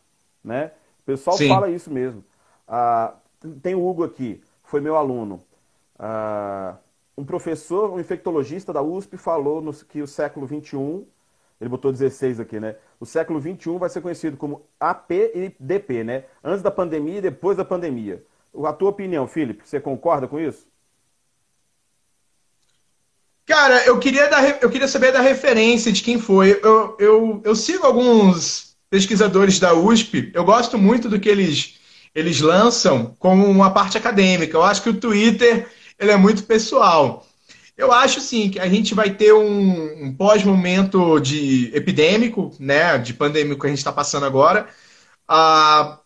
né? 0.43 0.73
O 1.03 1.05
pessoal 1.05 1.37
Sim. 1.37 1.49
fala 1.49 1.71
isso 1.71 1.91
mesmo. 1.91 2.25
Ah, 2.67 3.15
tem 3.63 3.75
o 3.75 3.87
Hugo 3.87 4.05
aqui, 4.05 4.43
foi 4.65 4.81
meu 4.81 4.97
aluno. 4.97 5.41
Ah, 5.99 6.77
um 7.23 7.25
professor, 7.25 7.93
um 7.93 8.01
infectologista 8.01 8.73
da 8.73 8.83
USP, 8.83 9.17
falou 9.17 9.63
no, 9.63 9.73
que 9.73 10.03
o 10.03 10.07
século 10.09 10.47
XXI, 10.47 11.07
ele 11.61 11.71
botou 11.71 11.93
16 11.93 12.41
aqui, 12.41 12.59
né? 12.59 12.75
O 12.99 13.07
século 13.07 13.41
XXI 13.41 13.79
vai 13.79 13.89
ser 13.89 14.01
conhecido 14.01 14.37
como 14.37 14.67
AP 14.79 15.13
e 15.13 15.55
DP, 15.59 16.03
né? 16.03 16.25
Antes 16.43 16.63
da 16.63 16.71
pandemia 16.71 17.19
e 17.19 17.23
depois 17.23 17.57
da 17.57 17.65
pandemia. 17.65 18.25
A 18.65 18.73
tua 18.73 18.91
opinião, 18.91 19.27
Felipe, 19.29 19.63
você 19.65 19.81
concorda 19.81 20.27
com 20.27 20.39
isso? 20.39 20.67
Cara, 23.47 23.87
eu 23.87 23.99
queria, 23.99 24.29
dar, 24.29 24.61
eu 24.61 24.69
queria 24.69 24.89
saber 24.89 25.13
da 25.13 25.21
referência 25.21 25.93
de 25.93 26.03
quem 26.03 26.19
foi. 26.19 26.59
Eu, 26.63 26.97
eu, 26.99 27.43
eu 27.45 27.55
sigo 27.55 27.87
alguns 27.87 28.77
pesquisadores 28.91 29.61
da 29.61 29.75
USP, 29.75 30.33
eu 30.35 30.45
gosto 30.45 30.77
muito 30.77 31.09
do 31.09 31.19
que 31.19 31.29
eles, 31.29 31.79
eles 32.15 32.41
lançam 32.41 33.15
como 33.19 33.47
uma 33.47 33.71
parte 33.71 33.97
acadêmica. 33.97 34.57
Eu 34.57 34.63
acho 34.65 34.83
que 34.83 34.91
o 34.91 35.01
Twitter 35.01 35.69
ele 36.03 36.13
é 36.13 36.17
muito 36.17 36.43
pessoal. 36.45 37.27
Eu 37.77 37.91
acho 37.93 38.21
sim 38.21 38.51
que 38.51 38.61
a 38.61 38.69
gente 38.69 38.95
vai 38.95 39.11
ter 39.11 39.33
um, 39.33 40.07
um 40.07 40.15
pós-momento 40.15 41.19
de 41.21 41.71
epidêmico, 41.75 42.55
né, 42.59 42.99
de 42.99 43.15
pandêmico 43.15 43.61
que 43.61 43.67
a 43.67 43.71
gente 43.71 43.79
está 43.79 43.93
passando 43.93 44.27
agora. 44.27 44.69
Ah, 45.27 45.99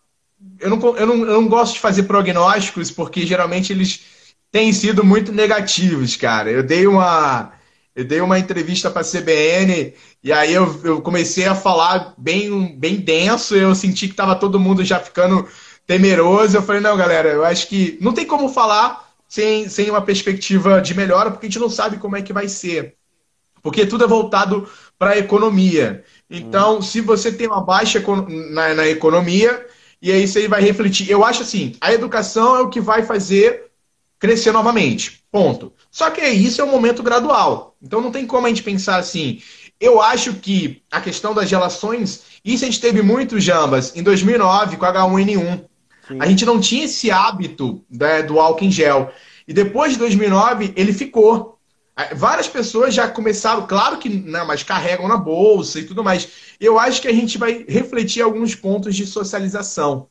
eu, 0.60 0.70
não, 0.70 0.96
eu, 0.96 1.06
não, 1.06 1.14
eu 1.26 1.40
não 1.42 1.48
gosto 1.48 1.74
de 1.74 1.80
fazer 1.80 2.04
prognósticos 2.04 2.90
porque 2.90 3.26
geralmente 3.26 3.72
eles 3.72 4.04
têm 4.50 4.72
sido 4.72 5.04
muito 5.04 5.32
negativos, 5.32 6.16
cara. 6.16 6.50
Eu 6.50 6.62
dei 6.62 6.86
uma 6.86 7.52
eu 7.94 8.04
dei 8.04 8.20
uma 8.20 8.38
entrevista 8.38 8.90
para 8.90 9.00
a 9.00 9.04
CBN 9.04 9.94
e 10.22 10.30
aí 10.30 10.52
eu, 10.52 10.80
eu, 10.84 11.00
comecei 11.00 11.46
a 11.46 11.54
falar 11.54 12.12
bem, 12.18 12.76
bem 12.78 12.96
denso. 12.96 13.56
Eu 13.56 13.74
senti 13.74 14.06
que 14.06 14.12
estava 14.12 14.36
todo 14.36 14.60
mundo 14.60 14.84
já 14.84 15.00
ficando 15.00 15.48
temeroso. 15.86 16.56
Eu 16.56 16.62
falei, 16.62 16.82
não, 16.82 16.94
galera, 16.96 17.30
eu 17.30 17.42
acho 17.44 17.66
que 17.68 17.96
não 18.00 18.12
tem 18.12 18.26
como 18.26 18.50
falar 18.50 19.05
sem, 19.28 19.68
sem 19.68 19.90
uma 19.90 20.02
perspectiva 20.02 20.80
de 20.80 20.94
melhora, 20.94 21.30
porque 21.30 21.46
a 21.46 21.48
gente 21.48 21.58
não 21.58 21.70
sabe 21.70 21.98
como 21.98 22.16
é 22.16 22.22
que 22.22 22.32
vai 22.32 22.48
ser. 22.48 22.94
Porque 23.62 23.86
tudo 23.86 24.04
é 24.04 24.06
voltado 24.06 24.68
para 24.98 25.10
a 25.10 25.18
economia. 25.18 26.04
Então, 26.30 26.78
hum. 26.78 26.82
se 26.82 27.00
você 27.00 27.32
tem 27.32 27.46
uma 27.46 27.60
baixa 27.60 28.02
na, 28.50 28.74
na 28.74 28.88
economia, 28.88 29.66
e 30.00 30.12
aí 30.12 30.24
isso 30.24 30.38
aí 30.38 30.46
vai 30.46 30.60
refletir. 30.60 31.10
Eu 31.10 31.24
acho 31.24 31.42
assim, 31.42 31.74
a 31.80 31.92
educação 31.92 32.56
é 32.56 32.60
o 32.60 32.68
que 32.68 32.80
vai 32.80 33.02
fazer 33.02 33.66
crescer 34.18 34.52
novamente. 34.52 35.24
Ponto. 35.30 35.72
Só 35.90 36.10
que 36.10 36.20
isso 36.26 36.60
é 36.60 36.64
um 36.64 36.70
momento 36.70 37.02
gradual. 37.02 37.76
Então 37.82 38.00
não 38.00 38.10
tem 38.10 38.26
como 38.26 38.46
a 38.46 38.48
gente 38.48 38.62
pensar 38.62 38.96
assim. 38.96 39.40
Eu 39.78 40.00
acho 40.00 40.34
que 40.34 40.82
a 40.90 41.00
questão 41.00 41.34
das 41.34 41.50
relações, 41.50 42.22
isso 42.44 42.64
a 42.64 42.66
gente 42.66 42.80
teve 42.80 43.02
muito, 43.02 43.38
Jambas, 43.38 43.94
em 43.94 44.02
2009 44.02 44.76
com 44.76 44.86
H1N1. 44.86 45.64
Sim. 46.08 46.18
A 46.20 46.26
gente 46.26 46.44
não 46.44 46.60
tinha 46.60 46.84
esse 46.84 47.10
hábito 47.10 47.84
né, 47.90 48.22
do 48.22 48.38
álcool 48.38 48.64
em 48.64 48.70
gel. 48.70 49.12
E 49.46 49.52
depois 49.52 49.92
de 49.92 49.98
2009, 49.98 50.72
ele 50.76 50.92
ficou. 50.92 51.58
Várias 52.14 52.46
pessoas 52.46 52.94
já 52.94 53.08
começaram, 53.08 53.66
claro 53.66 53.96
que 53.96 54.10
não, 54.10 54.40
né, 54.40 54.44
mas 54.44 54.62
carregam 54.62 55.08
na 55.08 55.16
bolsa 55.16 55.80
e 55.80 55.84
tudo 55.84 56.04
mais. 56.04 56.28
Eu 56.60 56.78
acho 56.78 57.00
que 57.00 57.08
a 57.08 57.12
gente 57.12 57.38
vai 57.38 57.64
refletir 57.66 58.22
alguns 58.22 58.54
pontos 58.54 58.94
de 58.94 59.06
socialização. 59.06 60.06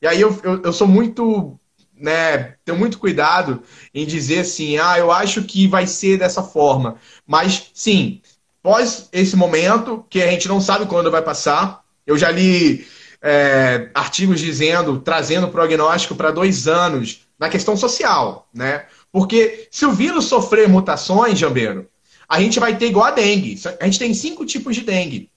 E 0.00 0.06
aí 0.06 0.20
eu, 0.20 0.38
eu, 0.42 0.62
eu 0.62 0.72
sou 0.72 0.86
muito, 0.86 1.58
né, 1.94 2.54
tenho 2.64 2.78
muito 2.78 2.98
cuidado 2.98 3.62
em 3.94 4.06
dizer 4.06 4.40
assim, 4.40 4.78
ah, 4.78 4.98
eu 4.98 5.12
acho 5.12 5.42
que 5.42 5.66
vai 5.68 5.86
ser 5.86 6.18
dessa 6.18 6.42
forma. 6.42 6.96
Mas 7.26 7.70
sim, 7.74 8.22
pós 8.62 9.10
esse 9.12 9.36
momento, 9.36 10.06
que 10.08 10.22
a 10.22 10.30
gente 10.30 10.48
não 10.48 10.60
sabe 10.60 10.86
quando 10.86 11.10
vai 11.10 11.22
passar, 11.22 11.84
eu 12.06 12.16
já 12.16 12.30
li 12.30 12.86
é, 13.28 13.90
artigos 13.92 14.38
dizendo, 14.38 15.00
trazendo 15.00 15.48
prognóstico 15.48 16.14
para 16.14 16.30
dois 16.30 16.68
anos 16.68 17.26
na 17.36 17.48
questão 17.48 17.76
social, 17.76 18.46
né? 18.54 18.86
Porque 19.10 19.66
se 19.68 19.84
o 19.84 19.90
vírus 19.90 20.26
sofrer 20.26 20.68
mutações, 20.68 21.36
Jambeiro, 21.36 21.88
a 22.28 22.40
gente 22.40 22.60
vai 22.60 22.76
ter 22.76 22.86
igual 22.86 23.06
a 23.06 23.10
dengue. 23.10 23.60
A 23.80 23.84
gente 23.84 23.98
tem 23.98 24.14
cinco 24.14 24.46
tipos 24.46 24.76
de 24.76 24.82
dengue. 24.82 25.28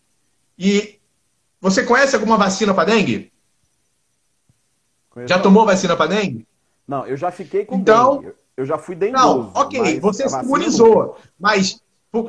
E 0.58 0.99
você 1.60 1.82
conhece 1.84 2.15
alguma 2.15 2.38
vacina 2.38 2.75
para 2.75 2.91
dengue? 2.91 3.32
Conheço. 5.10 5.30
Já 5.30 5.39
tomou 5.39 5.65
vacina 5.65 5.95
para 5.95 6.12
dengue? 6.12 6.45
Não, 6.88 7.08
eu 7.08 7.17
já 7.17 7.32
fiquei 7.32 7.65
com 7.65 7.78
então, 7.78 8.19
dengue. 8.19 8.34
Eu 8.56 8.65
já 8.67 8.78
fui 8.78 8.93
dengoso. 8.93 9.23
Não, 9.25 9.52
ok, 9.56 9.99
você 9.99 10.30
se 10.30 10.39
imunizou. 10.43 11.17
Mas 11.39 11.82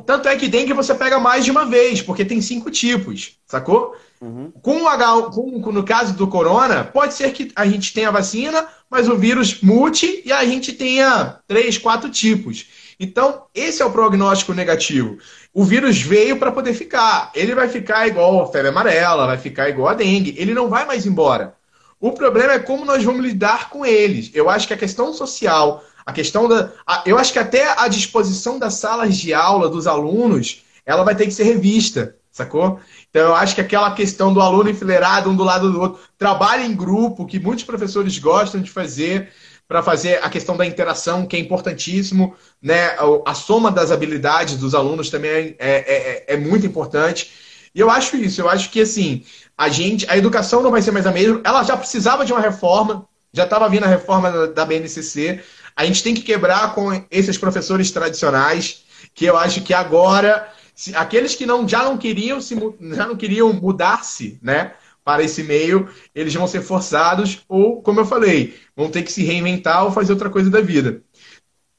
tanto 0.05 0.27
é 0.27 0.35
que 0.35 0.47
dengue 0.47 0.73
você 0.73 0.93
pega 0.93 1.19
mais 1.19 1.43
de 1.43 1.51
uma 1.51 1.65
vez, 1.65 2.01
porque 2.01 2.23
tem 2.23 2.41
cinco 2.41 2.69
tipos, 2.69 3.37
sacou? 3.47 3.95
Uhum. 4.21 4.51
Com, 4.61 4.83
o 4.83 4.87
H, 4.87 5.31
com, 5.33 5.71
no 5.71 5.83
caso 5.83 6.13
do 6.13 6.27
corona, 6.27 6.83
pode 6.83 7.15
ser 7.15 7.31
que 7.33 7.51
a 7.55 7.65
gente 7.65 7.91
tenha 7.91 8.11
vacina, 8.11 8.67
mas 8.89 9.09
o 9.09 9.17
vírus 9.17 9.61
mute 9.61 10.21
e 10.23 10.31
a 10.31 10.45
gente 10.45 10.73
tenha 10.73 11.39
três, 11.47 11.77
quatro 11.79 12.09
tipos. 12.09 12.67
Então, 12.99 13.45
esse 13.55 13.81
é 13.81 13.85
o 13.85 13.91
prognóstico 13.91 14.53
negativo. 14.53 15.17
O 15.51 15.63
vírus 15.63 15.99
veio 15.99 16.37
para 16.37 16.51
poder 16.51 16.75
ficar. 16.75 17.31
Ele 17.33 17.55
vai 17.55 17.67
ficar 17.67 18.07
igual 18.07 18.43
a 18.43 18.47
febre 18.51 18.69
amarela, 18.69 19.25
vai 19.25 19.39
ficar 19.39 19.67
igual 19.69 19.89
a 19.89 19.95
dengue. 19.95 20.35
Ele 20.37 20.53
não 20.53 20.69
vai 20.69 20.85
mais 20.85 21.07
embora. 21.07 21.55
O 21.99 22.11
problema 22.11 22.53
é 22.53 22.59
como 22.59 22.85
nós 22.85 23.03
vamos 23.03 23.23
lidar 23.23 23.69
com 23.69 23.83
eles. 23.83 24.29
Eu 24.35 24.49
acho 24.49 24.67
que 24.67 24.73
a 24.73 24.77
questão 24.77 25.13
social, 25.13 25.83
a 26.11 26.13
questão 26.13 26.47
da. 26.47 26.71
A, 26.85 27.03
eu 27.05 27.17
acho 27.17 27.33
que 27.33 27.39
até 27.39 27.73
a 27.77 27.87
disposição 27.87 28.59
das 28.59 28.75
salas 28.75 29.15
de 29.17 29.33
aula 29.33 29.69
dos 29.69 29.87
alunos, 29.87 30.63
ela 30.85 31.03
vai 31.03 31.15
ter 31.15 31.25
que 31.25 31.31
ser 31.31 31.43
revista, 31.43 32.15
sacou? 32.31 32.79
Então, 33.09 33.29
eu 33.29 33.35
acho 33.35 33.55
que 33.55 33.61
aquela 33.61 33.91
questão 33.93 34.33
do 34.33 34.41
aluno 34.41 34.69
enfileirado 34.69 35.29
um 35.29 35.35
do 35.35 35.43
lado 35.43 35.71
do 35.71 35.81
outro, 35.81 36.01
trabalho 36.17 36.63
em 36.63 36.75
grupo, 36.75 37.25
que 37.25 37.39
muitos 37.39 37.63
professores 37.63 38.17
gostam 38.19 38.61
de 38.61 38.69
fazer, 38.69 39.29
para 39.67 39.81
fazer 39.81 40.23
a 40.23 40.29
questão 40.29 40.57
da 40.57 40.65
interação, 40.65 41.25
que 41.25 41.35
é 41.35 41.39
importantíssimo, 41.39 42.35
né? 42.61 42.95
A 43.25 43.33
soma 43.33 43.71
das 43.71 43.89
habilidades 43.89 44.57
dos 44.57 44.75
alunos 44.75 45.09
também 45.09 45.55
é, 45.57 45.71
é, 45.71 46.25
é, 46.29 46.33
é 46.33 46.37
muito 46.37 46.65
importante. 46.65 47.31
E 47.73 47.79
eu 47.79 47.89
acho 47.89 48.17
isso, 48.17 48.41
eu 48.41 48.49
acho 48.49 48.69
que 48.69 48.81
assim, 48.81 49.23
a 49.57 49.69
gente, 49.69 50.05
a 50.09 50.17
educação 50.17 50.61
não 50.61 50.71
vai 50.71 50.81
ser 50.81 50.91
mais 50.91 51.07
a 51.07 51.11
mesma. 51.11 51.39
Ela 51.45 51.63
já 51.63 51.77
precisava 51.77 52.25
de 52.25 52.33
uma 52.33 52.41
reforma, 52.41 53.07
já 53.33 53.45
estava 53.45 53.69
vindo 53.69 53.85
a 53.85 53.87
reforma 53.87 54.29
da, 54.29 54.45
da 54.47 54.65
BNCC. 54.65 55.41
A 55.75 55.85
gente 55.85 56.03
tem 56.03 56.13
que 56.13 56.21
quebrar 56.21 56.73
com 56.73 57.03
esses 57.09 57.37
professores 57.37 57.91
tradicionais, 57.91 58.83
que 59.13 59.25
eu 59.25 59.37
acho 59.37 59.61
que 59.61 59.73
agora, 59.73 60.47
se, 60.75 60.95
aqueles 60.95 61.35
que 61.35 61.45
não 61.45 61.67
já 61.67 61.83
não 61.83 61.97
queriam 61.97 62.39
se 62.41 62.55
já 62.93 63.07
não 63.07 63.15
queriam 63.15 63.51
mudar-se, 63.53 64.39
né? 64.41 64.73
Para 65.03 65.23
esse 65.23 65.41
meio, 65.41 65.89
eles 66.13 66.33
vão 66.33 66.47
ser 66.47 66.61
forçados, 66.61 67.43
ou, 67.49 67.81
como 67.81 67.99
eu 67.99 68.05
falei, 68.05 68.55
vão 68.75 68.89
ter 68.89 69.01
que 69.01 69.11
se 69.11 69.23
reinventar 69.23 69.83
ou 69.83 69.91
fazer 69.91 70.13
outra 70.13 70.29
coisa 70.29 70.49
da 70.49 70.61
vida. 70.61 71.01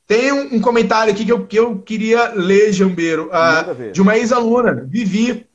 Tem 0.07 0.33
um, 0.33 0.57
um 0.57 0.61
comentário 0.61 1.13
aqui 1.13 1.25
que 1.25 1.33
eu, 1.33 1.47
que 1.47 1.57
eu 1.57 1.79
queria 1.79 2.33
ler, 2.35 2.73
Jambeiro, 2.73 3.29
uh, 3.29 3.93
de 3.93 4.03
uma 4.03 4.17
ex-aluna, 4.17 4.85
Vivi. 4.89 5.47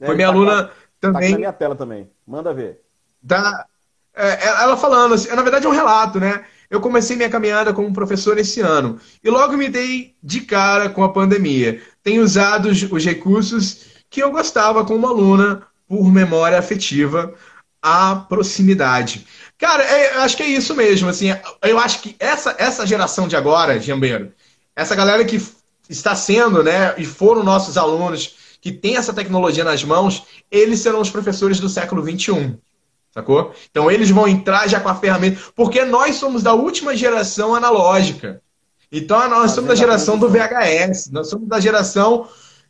É, 0.00 0.06
Foi 0.06 0.16
minha 0.16 0.28
tá 0.28 0.34
aluna 0.34 0.64
tá, 0.64 0.72
também. 0.98 1.28
Tá 1.28 1.32
na 1.32 1.38
minha 1.38 1.52
tela 1.52 1.76
também. 1.76 2.10
Manda 2.26 2.54
ver. 2.54 2.80
Da, 3.22 3.66
é, 4.14 4.46
ela 4.62 4.76
falando, 4.76 5.14
assim, 5.14 5.28
na 5.28 5.42
verdade 5.42 5.66
é 5.66 5.68
um 5.68 5.72
relato, 5.72 6.18
né? 6.18 6.44
Eu 6.70 6.80
comecei 6.80 7.16
minha 7.16 7.28
caminhada 7.28 7.74
como 7.74 7.92
professor 7.92 8.38
esse 8.38 8.60
ano 8.60 9.00
e 9.22 9.28
logo 9.28 9.56
me 9.56 9.68
dei 9.68 10.14
de 10.22 10.42
cara 10.42 10.88
com 10.88 11.02
a 11.02 11.12
pandemia. 11.12 11.82
Tenho 12.02 12.22
usado 12.22 12.68
os 12.68 13.04
recursos 13.04 13.86
que 14.08 14.22
eu 14.22 14.30
gostava 14.30 14.84
como 14.84 15.06
aluna 15.06 15.66
por 15.88 16.10
memória 16.12 16.56
afetiva, 16.56 17.34
a 17.82 18.14
proximidade. 18.14 19.26
Cara, 19.58 19.82
é, 19.82 20.16
eu 20.16 20.20
acho 20.20 20.36
que 20.36 20.42
é 20.42 20.48
isso 20.48 20.74
mesmo. 20.74 21.08
Assim, 21.08 21.28
eu 21.62 21.78
acho 21.78 22.00
que 22.00 22.14
essa, 22.18 22.54
essa 22.58 22.86
geração 22.86 23.26
de 23.26 23.34
agora, 23.34 23.80
Jambeiro, 23.80 24.32
essa 24.76 24.94
galera 24.94 25.24
que 25.24 25.42
está 25.88 26.14
sendo, 26.14 26.62
né, 26.62 26.94
e 26.96 27.04
foram 27.04 27.42
nossos 27.42 27.76
alunos, 27.76 28.36
que 28.60 28.70
tem 28.70 28.96
essa 28.96 29.12
tecnologia 29.12 29.64
nas 29.64 29.82
mãos, 29.82 30.22
eles 30.50 30.80
serão 30.80 31.00
os 31.00 31.10
professores 31.10 31.58
do 31.58 31.68
século 31.68 32.02
XXI. 32.02 32.56
Sacou? 33.12 33.52
Então 33.70 33.90
eles 33.90 34.10
vão 34.10 34.28
entrar 34.28 34.68
já 34.68 34.80
com 34.80 34.88
a 34.88 34.94
ferramenta. 34.94 35.40
Porque 35.54 35.84
nós 35.84 36.16
somos 36.16 36.42
da 36.42 36.54
última 36.54 36.96
geração 36.96 37.54
analógica. 37.54 38.40
Então 38.90 39.28
nós 39.28 39.52
somos 39.52 39.68
da 39.68 39.74
geração 39.74 40.18
do 40.18 40.28
VHS. 40.28 41.10
Nós 41.10 41.28
somos 41.28 41.48
da 41.48 41.58
geração 41.58 42.28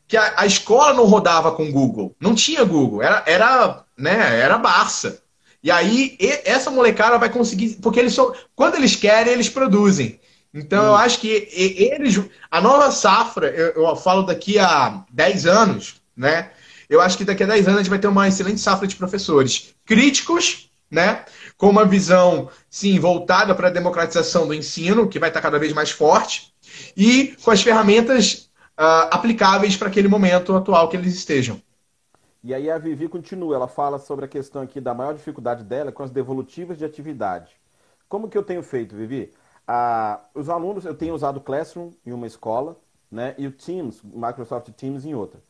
que 0.08 0.16
a, 0.16 0.34
a 0.38 0.46
escola 0.46 0.94
não 0.94 1.04
rodava 1.04 1.52
com 1.52 1.70
Google. 1.70 2.14
Não 2.18 2.34
tinha 2.34 2.64
Google. 2.64 3.02
Era, 3.02 3.22
era, 3.26 3.84
né, 3.96 4.40
era 4.40 4.58
Barça. 4.58 5.22
E 5.62 5.70
aí, 5.70 6.16
essa 6.44 6.70
molecada 6.70 7.18
vai 7.18 7.28
conseguir. 7.28 7.76
Porque 7.82 8.00
eles 8.00 8.14
são. 8.14 8.34
Quando 8.56 8.76
eles 8.76 8.96
querem, 8.96 9.32
eles 9.32 9.48
produzem. 9.48 10.18
Então, 10.52 10.82
hum. 10.82 10.86
eu 10.86 10.94
acho 10.96 11.20
que 11.20 11.48
eles. 11.52 12.20
A 12.50 12.60
nova 12.60 12.90
safra, 12.90 13.48
eu, 13.48 13.84
eu, 13.84 13.96
falo 13.96 14.22
daqui 14.22 14.58
a 14.58 15.04
10 15.10 15.46
anos, 15.46 16.00
né? 16.16 16.50
Eu 16.90 17.00
acho 17.00 17.16
que 17.16 17.24
daqui 17.24 17.44
a 17.44 17.46
10 17.46 17.68
anos 17.68 17.78
a 17.78 17.82
gente 17.84 17.90
vai 17.90 18.00
ter 18.00 18.08
uma 18.08 18.26
excelente 18.26 18.60
safra 18.60 18.84
de 18.84 18.96
professores 18.96 19.72
críticos, 19.86 20.72
né? 20.90 21.24
Com 21.56 21.68
uma 21.70 21.84
visão, 21.84 22.50
sim, 22.68 22.98
voltada 22.98 23.54
para 23.54 23.68
a 23.68 23.70
democratização 23.70 24.48
do 24.48 24.52
ensino, 24.52 25.08
que 25.08 25.20
vai 25.20 25.30
estar 25.30 25.40
cada 25.40 25.56
vez 25.56 25.72
mais 25.72 25.92
forte, 25.92 26.52
e 26.96 27.36
com 27.44 27.52
as 27.52 27.62
ferramentas 27.62 28.50
uh, 28.76 29.06
aplicáveis 29.12 29.76
para 29.76 29.86
aquele 29.86 30.08
momento 30.08 30.56
atual 30.56 30.88
que 30.88 30.96
eles 30.96 31.14
estejam. 31.14 31.62
E 32.42 32.52
aí 32.52 32.68
a 32.68 32.76
Vivi 32.76 33.06
continua, 33.06 33.54
ela 33.54 33.68
fala 33.68 33.96
sobre 33.96 34.24
a 34.24 34.28
questão 34.28 34.60
aqui 34.60 34.80
da 34.80 34.92
maior 34.92 35.14
dificuldade 35.14 35.62
dela 35.62 35.92
com 35.92 36.02
as 36.02 36.10
devolutivas 36.10 36.76
de 36.76 36.84
atividade. 36.84 37.52
Como 38.08 38.28
que 38.28 38.36
eu 38.36 38.42
tenho 38.42 38.64
feito, 38.64 38.96
Vivi? 38.96 39.32
Ah, 39.64 40.18
os 40.34 40.48
alunos, 40.48 40.84
eu 40.84 40.94
tenho 40.94 41.14
usado 41.14 41.36
o 41.36 41.40
Classroom 41.40 41.92
em 42.04 42.10
uma 42.10 42.26
escola, 42.26 42.76
né, 43.08 43.36
e 43.38 43.46
o 43.46 43.52
Teams, 43.52 44.02
Microsoft 44.02 44.70
Teams 44.70 45.04
em 45.04 45.14
outra. 45.14 45.40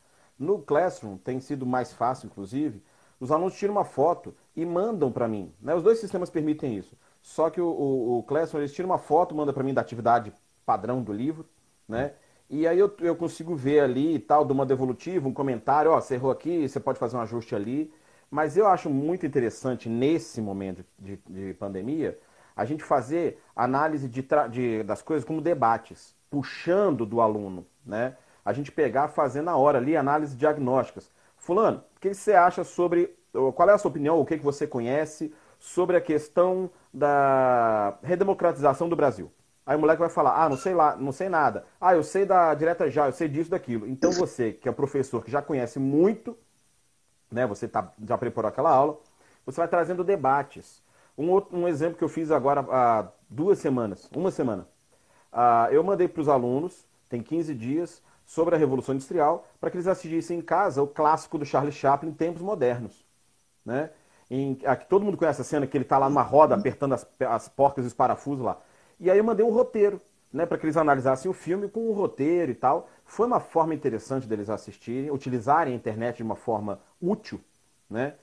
No 0.41 0.59
Classroom 0.59 1.18
tem 1.18 1.38
sido 1.38 1.66
mais 1.66 1.93
fácil, 1.93 2.26
inclusive, 2.26 2.82
os 3.20 3.30
alunos 3.30 3.55
tiram 3.55 3.74
uma 3.74 3.84
foto 3.84 4.34
e 4.57 4.64
mandam 4.64 5.12
para 5.12 5.28
mim. 5.28 5.53
Né? 5.61 5.74
Os 5.74 5.82
dois 5.82 6.01
sistemas 6.01 6.30
permitem 6.30 6.74
isso. 6.74 6.97
Só 7.20 7.51
que 7.51 7.61
o, 7.61 7.66
o, 7.68 8.18
o 8.18 8.22
Classroom, 8.22 8.62
eles 8.62 8.72
tiram 8.72 8.88
uma 8.88 8.97
foto, 8.97 9.34
manda 9.34 9.53
para 9.53 9.62
mim 9.62 9.74
da 9.74 9.82
atividade 9.82 10.32
padrão 10.64 11.03
do 11.03 11.12
livro, 11.12 11.47
né? 11.86 12.14
E 12.49 12.66
aí 12.66 12.78
eu, 12.78 12.93
eu 13.01 13.14
consigo 13.14 13.55
ver 13.55 13.80
ali 13.80 14.14
e 14.14 14.18
tal, 14.18 14.45
de 14.45 14.53
uma 14.53 14.64
devolutiva, 14.66 15.28
um 15.28 15.32
comentário, 15.32 15.91
ó, 15.93 16.01
você 16.01 16.14
errou 16.14 16.30
aqui, 16.30 16.66
você 16.66 16.80
pode 16.80 16.99
fazer 16.99 17.16
um 17.16 17.20
ajuste 17.20 17.55
ali. 17.55 17.93
Mas 18.30 18.57
eu 18.57 18.66
acho 18.66 18.88
muito 18.88 19.26
interessante, 19.26 19.88
nesse 19.88 20.41
momento 20.41 20.84
de, 20.99 21.20
de 21.28 21.55
pandemia, 21.55 22.18
a 22.57 22.64
gente 22.64 22.82
fazer 22.82 23.41
análise 23.55 24.09
de, 24.09 24.26
de, 24.51 24.82
das 24.84 25.03
coisas 25.03 25.24
como 25.24 25.41
debates, 25.41 26.14
puxando 26.30 27.05
do 27.05 27.20
aluno, 27.20 27.66
né? 27.84 28.16
A 28.45 28.53
gente 28.53 28.72
pegar, 28.72 29.09
fazer 29.09 29.43
na 29.43 29.57
hora 29.57 29.78
ali 29.78 29.97
análise 29.97 30.36
diagnósticas. 30.36 31.11
Fulano, 31.36 31.82
o 31.97 32.01
que 32.01 32.12
você 32.12 32.32
acha 32.32 32.64
sobre, 32.64 33.14
qual 33.55 33.68
é 33.68 33.72
a 33.72 33.78
sua 33.78 33.91
opinião, 33.91 34.20
o 34.20 34.26
que 34.26 34.36
você 34.36 34.66
conhece 34.66 35.32
sobre 35.59 35.97
a 35.97 36.01
questão 36.01 36.70
da 36.93 37.99
redemocratização 38.03 38.88
do 38.88 38.97
Brasil? 38.97 39.30
Aí 39.64 39.76
o 39.76 39.78
moleque 39.78 40.01
vai 40.01 40.09
falar, 40.09 40.43
ah, 40.43 40.49
não 40.49 40.57
sei 40.57 40.74
lá, 40.74 40.97
não 40.97 41.12
sei 41.12 41.28
nada. 41.28 41.64
Ah, 41.80 41.95
eu 41.95 42.03
sei 42.03 42.24
da 42.26 42.53
direta 42.55 42.91
já, 42.91 43.07
eu 43.07 43.12
sei 43.12 43.28
disso, 43.28 43.51
daquilo. 43.51 43.86
Então 43.86 44.11
você, 44.11 44.53
que 44.53 44.68
é 44.68 44.72
professor, 44.72 45.24
que 45.24 45.30
já 45.30 45.41
conhece 45.41 45.78
muito, 45.78 46.36
né, 47.30 47.47
você 47.47 47.68
tá, 47.68 47.93
já 48.05 48.18
preparou 48.18 48.49
aquela 48.49 48.70
aula, 48.70 48.99
você 49.47 49.61
vai 49.61 49.68
trazendo 49.68 50.03
debates. 50.03 50.82
Um, 51.16 51.30
outro, 51.30 51.57
um 51.57 51.68
exemplo 51.68 51.97
que 51.97 52.05
eu 52.05 52.09
fiz 52.09 52.30
agora 52.30 52.66
há 52.68 53.09
duas 53.28 53.59
semanas, 53.59 54.11
uma 54.14 54.30
semana. 54.30 54.66
Ah, 55.32 55.68
eu 55.70 55.84
mandei 55.84 56.09
para 56.09 56.20
os 56.20 56.28
alunos, 56.28 56.84
tem 57.09 57.22
15 57.22 57.55
dias, 57.55 58.03
sobre 58.31 58.55
a 58.55 58.59
Revolução 58.59 58.95
Industrial, 58.95 59.45
para 59.61 59.70
que 59.70 59.76
eles 59.76 59.89
assistissem 59.89 60.39
em 60.39 60.41
casa 60.41 60.81
o 60.81 60.87
clássico 60.87 61.37
do 61.37 61.45
Charlie 61.45 61.72
Chaplin, 61.72 62.12
Tempos 62.12 62.41
Modernos. 62.41 63.05
Né? 63.64 63.91
Em, 64.31 64.57
aqui, 64.64 64.89
todo 64.89 65.05
mundo 65.05 65.16
conhece 65.16 65.41
a 65.41 65.45
cena 65.45 65.66
que 65.66 65.76
ele 65.76 65.83
está 65.83 65.99
lá 65.99 66.09
numa 66.09 66.22
roda 66.22 66.55
apertando 66.55 66.93
as, 66.93 67.05
as 67.28 67.49
porcas 67.49 67.85
e 67.85 67.89
os 67.89 67.93
parafusos 67.93 68.45
lá. 68.45 68.61
E 69.01 69.11
aí 69.11 69.18
eu 69.18 69.24
mandei 69.24 69.45
um 69.45 69.51
roteiro, 69.51 70.01
né, 70.33 70.47
para 70.47 70.57
que 70.57 70.64
eles 70.64 70.76
analisassem 70.76 71.28
o 71.28 71.35
filme 71.35 71.68
com 71.68 71.91
um 71.91 71.93
roteiro 71.93 72.53
e 72.53 72.55
tal. 72.55 72.89
Foi 73.05 73.26
uma 73.26 73.41
forma 73.41 73.74
interessante 73.74 74.28
deles 74.28 74.49
assistirem, 74.49 75.11
utilizarem 75.11 75.72
a 75.72 75.76
internet 75.76 76.18
de 76.18 76.22
uma 76.22 76.37
forma 76.37 76.78
útil, 77.03 77.41
né? 77.91 78.14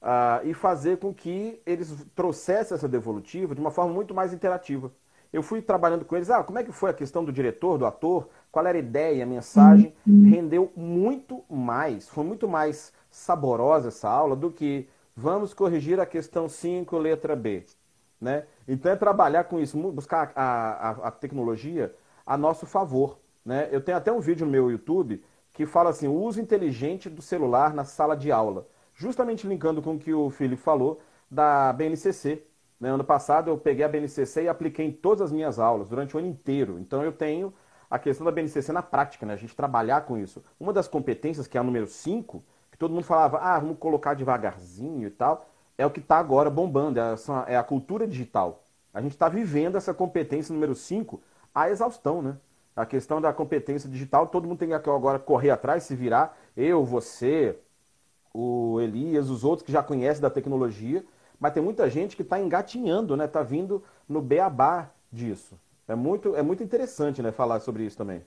Uh, 0.00 0.46
e 0.46 0.54
fazer 0.54 0.98
com 0.98 1.12
que 1.12 1.60
eles 1.66 1.92
trouxessem 2.14 2.76
essa 2.76 2.86
devolutiva 2.86 3.52
de 3.52 3.60
uma 3.60 3.72
forma 3.72 3.92
muito 3.92 4.14
mais 4.14 4.32
interativa. 4.32 4.92
Eu 5.32 5.42
fui 5.42 5.60
trabalhando 5.60 6.04
com 6.04 6.16
eles, 6.16 6.30
ah, 6.30 6.44
como 6.44 6.58
é 6.58 6.64
que 6.64 6.72
foi 6.72 6.90
a 6.90 6.94
questão 6.94 7.24
do 7.24 7.32
diretor, 7.32 7.76
do 7.76 7.84
ator, 7.84 8.28
qual 8.56 8.66
era 8.66 8.78
a 8.78 8.80
ideia, 8.80 9.22
a 9.22 9.26
mensagem, 9.26 9.92
uhum. 10.06 10.30
rendeu 10.30 10.72
muito 10.74 11.44
mais, 11.46 12.08
foi 12.08 12.24
muito 12.24 12.48
mais 12.48 12.90
saborosa 13.10 13.88
essa 13.88 14.08
aula 14.08 14.34
do 14.34 14.50
que 14.50 14.88
vamos 15.14 15.52
corrigir 15.52 16.00
a 16.00 16.06
questão 16.06 16.48
5, 16.48 16.96
letra 16.96 17.36
B. 17.36 17.66
Né? 18.18 18.44
Então 18.66 18.90
é 18.90 18.96
trabalhar 18.96 19.44
com 19.44 19.60
isso, 19.60 19.76
buscar 19.92 20.32
a, 20.34 20.88
a, 20.88 20.90
a 21.08 21.10
tecnologia 21.10 21.94
a 22.24 22.38
nosso 22.38 22.64
favor. 22.64 23.18
Né? 23.44 23.68
Eu 23.70 23.82
tenho 23.82 23.98
até 23.98 24.10
um 24.10 24.20
vídeo 24.20 24.46
no 24.46 24.52
meu 24.52 24.70
YouTube 24.70 25.22
que 25.52 25.66
fala 25.66 25.90
assim, 25.90 26.08
o 26.08 26.14
uso 26.14 26.40
inteligente 26.40 27.10
do 27.10 27.20
celular 27.20 27.74
na 27.74 27.84
sala 27.84 28.16
de 28.16 28.32
aula. 28.32 28.66
Justamente 28.94 29.46
linkando 29.46 29.82
com 29.82 29.96
o 29.96 29.98
que 29.98 30.14
o 30.14 30.30
Felipe 30.30 30.62
falou 30.62 30.98
da 31.30 31.74
BNCC. 31.74 32.42
Né? 32.80 32.88
Ano 32.88 33.04
passado 33.04 33.50
eu 33.50 33.58
peguei 33.58 33.84
a 33.84 33.88
BNCC 33.88 34.44
e 34.44 34.48
apliquei 34.48 34.86
em 34.86 34.92
todas 34.92 35.20
as 35.20 35.30
minhas 35.30 35.58
aulas, 35.58 35.90
durante 35.90 36.16
o 36.16 36.18
ano 36.18 36.28
inteiro. 36.28 36.78
Então 36.78 37.02
eu 37.02 37.12
tenho 37.12 37.52
a 37.90 37.98
questão 37.98 38.24
da 38.24 38.32
BNCC 38.32 38.72
na 38.72 38.82
prática, 38.82 39.24
né? 39.24 39.34
a 39.34 39.36
gente 39.36 39.54
trabalhar 39.54 40.02
com 40.02 40.18
isso. 40.18 40.42
Uma 40.58 40.72
das 40.72 40.88
competências, 40.88 41.46
que 41.46 41.56
é 41.56 41.60
a 41.60 41.64
número 41.64 41.86
5, 41.86 42.42
que 42.70 42.78
todo 42.78 42.92
mundo 42.92 43.04
falava, 43.04 43.38
ah, 43.38 43.58
vamos 43.58 43.78
colocar 43.78 44.14
devagarzinho 44.14 45.06
e 45.06 45.10
tal, 45.10 45.48
é 45.78 45.86
o 45.86 45.90
que 45.90 46.00
está 46.00 46.18
agora 46.18 46.50
bombando, 46.50 46.98
é 46.98 47.02
a, 47.02 47.44
é 47.48 47.56
a 47.56 47.62
cultura 47.62 48.06
digital. 48.06 48.62
A 48.92 49.00
gente 49.00 49.12
está 49.12 49.28
vivendo 49.28 49.76
essa 49.76 49.92
competência 49.92 50.52
número 50.52 50.74
5 50.74 51.20
à 51.54 51.70
exaustão, 51.70 52.22
né? 52.22 52.36
A 52.74 52.84
questão 52.84 53.20
da 53.20 53.32
competência 53.32 53.88
digital, 53.88 54.26
todo 54.26 54.46
mundo 54.46 54.58
tem 54.58 54.68
que 54.68 54.74
agora 54.74 55.18
correr 55.18 55.50
atrás, 55.50 55.84
se 55.84 55.94
virar. 55.94 56.36
Eu, 56.54 56.84
você, 56.84 57.58
o 58.32 58.80
Elias, 58.80 59.30
os 59.30 59.44
outros 59.44 59.64
que 59.64 59.72
já 59.72 59.82
conhecem 59.82 60.20
da 60.20 60.28
tecnologia, 60.28 61.04
mas 61.38 61.52
tem 61.52 61.62
muita 61.62 61.88
gente 61.88 62.16
que 62.16 62.22
está 62.22 62.38
engatinhando, 62.38 63.16
né? 63.16 63.24
Está 63.24 63.42
vindo 63.42 63.82
no 64.08 64.20
beabá 64.20 64.90
disso. 65.10 65.58
É 65.88 65.94
muito, 65.94 66.34
é 66.34 66.42
muito 66.42 66.62
interessante, 66.62 67.22
né, 67.22 67.30
falar 67.30 67.60
sobre 67.60 67.84
isso 67.84 67.96
também. 67.96 68.22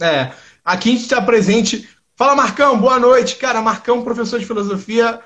É, 0.00 0.32
aqui 0.64 0.88
a 0.88 0.92
gente 0.92 1.02
está 1.02 1.22
presente. 1.22 1.88
Fala, 2.16 2.34
Marcão, 2.34 2.78
boa 2.78 2.98
noite. 2.98 3.36
Cara, 3.36 3.62
Marcão, 3.62 4.02
professor 4.02 4.38
de 4.38 4.46
filosofia, 4.46 5.20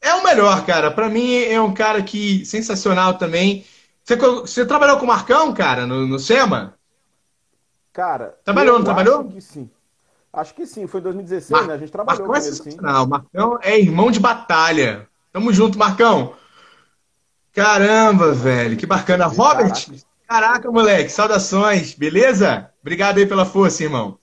é 0.00 0.14
o 0.14 0.22
melhor, 0.22 0.64
cara. 0.64 0.90
Para 0.90 1.08
mim 1.08 1.34
é 1.34 1.60
um 1.60 1.74
cara 1.74 2.02
que 2.02 2.44
sensacional 2.44 3.18
também. 3.18 3.64
Você, 4.04 4.16
você 4.16 4.66
trabalhou 4.66 4.98
com 4.98 5.04
o 5.04 5.08
Marcão, 5.08 5.52
cara, 5.52 5.86
no, 5.86 6.06
no 6.06 6.18
SEMA? 6.18 6.74
Cara, 7.92 8.38
trabalhou, 8.44 8.78
não 8.78 8.84
trabalhou? 8.84 9.20
Acho 9.20 9.28
que 9.30 9.40
sim. 9.40 9.70
Acho 10.32 10.54
que 10.54 10.66
sim, 10.66 10.86
foi 10.86 11.00
2016, 11.00 11.50
Mar... 11.50 11.66
né? 11.66 11.74
A 11.74 11.78
gente 11.78 11.90
trabalhou 11.90 12.28
Marcão 12.28 12.40
com 12.40 12.40
é 12.40 12.46
ele, 12.46 12.56
sensacional. 12.56 13.04
Sim. 13.04 13.10
Marcão 13.10 13.58
é 13.62 13.78
irmão 13.78 14.10
de 14.10 14.20
batalha. 14.20 15.08
Tamo 15.32 15.52
junto, 15.52 15.78
Marcão. 15.78 16.34
Caramba, 17.52 18.32
velho, 18.32 18.76
que 18.76 18.86
bacana. 18.86 19.26
Robert, 19.26 19.72
caraca, 19.72 20.09
moleque, 20.70 21.10
saudações, 21.10 21.92
beleza? 21.92 22.72
Obrigado 22.80 23.18
aí 23.18 23.26
pela 23.26 23.44
força, 23.44 23.82
irmão. 23.82 24.16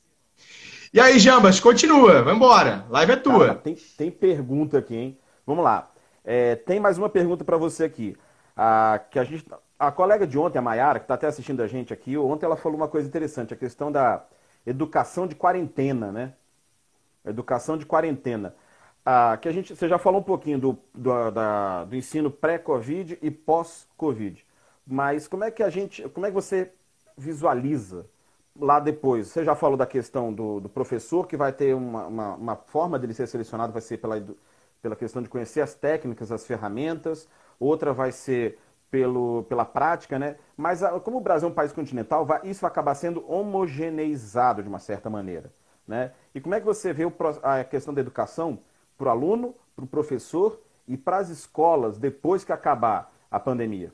E 0.94 1.02
aí, 1.02 1.20
Jambas, 1.20 1.60
continua, 1.60 2.24
vamos 2.24 2.38
embora. 2.38 2.86
Live 2.90 3.12
é 3.12 3.16
tua. 3.18 3.48
Cara, 3.48 3.60
tem, 3.60 3.76
tem 3.76 4.10
pergunta 4.10 4.78
aqui, 4.78 4.96
hein? 4.96 5.18
Vamos 5.46 5.66
lá. 5.66 5.92
É, 6.24 6.56
tem 6.56 6.80
mais 6.80 6.98
uma 6.98 7.10
pergunta 7.10 7.44
para 7.44 7.58
você 7.58 7.84
aqui. 7.84 8.16
Ah, 8.56 9.02
que 9.12 9.20
a, 9.20 9.24
gente, 9.26 9.46
a 9.78 9.92
colega 9.92 10.26
de 10.26 10.40
ontem, 10.40 10.58
a 10.58 10.62
Mayara, 10.62 11.00
que 11.00 11.04
está 11.04 11.16
até 11.16 11.28
assistindo 11.28 11.62
a 11.62 11.68
gente 11.68 11.92
aqui, 11.92 12.18
ontem 12.18 12.46
ela 12.46 12.56
falou 12.56 12.78
uma 12.78 12.88
coisa 12.88 13.06
interessante, 13.06 13.54
a 13.54 13.58
questão 13.58 13.92
da 13.92 14.26
educação 14.66 15.28
de 15.28 15.36
quarentena, 15.36 16.10
né? 16.10 16.34
Educação 17.26 17.78
de 17.78 17.86
quarentena. 17.86 18.56
Ah, 19.06 19.38
que 19.42 19.50
a 19.50 19.52
gente, 19.52 19.76
você 19.76 19.90
já 19.90 19.98
falou 19.98 20.22
um 20.22 20.24
pouquinho 20.24 20.58
do, 20.58 20.80
do, 20.96 21.32
da, 21.32 21.84
do 21.84 21.96
ensino 21.98 22.32
pré-Covid 22.32 23.20
e 23.22 23.30
pós-Covid. 23.30 24.47
Mas 24.88 25.28
como 25.28 25.44
é 25.44 25.52
que 25.52 25.62
a 25.62 25.70
gente, 25.70 26.08
como 26.10 26.26
é 26.26 26.30
que 26.30 26.36
você 26.36 26.72
visualiza 27.18 28.06
lá 28.58 28.80
depois? 28.80 29.28
Você 29.28 29.44
já 29.44 29.54
falou 29.54 29.76
da 29.76 29.86
questão 29.86 30.34
do, 30.34 30.62
do 30.62 30.70
professor, 30.70 31.28
que 31.28 31.36
vai 31.36 31.52
ter 31.52 31.76
uma, 31.76 32.08
uma, 32.08 32.36
uma, 32.36 32.56
forma 32.56 32.98
dele 32.98 33.14
ser 33.14 33.28
selecionado, 33.28 33.74
vai 33.74 33.82
ser 33.82 33.98
pela, 33.98 34.26
pela 34.82 34.96
questão 34.96 35.22
de 35.22 35.28
conhecer 35.28 35.60
as 35.60 35.74
técnicas, 35.74 36.32
as 36.32 36.46
ferramentas, 36.46 37.28
outra 37.60 37.92
vai 37.92 38.14
ser 38.14 38.58
pelo, 38.90 39.44
pela 39.50 39.66
prática, 39.66 40.18
né? 40.18 40.38
Mas 40.56 40.82
a, 40.82 40.98
como 41.02 41.18
o 41.18 41.22
Brasil 41.22 41.50
é 41.50 41.52
um 41.52 41.56
país 41.56 41.74
continental, 41.74 42.26
vai, 42.26 42.40
isso 42.46 42.62
vai 42.62 42.72
acabar 42.72 42.96
sendo 42.96 43.30
homogeneizado 43.30 44.64
de 44.64 44.70
uma 44.70 44.80
certa 44.80 45.10
maneira. 45.10 45.52
Né? 45.86 46.12
E 46.34 46.42
como 46.42 46.56
é 46.56 46.60
que 46.60 46.66
você 46.66 46.94
vê 46.94 47.06
o, 47.06 47.14
a 47.44 47.64
questão 47.64 47.94
da 47.94 48.02
educação 48.02 48.60
para 48.98 49.08
o 49.08 49.10
aluno, 49.10 49.54
para 49.76 49.86
o 49.86 49.88
professor 49.88 50.60
e 50.88 50.98
para 50.98 51.18
as 51.18 51.30
escolas 51.30 51.98
depois 51.98 52.44
que 52.44 52.54
acabar 52.54 53.14
a 53.30 53.40
pandemia? 53.40 53.94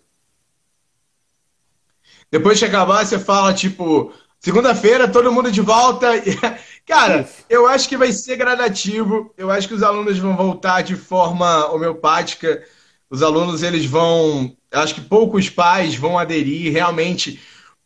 Depois 2.31 2.57
que 2.57 2.65
acabar, 2.65 3.05
você 3.05 3.19
fala, 3.19 3.53
tipo, 3.53 4.11
segunda-feira, 4.39 5.07
todo 5.07 5.31
mundo 5.31 5.51
de 5.51 5.61
volta. 5.61 6.09
Cara, 6.85 7.27
eu 7.49 7.67
acho 7.67 7.87
que 7.87 7.97
vai 7.97 8.11
ser 8.11 8.35
gradativo. 8.35 9.33
Eu 9.37 9.49
acho 9.49 9.67
que 9.67 9.73
os 9.73 9.83
alunos 9.83 10.17
vão 10.17 10.35
voltar 10.35 10.81
de 10.81 10.95
forma 10.95 11.67
homeopática. 11.71 12.63
Os 13.09 13.23
alunos, 13.23 13.63
eles 13.63 13.85
vão. 13.85 14.55
Acho 14.71 14.95
que 14.95 15.01
poucos 15.01 15.49
pais 15.49 15.95
vão 15.95 16.17
aderir. 16.17 16.73
Realmente, 16.73 17.39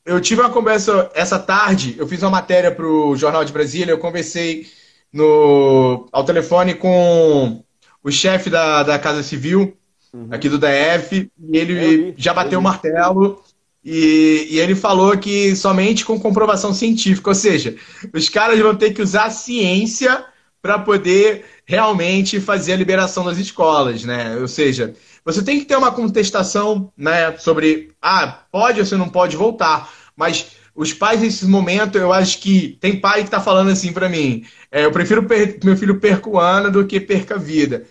eu 0.05 0.21
tive 0.21 0.41
uma 0.41 0.49
conversa 0.49 1.11
essa 1.13 1.37
tarde. 1.37 1.95
Eu 1.97 2.07
fiz 2.07 2.21
uma 2.23 2.31
matéria 2.31 2.71
para 2.71 2.87
o 2.87 3.15
Jornal 3.15 3.43
de 3.43 3.53
Brasília. 3.53 3.91
Eu 3.91 3.99
conversei 3.99 4.65
no, 5.11 6.07
ao 6.11 6.23
telefone 6.23 6.73
com 6.73 7.63
o 8.03 8.11
chefe 8.11 8.49
da, 8.49 8.83
da 8.83 8.97
Casa 8.97 9.21
Civil, 9.21 9.77
uhum. 10.13 10.29
aqui 10.31 10.47
do 10.47 10.57
DF. 10.57 11.29
E 11.37 11.57
ele 11.57 12.13
já 12.17 12.33
bateu 12.33 12.59
o 12.59 12.63
martelo 12.63 13.43
e, 13.89 14.47
e, 14.51 14.59
ele 14.59 14.75
falou 14.75 15.17
que 15.17 15.55
somente 15.55 16.03
com 16.03 16.19
comprovação 16.19 16.73
científica, 16.73 17.29
ou 17.29 17.35
seja, 17.35 17.77
os 18.13 18.27
caras 18.27 18.59
vão 18.59 18.75
ter 18.75 18.93
que 18.93 19.01
usar 19.01 19.27
a 19.27 19.29
ciência 19.29 20.25
para 20.61 20.77
poder 20.77 21.45
realmente 21.65 22.41
fazer 22.41 22.73
a 22.73 22.75
liberação 22.75 23.23
das 23.23 23.37
escolas, 23.37 24.03
né? 24.03 24.35
Ou 24.35 24.47
seja, 24.49 24.93
você 25.23 25.41
tem 25.41 25.57
que 25.57 25.65
ter 25.65 25.77
uma 25.77 25.89
contestação, 25.89 26.91
né, 26.97 27.37
sobre 27.37 27.91
ah, 28.01 28.41
pode 28.51 28.81
ou 28.81 28.85
você 28.85 28.97
não 28.97 29.07
pode 29.07 29.37
voltar, 29.37 29.89
mas 30.17 30.47
os 30.75 30.91
pais 30.91 31.21
nesse 31.21 31.45
momento, 31.45 31.97
eu 31.97 32.11
acho 32.11 32.39
que 32.39 32.77
tem 32.81 32.99
pai 32.99 33.21
que 33.21 33.27
está 33.27 33.39
falando 33.39 33.69
assim 33.69 33.93
para 33.93 34.09
mim, 34.09 34.43
é, 34.69 34.83
eu 34.83 34.91
prefiro 34.91 35.25
meu 35.63 35.77
filho 35.77 35.97
perca 35.97 36.29
o 36.29 36.37
ano 36.37 36.69
do 36.69 36.85
que 36.85 36.99
perca 36.99 37.35
a 37.35 37.39
vida 37.39 37.87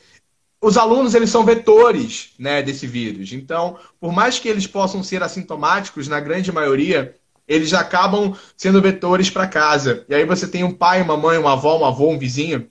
os 0.61 0.77
alunos 0.77 1.15
eles 1.15 1.31
são 1.31 1.45
vetores 1.45 2.31
né, 2.39 2.63
desse 2.63 2.87
vírus. 2.87 3.33
Então, 3.33 3.79
por 4.01 4.13
mais 4.13 4.39
que 4.39 4.49
eles 4.49 4.67
possam 4.67 5.03
ser 5.03 5.23
assintomáticos, 5.23 6.09
na 6.09 6.19
grande 6.19 6.51
maioria, 6.51 7.15
eles 7.47 7.73
acabam 7.73 8.35
sendo 8.57 8.83
vetores 8.83 9.31
para 9.31 9.47
casa. 9.47 10.05
E 10.09 10.15
aí 10.15 10.25
você 10.25 10.49
tem 10.49 10.65
um 10.65 10.73
pai, 10.73 11.01
uma 11.03 11.17
mãe, 11.17 11.39
uma 11.39 11.53
avó, 11.53 11.79
um 11.79 11.85
avô, 11.85 12.11
um 12.11 12.19
vizinho 12.19 12.69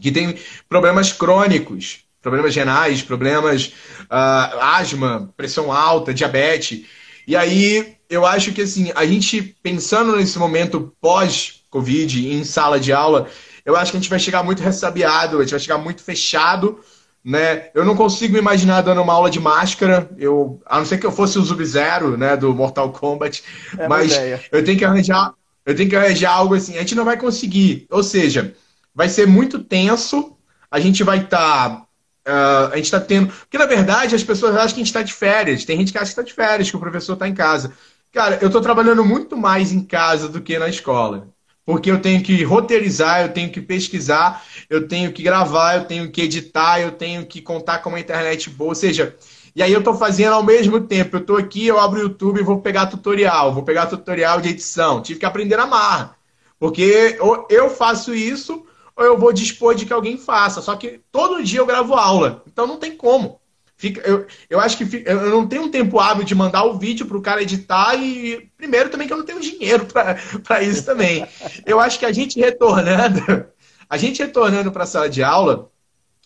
que 0.00 0.12
tem 0.12 0.36
problemas 0.68 1.12
crônicos, 1.12 2.04
problemas 2.20 2.54
renais, 2.54 3.02
problemas 3.02 3.72
uh, 4.02 4.60
asma, 4.60 5.32
pressão 5.36 5.72
alta, 5.72 6.14
diabetes. 6.14 6.86
E 7.26 7.34
aí 7.34 7.96
eu 8.08 8.26
acho 8.26 8.52
que 8.52 8.62
assim, 8.62 8.92
a 8.94 9.06
gente 9.06 9.56
pensando 9.62 10.16
nesse 10.16 10.38
momento 10.38 10.94
pós-Covid 11.00 12.32
em 12.32 12.44
sala 12.44 12.78
de 12.78 12.92
aula, 12.92 13.28
eu 13.64 13.76
acho 13.76 13.90
que 13.90 13.96
a 13.96 14.00
gente 14.00 14.10
vai 14.10 14.18
chegar 14.18 14.42
muito 14.42 14.62
ressabiado, 14.62 15.38
a 15.38 15.42
gente 15.42 15.52
vai 15.52 15.60
chegar 15.60 15.78
muito 15.78 16.02
fechado 16.02 16.80
né? 17.24 17.70
Eu 17.74 17.84
não 17.84 17.96
consigo 17.96 18.36
imaginar 18.36 18.82
dando 18.82 19.00
uma 19.00 19.14
aula 19.14 19.30
de 19.30 19.40
máscara, 19.40 20.10
eu, 20.18 20.60
a 20.66 20.78
não 20.78 20.84
ser 20.84 20.98
que 20.98 21.06
eu 21.06 21.12
fosse 21.12 21.38
o 21.38 21.42
Sub-Zero, 21.42 22.18
né, 22.18 22.36
do 22.36 22.54
Mortal 22.54 22.92
Kombat, 22.92 23.42
é 23.78 23.88
mas 23.88 24.12
eu 24.52 24.62
tenho 24.62 24.76
que 24.76 24.84
arranjar, 24.84 25.32
eu 25.64 25.74
tenho 25.74 25.88
que 25.88 25.96
arranjar 25.96 26.32
algo 26.32 26.54
assim, 26.54 26.76
a 26.76 26.80
gente 26.80 26.94
não 26.94 27.04
vai 27.04 27.16
conseguir. 27.16 27.86
Ou 27.90 28.02
seja, 28.02 28.54
vai 28.94 29.08
ser 29.08 29.26
muito 29.26 29.58
tenso, 29.58 30.36
a 30.70 30.78
gente 30.78 31.02
vai 31.02 31.20
estar 31.20 31.70
tá, 31.70 31.80
Uh, 32.26 32.72
a 32.72 32.76
gente 32.76 32.86
está 32.86 32.98
tendo. 32.98 33.26
Porque, 33.26 33.58
na 33.58 33.66
verdade, 33.66 34.14
as 34.14 34.24
pessoas 34.24 34.56
acham 34.56 34.68
que 34.68 34.74
a 34.76 34.78
gente 34.78 34.86
está 34.86 35.02
de 35.02 35.12
férias. 35.12 35.62
Tem 35.62 35.76
gente 35.76 35.92
que 35.92 35.98
acha 35.98 36.06
que 36.06 36.12
está 36.12 36.22
de 36.22 36.32
férias, 36.32 36.70
que 36.70 36.76
o 36.78 36.80
professor 36.80 37.12
está 37.12 37.28
em 37.28 37.34
casa. 37.34 37.74
Cara, 38.10 38.38
eu 38.40 38.46
estou 38.46 38.62
trabalhando 38.62 39.04
muito 39.04 39.36
mais 39.36 39.72
em 39.72 39.84
casa 39.84 40.26
do 40.26 40.40
que 40.40 40.58
na 40.58 40.66
escola 40.66 41.33
porque 41.64 41.90
eu 41.90 42.00
tenho 42.00 42.22
que 42.22 42.42
roteirizar, 42.44 43.22
eu 43.22 43.32
tenho 43.32 43.50
que 43.50 43.60
pesquisar, 43.60 44.44
eu 44.68 44.86
tenho 44.86 45.12
que 45.12 45.22
gravar, 45.22 45.76
eu 45.76 45.84
tenho 45.84 46.10
que 46.10 46.22
editar, 46.22 46.80
eu 46.80 46.92
tenho 46.92 47.24
que 47.24 47.40
contar 47.40 47.78
com 47.78 47.88
uma 47.88 48.00
internet 48.00 48.50
boa, 48.50 48.70
ou 48.70 48.74
seja, 48.74 49.16
e 49.56 49.62
aí 49.62 49.72
eu 49.72 49.78
estou 49.78 49.94
fazendo 49.94 50.32
ao 50.32 50.42
mesmo 50.42 50.80
tempo. 50.80 51.16
Eu 51.16 51.20
estou 51.20 51.36
aqui, 51.36 51.66
eu 51.66 51.78
abro 51.78 52.00
o 52.00 52.02
YouTube 52.02 52.40
e 52.40 52.42
vou 52.42 52.60
pegar 52.60 52.86
tutorial, 52.86 53.54
vou 53.54 53.62
pegar 53.62 53.86
tutorial 53.86 54.40
de 54.40 54.48
edição. 54.48 55.00
Tive 55.00 55.20
que 55.20 55.26
aprender 55.26 55.56
na 55.56 55.66
marra. 55.66 56.16
Porque 56.58 57.16
ou 57.20 57.46
eu 57.48 57.70
faço 57.70 58.12
isso, 58.14 58.66
ou 58.96 59.04
eu 59.04 59.16
vou 59.16 59.32
dispor 59.32 59.74
de 59.74 59.86
que 59.86 59.92
alguém 59.92 60.18
faça. 60.18 60.60
Só 60.60 60.74
que 60.74 61.00
todo 61.12 61.42
dia 61.42 61.60
eu 61.60 61.66
gravo 61.66 61.94
aula. 61.94 62.42
Então 62.48 62.66
não 62.66 62.78
tem 62.78 62.96
como. 62.96 63.40
Fica, 63.84 64.00
eu, 64.08 64.26
eu 64.48 64.58
acho 64.58 64.78
que 64.78 64.86
fica, 64.86 65.12
eu 65.12 65.28
não 65.28 65.46
tenho 65.46 65.64
um 65.64 65.70
tempo 65.70 66.00
hábil 66.00 66.24
de 66.24 66.34
mandar 66.34 66.64
o 66.64 66.78
vídeo 66.78 67.04
para 67.04 67.18
o 67.18 67.20
cara 67.20 67.42
editar 67.42 67.94
e 67.96 68.48
primeiro 68.56 68.88
também 68.88 69.06
que 69.06 69.12
eu 69.12 69.18
não 69.18 69.26
tenho 69.26 69.38
dinheiro 69.40 69.84
para 69.84 70.62
isso 70.64 70.86
também. 70.86 71.26
Eu 71.66 71.78
acho 71.78 71.98
que 71.98 72.06
a 72.06 72.12
gente 72.12 72.40
retornando, 72.40 73.44
a 73.86 73.98
gente 73.98 74.22
retornando 74.22 74.72
para 74.72 74.84
a 74.84 74.86
sala 74.86 75.10
de 75.10 75.22
aula, 75.22 75.70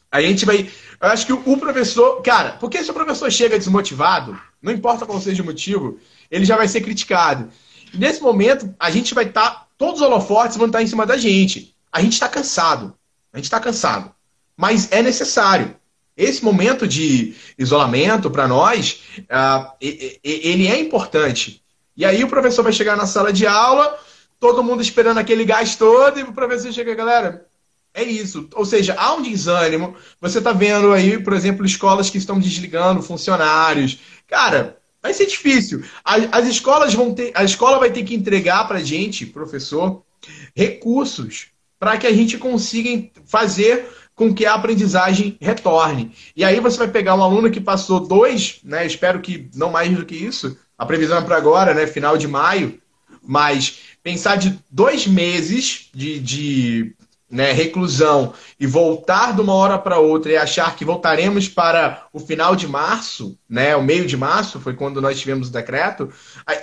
a 0.08 0.20
gente 0.22 0.46
vai. 0.46 0.70
Eu 1.00 1.08
acho 1.08 1.26
que 1.26 1.32
o, 1.32 1.56
professor. 1.56 2.22
Cara, 2.22 2.52
porque 2.60 2.84
se 2.84 2.92
o 2.92 2.94
professor 2.94 3.28
chega 3.32 3.58
desmotivado, 3.58 4.38
não 4.62 4.72
importa 4.72 5.04
qual 5.04 5.20
seja 5.20 5.42
o 5.42 5.46
motivo, 5.46 5.98
ele 6.30 6.44
já 6.44 6.56
vai 6.56 6.68
ser 6.68 6.80
criticado. 6.80 7.50
Nesse 7.92 8.22
momento, 8.22 8.72
a 8.78 8.88
gente 8.88 9.14
vai 9.14 9.24
estar. 9.24 9.50
Tá, 9.50 9.66
todos 9.76 10.00
os 10.00 10.06
holofotes 10.06 10.56
vão 10.56 10.66
estar 10.66 10.78
tá 10.78 10.84
em 10.84 10.86
cima 10.86 11.04
da 11.04 11.16
gente. 11.16 11.74
A 11.92 12.00
gente 12.00 12.12
está 12.12 12.28
cansado. 12.28 12.94
A 13.32 13.38
gente 13.38 13.46
está 13.46 13.58
cansado. 13.58 14.14
Mas 14.56 14.92
é 14.92 15.02
necessário. 15.02 15.74
Esse 16.18 16.44
momento 16.44 16.86
de 16.86 17.36
isolamento, 17.56 18.28
para 18.28 18.48
nós, 18.48 19.04
uh, 19.20 19.72
ele 19.80 20.66
é 20.66 20.80
importante. 20.80 21.62
E 21.96 22.04
aí 22.04 22.24
o 22.24 22.28
professor 22.28 22.64
vai 22.64 22.72
chegar 22.72 22.96
na 22.96 23.06
sala 23.06 23.32
de 23.32 23.46
aula, 23.46 23.96
todo 24.40 24.64
mundo 24.64 24.82
esperando 24.82 25.18
aquele 25.18 25.44
gás 25.44 25.76
todo, 25.76 26.18
e 26.18 26.24
o 26.24 26.32
professor 26.32 26.72
chega, 26.72 26.92
galera, 26.92 27.46
é 27.94 28.02
isso. 28.02 28.48
Ou 28.54 28.64
seja, 28.64 28.96
há 28.98 29.14
um 29.14 29.22
desânimo. 29.22 29.94
Você 30.20 30.38
está 30.38 30.52
vendo 30.52 30.92
aí, 30.92 31.22
por 31.22 31.34
exemplo, 31.34 31.64
escolas 31.64 32.10
que 32.10 32.18
estão 32.18 32.40
desligando 32.40 33.00
funcionários. 33.00 34.00
Cara, 34.26 34.76
vai 35.00 35.14
ser 35.14 35.26
difícil. 35.26 35.84
As, 36.04 36.28
as 36.32 36.48
escolas 36.48 36.94
vão 36.94 37.14
ter. 37.14 37.30
A 37.32 37.44
escola 37.44 37.78
vai 37.78 37.92
ter 37.92 38.02
que 38.02 38.14
entregar 38.14 38.66
para 38.66 38.78
a 38.78 38.84
gente, 38.84 39.24
professor, 39.24 40.02
recursos 40.54 41.52
para 41.78 41.96
que 41.96 42.06
a 42.06 42.12
gente 42.12 42.36
consiga 42.38 43.08
fazer 43.24 43.88
com 44.18 44.34
que 44.34 44.44
a 44.44 44.54
aprendizagem 44.54 45.38
retorne. 45.40 46.10
E 46.34 46.44
aí 46.44 46.58
você 46.58 46.76
vai 46.76 46.88
pegar 46.88 47.14
um 47.14 47.22
aluno 47.22 47.52
que 47.52 47.60
passou 47.60 48.00
dois, 48.00 48.58
né? 48.64 48.84
Espero 48.84 49.20
que 49.20 49.48
não 49.54 49.70
mais 49.70 49.96
do 49.96 50.04
que 50.04 50.16
isso. 50.16 50.58
A 50.76 50.84
previsão 50.84 51.18
é 51.18 51.20
para 51.20 51.36
agora, 51.36 51.72
né? 51.72 51.86
Final 51.86 52.18
de 52.18 52.26
maio. 52.26 52.80
Mas 53.22 53.78
pensar 54.02 54.34
de 54.34 54.58
dois 54.68 55.06
meses 55.06 55.88
de, 55.94 56.18
de 56.18 56.96
né, 57.30 57.52
reclusão 57.52 58.34
e 58.58 58.66
voltar 58.66 59.36
de 59.36 59.40
uma 59.40 59.54
hora 59.54 59.78
para 59.78 60.00
outra 60.00 60.32
e 60.32 60.36
achar 60.36 60.74
que 60.74 60.84
voltaremos 60.84 61.48
para 61.48 62.04
o 62.12 62.18
final 62.18 62.56
de 62.56 62.66
março, 62.66 63.38
né? 63.48 63.76
O 63.76 63.84
meio 63.84 64.04
de 64.04 64.16
março 64.16 64.58
foi 64.58 64.74
quando 64.74 65.00
nós 65.00 65.20
tivemos 65.20 65.48
o 65.48 65.52
decreto. 65.52 66.10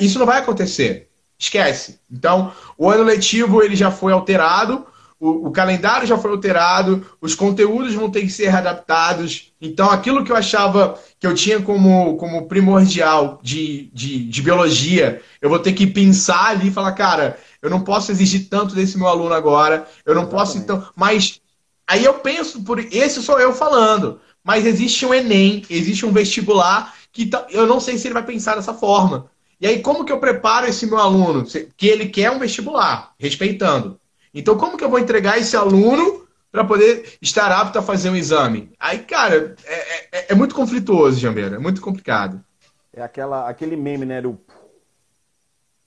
Isso 0.01 0.19
não 0.19 0.25
vai 0.25 0.39
acontecer. 0.39 1.07
Esquece. 1.39 2.01
Então, 2.11 2.51
o 2.77 2.89
ano 2.89 3.03
letivo 3.03 3.63
ele 3.63 3.77
já 3.77 3.91
foi 3.91 4.11
alterado 4.11 4.85
o, 5.19 5.47
o, 5.47 5.51
calendário 5.51 6.05
já 6.05 6.17
foi 6.17 6.31
alterado, 6.31 7.05
os 7.21 7.33
conteúdos 7.35 7.93
vão 7.93 8.09
ter 8.09 8.21
que 8.21 8.29
ser 8.29 8.53
adaptados. 8.53 9.53
Então, 9.61 9.89
aquilo 9.89 10.23
que 10.23 10.31
eu 10.31 10.35
achava 10.35 10.99
que 11.19 11.25
eu 11.25 11.33
tinha 11.33 11.61
como, 11.61 12.17
como 12.17 12.47
primordial 12.47 13.39
de, 13.41 13.89
de, 13.93 14.25
de 14.25 14.41
biologia, 14.41 15.21
eu 15.41 15.49
vou 15.49 15.59
ter 15.59 15.73
que 15.73 15.87
pensar 15.87 16.49
ali 16.49 16.67
e 16.67 16.73
falar, 16.73 16.91
cara, 16.91 17.39
eu 17.61 17.69
não 17.69 17.81
posso 17.81 18.11
exigir 18.11 18.49
tanto 18.49 18.75
desse 18.75 18.97
meu 18.97 19.07
aluno 19.07 19.33
agora, 19.33 19.87
eu 20.05 20.13
não 20.13 20.23
Exatamente. 20.23 20.45
posso 20.45 20.57
então. 20.57 20.87
Mas 20.95 21.41
aí 21.87 22.03
eu 22.03 22.15
penso, 22.15 22.61
por 22.63 22.79
esse 22.79 23.23
sou 23.23 23.39
eu 23.39 23.53
falando, 23.53 24.19
mas 24.43 24.65
existe 24.65 25.05
um 25.05 25.13
Enem, 25.13 25.63
existe 25.69 26.05
um 26.05 26.11
vestibular 26.11 26.93
que 27.11 27.25
tá, 27.25 27.47
eu 27.49 27.65
não 27.65 27.79
sei 27.79 27.97
se 27.97 28.07
ele 28.07 28.13
vai 28.13 28.25
pensar 28.25 28.55
dessa 28.55 28.73
forma. 28.73 29.31
E 29.59 29.65
aí, 29.65 29.81
como 29.81 30.03
que 30.03 30.11
eu 30.11 30.19
preparo 30.19 30.67
esse 30.67 30.85
meu 30.85 30.97
aluno? 30.97 31.45
Que 31.77 31.87
ele 31.87 32.07
quer 32.07 32.29
um 32.29 32.39
vestibular, 32.39 33.13
respeitando. 33.17 33.97
Então, 34.35 34.57
como 34.57 34.77
que 34.77 34.83
eu 34.83 34.89
vou 34.89 34.99
entregar 34.99 35.37
esse 35.39 35.55
aluno 35.55 36.27
para 36.51 36.65
poder 36.65 37.17
estar 37.21 37.49
apto 37.49 37.79
a 37.79 37.81
fazer 37.81 38.09
um 38.09 38.17
exame? 38.17 38.73
Aí, 38.77 38.99
cara, 38.99 39.55
é, 39.63 40.19
é, 40.19 40.31
é 40.33 40.35
muito 40.35 40.53
conflituoso, 40.53 41.17
Jambeira, 41.17 41.55
é 41.55 41.59
muito 41.59 41.79
complicado. 41.79 42.43
É 42.91 43.01
aquela, 43.01 43.49
aquele 43.49 43.77
meme, 43.77 44.05
né, 44.05 44.21
do... 44.21 44.37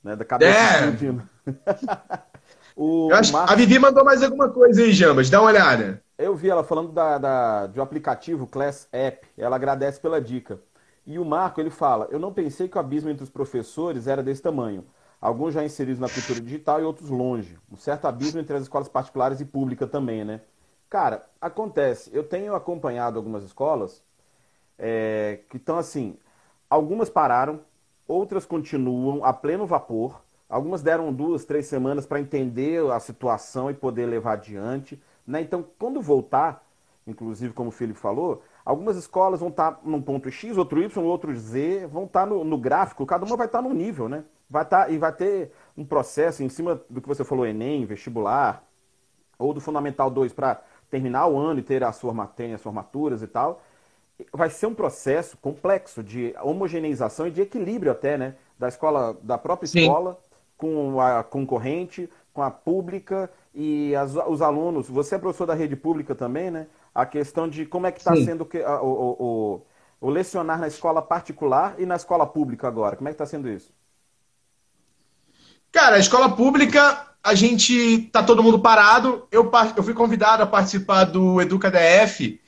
Né, 0.03 0.17
da 0.17 0.25
cabeça 0.25 0.59
é. 0.59 0.93
o, 2.75 3.13
acho, 3.13 3.33
Marcos... 3.35 3.53
A 3.53 3.57
Vivi 3.57 3.79
mandou 3.79 4.03
mais 4.03 4.23
alguma 4.23 4.49
coisa 4.49 4.81
aí, 4.83 4.95
Jambas, 4.95 5.29
dá 5.29 5.43
uma 5.43 5.51
olhada. 5.51 6.03
Eu 6.17 6.35
vi 6.35 6.49
ela 6.49 6.65
falando 6.65 6.91
da, 6.91 7.19
da, 7.19 7.67
do 7.67 7.83
aplicativo 7.83 8.47
Class 8.47 8.89
App, 8.91 9.27
ela 9.37 9.57
agradece 9.57 10.01
pela 10.01 10.21
dica. 10.21 10.59
E 11.07 11.19
o 11.19 11.25
Marco, 11.25 11.61
ele 11.61 11.71
fala, 11.71 12.09
eu 12.11 12.19
não 12.19 12.33
pensei 12.33 12.67
que 12.67 12.77
o 12.77 12.81
abismo 12.81 13.11
entre 13.11 13.25
os 13.25 13.31
professores 13.31 14.07
era 14.07 14.23
desse 14.23 14.41
tamanho. 14.41 14.85
Alguns 15.21 15.55
já 15.55 15.65
inseridos 15.65 16.01
na 16.01 16.09
cultura 16.09 16.41
digital 16.41 16.81
e 16.81 16.85
outros 16.85 17.11
longe. 17.11 17.59
Um 17.71 17.77
certo 17.77 18.07
abismo 18.07 18.41
entre 18.41 18.57
as 18.57 18.63
escolas 18.63 18.89
particulares 18.89 19.41
e 19.41 19.45
públicas 19.45 19.91
também, 19.91 20.25
né? 20.25 20.41
Cara, 20.89 21.27
acontece. 21.41 22.11
Eu 22.15 22.23
tenho 22.23 22.55
acompanhado 22.55 23.19
algumas 23.19 23.43
escolas 23.43 24.03
é, 24.79 25.41
que 25.51 25.57
estão 25.57 25.77
assim. 25.77 26.17
Algumas 26.71 27.11
pararam, 27.11 27.61
outras 28.07 28.47
continuam 28.47 29.25
a 29.25 29.33
pleno 29.33 29.67
vapor. 29.67 30.23
Algumas 30.49 30.83
deram 30.83 31.13
duas, 31.13 31.45
três 31.45 31.67
semanas 31.67 32.07
para 32.07 32.21
entender 32.21 32.89
a 32.91 33.01
situação 33.01 33.71
e 33.71 33.75
poder 33.75 34.07
levar 34.07 34.35
adiante. 34.35 35.03
Né? 35.27 35.43
Então, 35.43 35.65
quando 35.79 36.01
voltar, 36.01 36.65
inclusive 37.07 37.53
como 37.53 37.69
o 37.69 37.73
Felipe 37.73 37.99
falou, 37.99 38.43
algumas 38.69 38.99
escolas 38.99 39.41
vão 39.41 39.49
estar 39.49 39.73
tá 39.73 39.81
num 39.83 40.03
ponto 40.03 40.31
X, 40.31 40.59
outro 40.59 40.83
Y, 40.83 41.03
outro 41.03 41.35
Z, 41.35 41.87
vão 41.87 42.05
estar 42.05 42.21
tá 42.21 42.27
no, 42.27 42.45
no, 42.45 42.59
gráfico, 42.59 43.07
cada 43.07 43.25
uma 43.25 43.35
vai 43.35 43.47
estar 43.47 43.63
tá 43.63 43.67
no 43.67 43.73
nível, 43.73 44.11
né? 44.11 44.25
Vai 44.49 44.63
estar 44.63 44.93
e 44.93 44.99
vai 44.99 45.11
ter 45.11 45.53
um 45.75 45.87
processo 45.87 46.43
em 46.43 46.51
cima 46.51 46.79
do 46.91 47.01
que 47.01 47.09
você 47.09 47.25
falou, 47.25 47.47
Enem, 47.47 47.87
vestibular, 47.87 48.63
ou 49.39 49.55
do 49.55 49.61
Fundamental 49.61 50.11
2 50.11 50.35
para 50.35 50.61
terminar 50.91 51.29
o 51.29 51.39
ano 51.39 51.61
e 51.61 51.63
ter 51.63 51.83
as, 51.83 51.99
tem 52.37 52.53
as 52.53 52.61
formaturas 52.61 53.23
e 53.23 53.27
tal. 53.27 53.63
Vai 54.35 54.51
ser 54.51 54.67
um 54.67 54.75
processo 54.75 55.39
complexo 55.39 56.03
de 56.03 56.35
homogeneização 56.43 57.27
e 57.27 57.31
de 57.31 57.41
equilíbrio 57.41 57.91
até, 57.91 58.19
né? 58.19 58.35
Da 58.59 58.69
escola, 58.69 59.17
da 59.23 59.39
própria 59.39 59.67
escola 59.67 60.13
Sim. 60.13 60.37
com 60.59 61.01
a 61.01 61.23
concorrente, 61.23 62.11
com 62.35 62.43
a 62.43 62.51
pública 62.51 63.31
e 63.55 63.97
as, 63.97 64.15
os 64.15 64.43
alunos. 64.43 64.91
Você 64.91 65.15
é 65.15 65.19
professor 65.19 65.47
da 65.47 65.55
rede 65.55 65.75
pública 65.75 66.15
também, 66.15 66.51
né? 66.51 66.67
A 66.99 67.07
questão 67.07 67.49
de 67.49 67.65
como 67.65 67.87
é 67.87 67.93
que 67.93 68.01
está 68.01 68.13
sendo 68.17 68.43
o, 68.43 68.87
o, 68.87 69.17
o, 69.21 69.67
o 70.01 70.11
lecionar 70.11 70.59
na 70.59 70.67
escola 70.67 71.01
particular 71.01 71.77
e 71.79 71.87
na 71.87 71.95
escola 71.95 72.27
pública 72.27 72.67
agora. 72.67 72.97
Como 72.97 73.09
é 73.09 73.13
que 73.13 73.15
está 73.15 73.25
sendo 73.25 73.49
isso? 73.49 73.73
Cara, 75.71 75.95
a 75.95 76.01
escola 76.01 76.35
pública, 76.35 77.07
a 77.23 77.37
gente 77.37 78.09
tá 78.13 78.21
todo 78.21 78.43
mundo 78.43 78.59
parado. 78.59 79.29
Eu, 79.31 79.49
eu 79.77 79.83
fui 79.85 79.95
convidado 79.95 80.43
a 80.43 80.47
participar 80.47 81.05
do 81.05 81.41
EducaDF, 81.41 82.41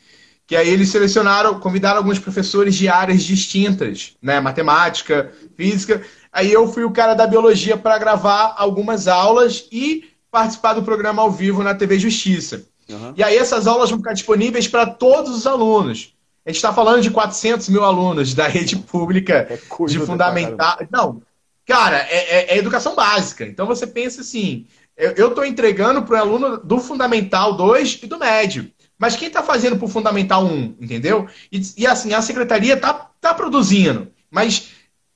que 0.48 0.56
aí 0.56 0.68
eles 0.68 0.88
selecionaram, 0.88 1.60
convidaram 1.60 1.98
alguns 1.98 2.18
professores 2.18 2.74
de 2.74 2.88
áreas 2.88 3.22
distintas, 3.22 4.16
né? 4.20 4.40
Matemática, 4.40 5.32
física. 5.54 6.02
Aí 6.32 6.52
eu 6.52 6.66
fui 6.66 6.82
o 6.82 6.90
cara 6.90 7.14
da 7.14 7.24
biologia 7.24 7.76
para 7.76 7.98
gravar 7.98 8.56
algumas 8.58 9.06
aulas 9.06 9.68
e 9.70 10.10
participar 10.28 10.72
do 10.72 10.82
programa 10.82 11.22
ao 11.22 11.30
vivo 11.30 11.62
na 11.62 11.72
TV 11.72 12.00
Justiça. 12.00 12.68
Uhum. 12.90 13.14
E 13.16 13.22
aí 13.22 13.36
essas 13.36 13.66
aulas 13.66 13.90
vão 13.90 13.98
ficar 13.98 14.12
disponíveis 14.12 14.68
para 14.68 14.86
todos 14.86 15.34
os 15.34 15.46
alunos. 15.46 16.14
A 16.44 16.50
gente 16.50 16.56
está 16.56 16.72
falando 16.72 17.02
de 17.02 17.10
400 17.10 17.68
mil 17.68 17.84
alunos 17.84 18.34
da 18.34 18.46
rede 18.48 18.76
pública 18.76 19.46
é 19.50 19.86
de 19.86 19.98
fundamental. 20.00 20.78
Não, 20.90 21.22
Cara, 21.70 21.98
é, 22.10 22.16
é, 22.16 22.54
é, 22.54 22.58
educação 22.58 22.96
básica. 22.96 23.46
Então 23.46 23.64
você 23.64 23.86
pensa 23.86 24.22
assim: 24.22 24.66
eu 24.96 25.28
estou 25.28 25.44
entregando 25.44 26.02
para 26.02 26.16
o 26.16 26.18
aluno 26.18 26.56
do 26.58 26.78
Fundamental 26.78 27.56
2 27.56 28.00
e 28.02 28.06
do 28.08 28.18
médio. 28.18 28.68
Mas 28.98 29.14
quem 29.14 29.28
está 29.28 29.40
fazendo 29.40 29.76
para 29.76 29.86
o 29.86 29.88
Fundamental 29.88 30.44
1, 30.44 30.76
entendeu? 30.80 31.28
E, 31.50 31.62
e, 31.78 31.86
assim, 31.86 32.12
a 32.12 32.20
secretaria 32.20 32.74
está 32.74 33.08
tá 33.20 33.32
produzindo. 33.32 34.08
Mas 34.28 34.70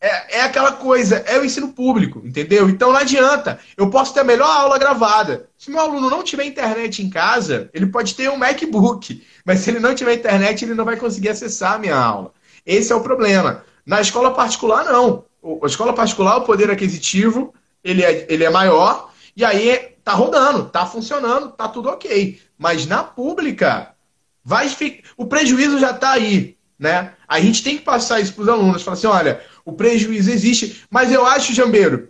é, 0.07 0.39
é 0.39 0.43
aquela 0.43 0.73
coisa, 0.73 1.17
é 1.27 1.39
o 1.39 1.45
ensino 1.45 1.69
público, 1.69 2.23
entendeu? 2.25 2.69
Então 2.69 2.93
não 2.93 2.99
adianta. 2.99 3.59
Eu 3.77 3.91
posso 3.91 4.13
ter 4.13 4.21
a 4.21 4.25
melhor 4.25 4.49
aula 4.49 4.79
gravada. 4.79 5.49
Se 5.57 5.71
meu 5.71 5.81
aluno 5.81 6.11
não 6.11 6.23
tiver 6.23 6.45
internet 6.45 7.03
em 7.03 7.11
casa, 7.11 7.71
ele 7.73 7.87
pode 7.87 8.15
ter 8.15 8.31
um 8.31 8.37
MacBook. 8.37 9.23
Mas 9.45 9.61
se 9.61 9.71
ele 9.71 9.81
não 9.81 9.95
tiver 9.95 10.15
internet, 10.15 10.65
ele 10.65 10.75
não 10.75 10.85
vai 10.85 10.97
conseguir 10.97 11.31
acessar 11.31 11.75
a 11.75 11.79
minha 11.79 11.97
aula. 11.97 12.33
Esse 12.67 12.93
é 12.93 12.97
o 12.97 13.01
problema. 13.01 13.65
Na 13.87 14.01
escola 14.01 14.33
particular, 14.33 14.85
não 14.85 15.25
a 15.63 15.67
escola 15.67 15.93
particular, 15.93 16.39
o 16.39 16.43
poder 16.43 16.71
aquisitivo, 16.71 17.55
ele 17.83 18.03
é, 18.03 18.27
ele 18.29 18.45
é 18.45 18.51
maior, 18.51 19.11
e 19.37 19.45
aí 19.45 19.95
tá 20.03 20.13
rodando, 20.13 20.67
tá 20.67 20.87
funcionando, 20.87 21.51
tá 21.51 21.69
tudo 21.69 21.89
ok. 21.89 22.41
Mas 22.57 22.87
na 22.87 23.03
pública, 23.03 23.95
vai 24.43 24.71
o 25.17 25.27
prejuízo 25.27 25.79
já 25.79 25.91
está 25.91 26.13
aí, 26.13 26.57
né? 26.79 27.13
A 27.29 27.41
gente 27.41 27.63
tem 27.63 27.77
que 27.77 27.85
passar 27.85 28.21
isso 28.21 28.33
para 28.33 28.43
os 28.43 28.49
alunos, 28.49 28.83
falar 28.83 28.97
assim, 28.97 29.07
olha, 29.07 29.43
o 29.65 29.73
prejuízo 29.73 30.31
existe, 30.31 30.83
mas 30.91 31.13
eu 31.13 31.25
acho, 31.27 31.55
Jambeiro, 31.55 32.09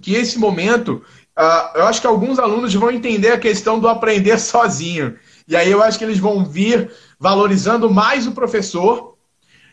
que 0.00 0.14
esse 0.14 0.38
momento, 0.38 1.02
uh, 1.38 1.78
eu 1.78 1.86
acho 1.86 2.00
que 2.00 2.06
alguns 2.06 2.38
alunos 2.38 2.72
vão 2.74 2.90
entender 2.90 3.32
a 3.32 3.38
questão 3.38 3.78
do 3.78 3.88
aprender 3.88 4.38
sozinho. 4.38 5.16
E 5.48 5.56
aí 5.56 5.70
eu 5.70 5.82
acho 5.82 5.98
que 5.98 6.04
eles 6.04 6.18
vão 6.18 6.44
vir 6.44 6.90
valorizando 7.18 7.90
mais 7.90 8.26
o 8.26 8.32
professor, 8.32 9.16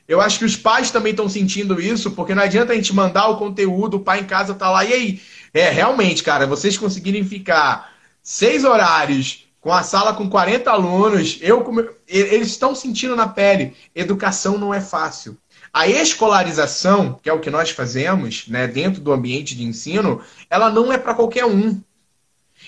eu 0.07 0.19
acho 0.19 0.39
que 0.39 0.45
os 0.45 0.55
pais 0.55 0.91
também 0.91 1.11
estão 1.11 1.29
sentindo 1.29 1.79
isso, 1.79 2.11
porque 2.11 2.35
não 2.35 2.43
adianta 2.43 2.73
a 2.73 2.75
gente 2.75 2.93
mandar 2.93 3.27
o 3.29 3.37
conteúdo, 3.37 3.97
o 3.97 3.99
pai 4.01 4.19
em 4.19 4.25
casa 4.25 4.53
tá 4.53 4.69
lá, 4.69 4.83
e 4.83 4.93
aí? 4.93 5.21
É, 5.53 5.69
realmente, 5.69 6.23
cara, 6.23 6.45
vocês 6.45 6.77
conseguirem 6.77 7.23
ficar 7.23 7.93
seis 8.21 8.63
horários 8.63 9.47
com 9.61 9.71
a 9.71 9.81
sala 9.81 10.13
com 10.13 10.29
40 10.29 10.69
alunos, 10.69 11.39
eu 11.41 11.65
eles 12.05 12.49
estão 12.49 12.75
sentindo 12.75 13.15
na 13.15 13.27
pele. 13.27 13.73
Educação 13.95 14.57
não 14.57 14.73
é 14.73 14.81
fácil. 14.81 15.37
A 15.73 15.87
escolarização, 15.87 17.19
que 17.21 17.27
é 17.27 17.33
o 17.33 17.39
que 17.39 17.49
nós 17.49 17.71
fazemos, 17.71 18.47
né, 18.47 18.67
dentro 18.67 19.01
do 19.01 19.11
ambiente 19.11 19.55
de 19.55 19.63
ensino, 19.63 20.21
ela 20.47 20.69
não 20.69 20.93
é 20.93 20.99
para 20.99 21.15
qualquer 21.15 21.45
um. 21.45 21.81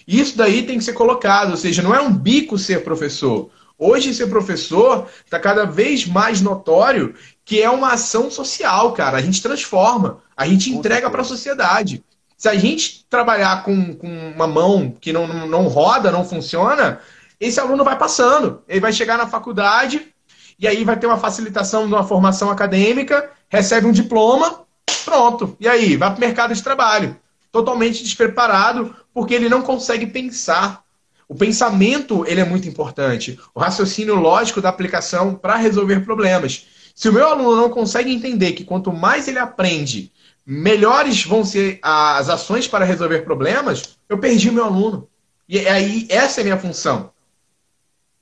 Isso 0.07 0.35
daí 0.35 0.63
tem 0.63 0.79
que 0.79 0.83
ser 0.83 0.93
colocado, 0.93 1.51
ou 1.51 1.57
seja, 1.57 1.83
não 1.83 1.93
é 1.93 2.01
um 2.01 2.11
bico 2.11 2.57
ser 2.57 2.83
professor. 2.83 3.51
Hoje, 3.77 4.13
ser 4.13 4.27
professor 4.27 5.07
está 5.23 5.37
cada 5.37 5.65
vez 5.65 6.07
mais 6.07 6.41
notório 6.41 7.13
que 7.43 7.61
é 7.61 7.69
uma 7.69 7.93
ação 7.93 8.31
social, 8.31 8.93
cara. 8.93 9.17
A 9.17 9.21
gente 9.21 9.41
transforma, 9.41 10.23
a 10.35 10.47
gente 10.47 10.71
entrega 10.71 11.09
para 11.09 11.21
a 11.21 11.25
sociedade. 11.25 12.03
Se 12.35 12.49
a 12.49 12.55
gente 12.55 13.05
trabalhar 13.07 13.63
com, 13.63 13.93
com 13.93 14.07
uma 14.07 14.47
mão 14.47 14.95
que 14.99 15.13
não, 15.13 15.27
não, 15.27 15.47
não 15.47 15.67
roda, 15.67 16.11
não 16.11 16.25
funciona, 16.25 16.99
esse 17.39 17.59
aluno 17.59 17.83
vai 17.83 17.97
passando. 17.97 18.63
Ele 18.67 18.79
vai 18.79 18.91
chegar 18.91 19.17
na 19.17 19.27
faculdade 19.27 20.14
e 20.57 20.67
aí 20.67 20.83
vai 20.83 20.97
ter 20.97 21.07
uma 21.07 21.17
facilitação 21.17 21.87
de 21.87 21.93
uma 21.93 22.03
formação 22.03 22.49
acadêmica, 22.49 23.29
recebe 23.49 23.87
um 23.87 23.91
diploma, 23.91 24.61
pronto. 25.03 25.55
E 25.59 25.67
aí, 25.67 25.97
vai 25.97 26.09
para 26.09 26.17
o 26.17 26.21
mercado 26.21 26.53
de 26.53 26.63
trabalho. 26.63 27.17
Totalmente 27.51 28.03
despreparado, 28.03 28.95
porque 29.13 29.33
ele 29.33 29.49
não 29.49 29.61
consegue 29.61 30.07
pensar 30.07 30.85
o 31.27 31.35
pensamento 31.35 32.23
ele 32.27 32.39
é 32.39 32.45
muito 32.45 32.67
importante. 32.67 33.39
O 33.53 33.59
raciocínio 33.59 34.15
lógico 34.15 34.61
da 34.61 34.69
aplicação 34.69 35.33
para 35.33 35.55
resolver 35.55 36.01
problemas. 36.01 36.67
Se 36.93 37.09
o 37.09 37.13
meu 37.13 37.27
aluno 37.27 37.55
não 37.55 37.69
consegue 37.69 38.13
entender 38.13 38.53
que 38.53 38.63
quanto 38.63 38.91
mais 38.93 39.27
ele 39.27 39.39
aprende, 39.39 40.11
melhores 40.45 41.25
vão 41.25 41.43
ser 41.43 41.79
as 41.81 42.29
ações 42.29 42.67
para 42.67 42.85
resolver 42.85 43.21
problemas, 43.21 43.97
eu 44.07 44.19
perdi 44.19 44.51
meu 44.51 44.65
aluno. 44.65 45.09
E 45.49 45.59
aí 45.67 46.07
essa 46.09 46.39
é 46.39 46.41
a 46.41 46.45
minha 46.45 46.57
função. 46.57 47.11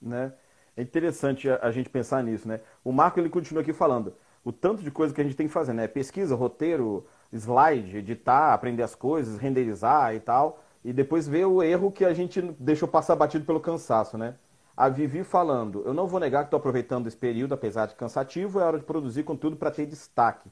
Né? 0.02 0.32
É 0.76 0.82
interessante 0.82 1.50
a 1.50 1.72
gente 1.72 1.90
pensar 1.90 2.24
nisso, 2.24 2.48
né? 2.48 2.60
O 2.84 2.92
Marco 2.92 3.20
ele 3.20 3.30
continua 3.30 3.62
aqui 3.62 3.74
falando 3.74 4.14
o 4.44 4.52
tanto 4.52 4.84
de 4.84 4.92
coisa 4.92 5.14
que 5.14 5.22
a 5.22 5.24
gente 5.24 5.36
tem 5.36 5.48
que 5.48 5.54
fazer, 5.54 5.74
né? 5.74 5.88
Pesquisa, 5.88 6.36
roteiro, 6.36 7.06
slide, 7.32 7.98
editar, 7.98 8.54
aprender 8.54 8.84
as 8.84 8.94
coisas, 8.94 9.38
renderizar 9.38 10.14
e 10.16 10.20
tal 10.20 10.64
e 10.84 10.92
depois 10.92 11.28
ver 11.28 11.46
o 11.46 11.64
erro 11.64 11.92
que 11.92 12.04
a 12.04 12.14
gente 12.14 12.42
deixou 12.60 12.88
passar 12.88 13.16
batido 13.16 13.46
pelo 13.46 13.60
cansaço, 13.60 14.18
né? 14.18 14.36
A 14.76 14.90
Vivi 14.90 15.24
falando, 15.24 15.84
eu 15.86 15.94
não 15.94 16.08
vou 16.08 16.20
negar 16.20 16.42
que 16.42 16.48
estou 16.48 16.58
aproveitando 16.58 17.08
esse 17.08 17.16
período, 17.16 17.54
apesar 17.54 17.86
de 17.86 17.96
cansativo, 17.96 18.60
é 18.60 18.64
hora 18.64 18.80
de 18.80 18.86
produzir 18.86 19.24
conteúdo 19.24 19.56
para 19.56 19.72
ter 19.72 19.86
destaque. 19.86 20.50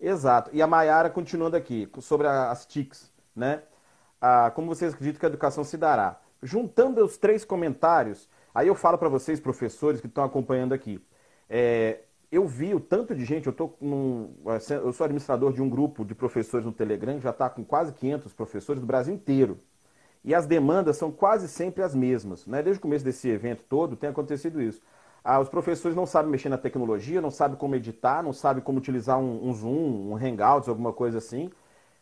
Exato. 0.00 0.50
E 0.52 0.62
a 0.62 0.66
Maiara 0.66 1.10
continuando 1.10 1.56
aqui, 1.56 1.90
sobre 2.00 2.26
as 2.28 2.64
TICs, 2.64 3.10
né? 3.34 3.62
Ah, 4.20 4.50
como 4.54 4.68
vocês 4.68 4.94
acreditam 4.94 5.18
que 5.20 5.26
a 5.26 5.28
educação 5.28 5.64
se 5.64 5.76
dará? 5.76 6.20
Juntando 6.42 7.04
os 7.04 7.18
três 7.18 7.44
comentários, 7.44 8.28
aí 8.56 8.68
eu 8.68 8.74
falo 8.74 8.96
para 8.96 9.08
vocês, 9.10 9.38
professores 9.38 10.00
que 10.00 10.06
estão 10.06 10.24
acompanhando 10.24 10.72
aqui. 10.72 10.98
É, 11.48 12.00
eu 12.32 12.46
vi 12.46 12.74
o 12.74 12.80
tanto 12.80 13.14
de 13.14 13.22
gente, 13.24 13.46
eu, 13.46 13.52
tô 13.52 13.74
num, 13.80 14.34
eu 14.82 14.92
sou 14.92 15.04
administrador 15.04 15.52
de 15.52 15.60
um 15.60 15.68
grupo 15.68 16.04
de 16.06 16.14
professores 16.14 16.64
no 16.64 16.72
Telegram, 16.72 17.20
já 17.20 17.30
está 17.30 17.50
com 17.50 17.62
quase 17.62 17.92
500 17.92 18.32
professores 18.32 18.80
do 18.80 18.86
Brasil 18.86 19.14
inteiro. 19.14 19.60
E 20.24 20.34
as 20.34 20.46
demandas 20.46 20.96
são 20.96 21.12
quase 21.12 21.48
sempre 21.48 21.82
as 21.82 21.94
mesmas. 21.94 22.46
Né? 22.46 22.62
Desde 22.62 22.78
o 22.78 22.82
começo 22.82 23.04
desse 23.04 23.28
evento 23.28 23.62
todo 23.68 23.94
tem 23.94 24.08
acontecido 24.08 24.60
isso. 24.60 24.80
Ah, 25.22 25.38
os 25.38 25.48
professores 25.48 25.94
não 25.94 26.06
sabem 26.06 26.30
mexer 26.30 26.48
na 26.48 26.58
tecnologia, 26.58 27.20
não 27.20 27.30
sabem 27.30 27.58
como 27.58 27.74
editar, 27.74 28.22
não 28.22 28.32
sabem 28.32 28.62
como 28.62 28.78
utilizar 28.78 29.18
um, 29.18 29.48
um 29.48 29.52
Zoom, 29.52 30.12
um 30.12 30.16
Hangouts, 30.16 30.68
alguma 30.68 30.92
coisa 30.92 31.18
assim. 31.18 31.50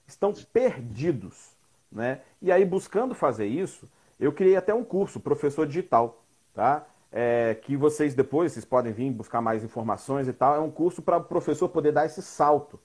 Estão 0.06 0.32
perdidos. 0.52 1.50
Né? 1.90 2.20
E 2.40 2.52
aí, 2.52 2.64
buscando 2.64 3.14
fazer 3.14 3.46
isso, 3.46 3.88
eu 4.18 4.32
criei 4.32 4.56
até 4.56 4.72
um 4.72 4.84
curso, 4.84 5.20
professor 5.20 5.66
digital, 5.66 6.23
tá? 6.54 6.86
É, 7.12 7.54
que 7.62 7.76
vocês 7.76 8.14
depois, 8.14 8.52
vocês 8.52 8.64
podem 8.64 8.92
vir 8.92 9.10
buscar 9.10 9.40
mais 9.40 9.62
informações 9.62 10.26
e 10.28 10.32
tal. 10.32 10.54
É 10.56 10.60
um 10.60 10.70
curso 10.70 11.02
para 11.02 11.18
o 11.18 11.24
professor 11.24 11.68
poder 11.68 11.92
dar 11.92 12.06
esse 12.06 12.22
salto, 12.22 12.80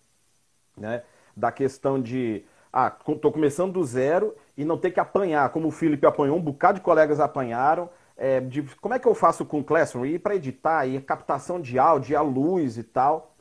né? 0.78 1.04
Da 1.36 1.52
questão 1.52 2.02
de, 2.02 2.44
ah, 2.72 2.96
estou 3.08 3.32
começando 3.32 3.74
do 3.74 3.84
zero 3.84 4.36
e 4.58 4.66
não 4.66 4.78
ter 4.78 4.92
que 4.92 5.00
apanhar, 5.00 5.50
como 5.50 5.70
o 5.70 5.72
Felipe 5.72 6.06
apanhou, 6.06 6.38
um 6.38 6.42
bocado 6.42 6.80
de 6.80 6.84
colegas 6.84 7.20
apanharam. 7.20 7.90
É, 8.18 8.42
de, 8.42 8.64
como 8.82 8.94
é 8.94 9.00
que 9.00 9.08
eu 9.08 9.16
faço 9.16 9.46
com 9.46 9.60
o 9.60 9.64
Classroom? 9.64 10.06
E 10.06 10.20
para 10.20 10.36
editar, 10.36 10.86
e 10.86 11.00
captação 11.02 11.60
de 11.62 11.80
áudio, 11.80 12.12
e 12.14 12.16
a 12.16 12.22
luz 12.22 12.78
e 12.78 12.84
tal. 12.84 13.36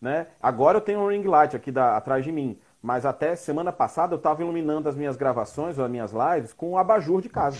Né? 0.00 0.26
Agora 0.42 0.78
eu 0.78 0.82
tenho 0.82 1.00
um 1.00 1.08
ring 1.08 1.22
light 1.22 1.56
aqui 1.56 1.70
da, 1.70 1.96
atrás 1.96 2.24
de 2.24 2.32
mim. 2.32 2.58
Mas 2.82 3.06
até 3.06 3.34
semana 3.34 3.72
passada 3.72 4.12
eu 4.12 4.18
estava 4.18 4.42
iluminando 4.42 4.88
as 4.88 4.96
minhas 4.96 5.16
gravações, 5.16 5.78
as 5.78 5.90
minhas 5.90 6.12
lives, 6.12 6.52
com 6.52 6.72
um 6.72 6.76
abajur 6.76 7.22
de 7.22 7.30
casa. 7.30 7.58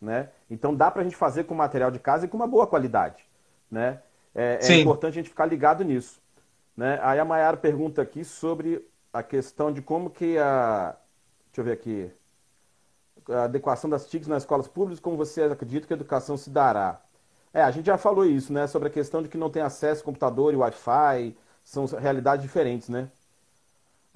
Né? 0.00 0.28
Então 0.50 0.74
dá 0.74 0.90
para 0.90 1.02
a 1.02 1.04
gente 1.04 1.16
fazer 1.16 1.44
com 1.44 1.54
material 1.54 1.90
de 1.90 1.98
casa 1.98 2.24
e 2.24 2.28
com 2.28 2.36
uma 2.36 2.46
boa 2.46 2.66
qualidade. 2.66 3.24
Né? 3.70 4.00
É, 4.34 4.58
é 4.62 4.80
importante 4.80 5.14
a 5.14 5.16
gente 5.22 5.28
ficar 5.28 5.46
ligado 5.46 5.84
nisso. 5.84 6.20
Né? 6.76 6.98
Aí 7.02 7.18
a 7.18 7.24
Mayara 7.24 7.56
pergunta 7.56 8.02
aqui 8.02 8.24
sobre 8.24 8.86
a 9.12 9.22
questão 9.22 9.72
de 9.72 9.82
como 9.82 10.10
que 10.10 10.38
a. 10.38 10.94
Deixa 11.46 11.60
eu 11.60 11.64
ver 11.64 11.72
aqui. 11.72 12.10
A 13.28 13.44
adequação 13.44 13.90
das 13.90 14.06
TICs 14.06 14.28
nas 14.28 14.42
escolas 14.42 14.68
públicas, 14.68 15.00
como 15.00 15.16
você 15.16 15.42
acredita 15.42 15.86
que 15.86 15.92
a 15.92 15.96
educação 15.96 16.36
se 16.36 16.50
dará? 16.50 17.00
É, 17.52 17.62
a 17.62 17.70
gente 17.70 17.86
já 17.86 17.98
falou 17.98 18.24
isso, 18.24 18.52
né? 18.52 18.66
Sobre 18.66 18.88
a 18.88 18.90
questão 18.90 19.22
de 19.22 19.28
que 19.28 19.38
não 19.38 19.50
tem 19.50 19.62
acesso 19.62 20.02
ao 20.02 20.04
computador 20.04 20.52
e 20.52 20.56
Wi-Fi, 20.56 21.36
são 21.64 21.86
realidades 21.86 22.42
diferentes, 22.42 22.88
né? 22.88 23.10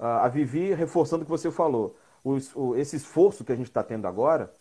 a 0.01 0.27
Vivi, 0.27 0.73
reforçando 0.73 1.21
o 1.21 1.25
que 1.25 1.31
você 1.31 1.51
falou, 1.51 1.95
o, 2.23 2.37
o, 2.55 2.75
esse 2.75 2.95
esforço 2.95 3.45
que 3.45 3.51
a 3.51 3.55
gente 3.55 3.67
está 3.67 3.83
tendo 3.83 4.07
agora, 4.07 4.51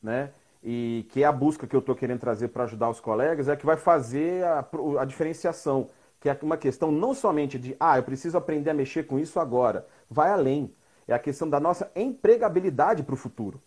né, 0.00 0.30
e 0.64 1.06
que 1.10 1.22
é 1.22 1.26
a 1.26 1.32
busca 1.32 1.66
que 1.66 1.76
eu 1.76 1.80
estou 1.80 1.94
querendo 1.94 2.20
trazer 2.20 2.48
para 2.48 2.64
ajudar 2.64 2.88
os 2.88 2.98
colegas, 2.98 3.48
é 3.48 3.54
que 3.54 3.66
vai 3.66 3.76
fazer 3.76 4.42
a, 4.44 4.66
a 4.98 5.04
diferenciação, 5.04 5.90
que 6.18 6.30
é 6.30 6.38
uma 6.40 6.56
questão 6.56 6.90
não 6.90 7.12
somente 7.12 7.58
de, 7.58 7.76
ah, 7.78 7.98
eu 7.98 8.02
preciso 8.02 8.38
aprender 8.38 8.70
a 8.70 8.74
mexer 8.74 9.02
com 9.02 9.18
isso 9.18 9.38
agora, 9.38 9.86
vai 10.10 10.30
além. 10.30 10.74
É 11.06 11.12
a 11.12 11.18
questão 11.18 11.46
da 11.46 11.60
nossa 11.60 11.92
empregabilidade 11.94 13.02
para 13.02 13.12
o 13.12 13.16
futuro, 13.16 13.60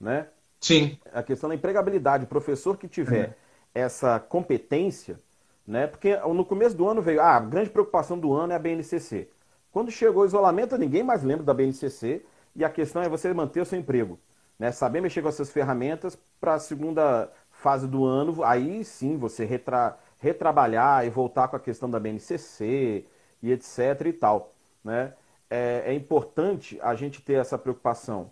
né? 0.00 0.28
Sim. 0.60 0.96
A 1.12 1.20
questão 1.20 1.48
da 1.48 1.56
empregabilidade. 1.56 2.24
O 2.24 2.28
professor 2.28 2.76
que 2.76 2.86
tiver 2.86 3.26
uhum. 3.26 3.34
essa 3.74 4.20
competência, 4.20 5.18
né? 5.66 5.88
Porque 5.88 6.16
no 6.16 6.44
começo 6.44 6.76
do 6.76 6.88
ano 6.88 7.02
veio, 7.02 7.20
ah, 7.20 7.36
a 7.36 7.40
grande 7.40 7.70
preocupação 7.70 8.16
do 8.16 8.32
ano 8.32 8.52
é 8.52 8.56
a 8.56 8.58
BNCC. 8.60 9.28
Quando 9.72 9.90
chegou 9.90 10.22
o 10.22 10.26
isolamento, 10.26 10.78
ninguém 10.78 11.02
mais 11.02 11.24
lembra 11.24 11.44
da 11.44 11.52
BNCC 11.52 12.24
e 12.54 12.64
a 12.64 12.70
questão 12.70 13.02
é 13.02 13.08
você 13.08 13.34
manter 13.34 13.60
o 13.60 13.66
seu 13.66 13.78
emprego. 13.78 14.16
Né? 14.58 14.72
Saber 14.72 15.00
mexer 15.00 15.22
com 15.22 15.28
essas 15.28 15.50
ferramentas 15.50 16.18
para 16.40 16.54
a 16.54 16.58
segunda 16.58 17.30
fase 17.50 17.86
do 17.86 18.04
ano, 18.04 18.42
aí 18.44 18.84
sim 18.84 19.16
você 19.16 19.44
retra, 19.44 19.98
retrabalhar 20.18 21.06
e 21.06 21.10
voltar 21.10 21.48
com 21.48 21.56
a 21.56 21.60
questão 21.60 21.90
da 21.90 21.98
BNCC 21.98 23.04
e 23.42 23.52
etc 23.52 24.06
e 24.06 24.12
tal. 24.12 24.52
Né? 24.84 25.12
É, 25.50 25.84
é 25.86 25.94
importante 25.94 26.78
a 26.82 26.94
gente 26.94 27.22
ter 27.22 27.34
essa 27.34 27.58
preocupação. 27.58 28.30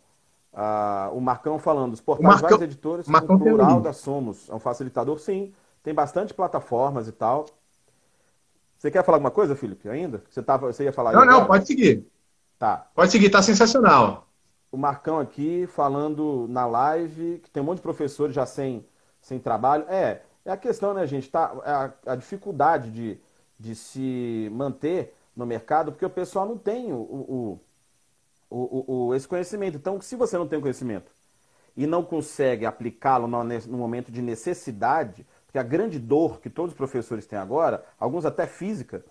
Ah, 0.52 1.10
o 1.12 1.20
Marcão 1.20 1.58
falando, 1.58 1.92
os 1.94 2.00
portais 2.00 2.26
Marcão, 2.26 2.50
vários 2.50 2.62
editores, 2.62 3.08
o 3.08 3.38
plural 3.38 3.80
da 3.80 3.92
Somos 3.92 4.48
é 4.48 4.54
um 4.54 4.60
facilitador, 4.60 5.18
sim. 5.18 5.52
Tem 5.82 5.92
bastante 5.92 6.32
plataformas 6.32 7.08
e 7.08 7.12
tal. 7.12 7.46
Você 8.78 8.90
quer 8.90 9.04
falar 9.04 9.16
alguma 9.16 9.30
coisa, 9.30 9.56
Felipe, 9.56 9.88
ainda? 9.88 10.22
Você, 10.30 10.42
tava, 10.42 10.72
você 10.72 10.84
ia 10.84 10.92
falar 10.92 11.12
Não, 11.12 11.24
não, 11.24 11.46
pode 11.46 11.66
seguir. 11.66 12.06
Tá. 12.58 12.86
Pode 12.94 13.10
seguir, 13.10 13.30
tá 13.30 13.42
sensacional. 13.42 14.28
O 14.74 14.76
Marcão 14.76 15.20
aqui 15.20 15.68
falando 15.68 16.46
na 16.48 16.66
live 16.66 17.38
que 17.38 17.48
tem 17.48 17.62
um 17.62 17.66
monte 17.66 17.76
de 17.76 17.82
professores 17.82 18.34
já 18.34 18.44
sem, 18.44 18.84
sem 19.20 19.38
trabalho. 19.38 19.84
É, 19.88 20.22
é 20.44 20.50
a 20.50 20.56
questão, 20.56 20.92
né, 20.92 21.06
gente? 21.06 21.30
Tá, 21.30 21.56
é 21.64 21.70
a, 21.70 21.92
a 22.06 22.16
dificuldade 22.16 22.90
de, 22.90 23.20
de 23.56 23.76
se 23.76 24.48
manter 24.52 25.14
no 25.36 25.46
mercado, 25.46 25.92
porque 25.92 26.04
o 26.04 26.10
pessoal 26.10 26.44
não 26.44 26.58
tem 26.58 26.92
o, 26.92 26.96
o, 26.96 27.60
o, 28.50 29.06
o, 29.06 29.14
esse 29.14 29.28
conhecimento. 29.28 29.76
Então, 29.76 30.00
se 30.00 30.16
você 30.16 30.36
não 30.36 30.48
tem 30.48 30.60
conhecimento 30.60 31.12
e 31.76 31.86
não 31.86 32.02
consegue 32.02 32.66
aplicá-lo 32.66 33.28
no, 33.28 33.44
no 33.44 33.78
momento 33.78 34.10
de 34.10 34.20
necessidade, 34.20 35.24
que 35.52 35.58
a 35.58 35.62
grande 35.62 36.00
dor 36.00 36.40
que 36.40 36.50
todos 36.50 36.72
os 36.72 36.76
professores 36.76 37.26
têm 37.26 37.38
agora, 37.38 37.86
alguns 37.96 38.24
até 38.24 38.44
física, 38.44 39.04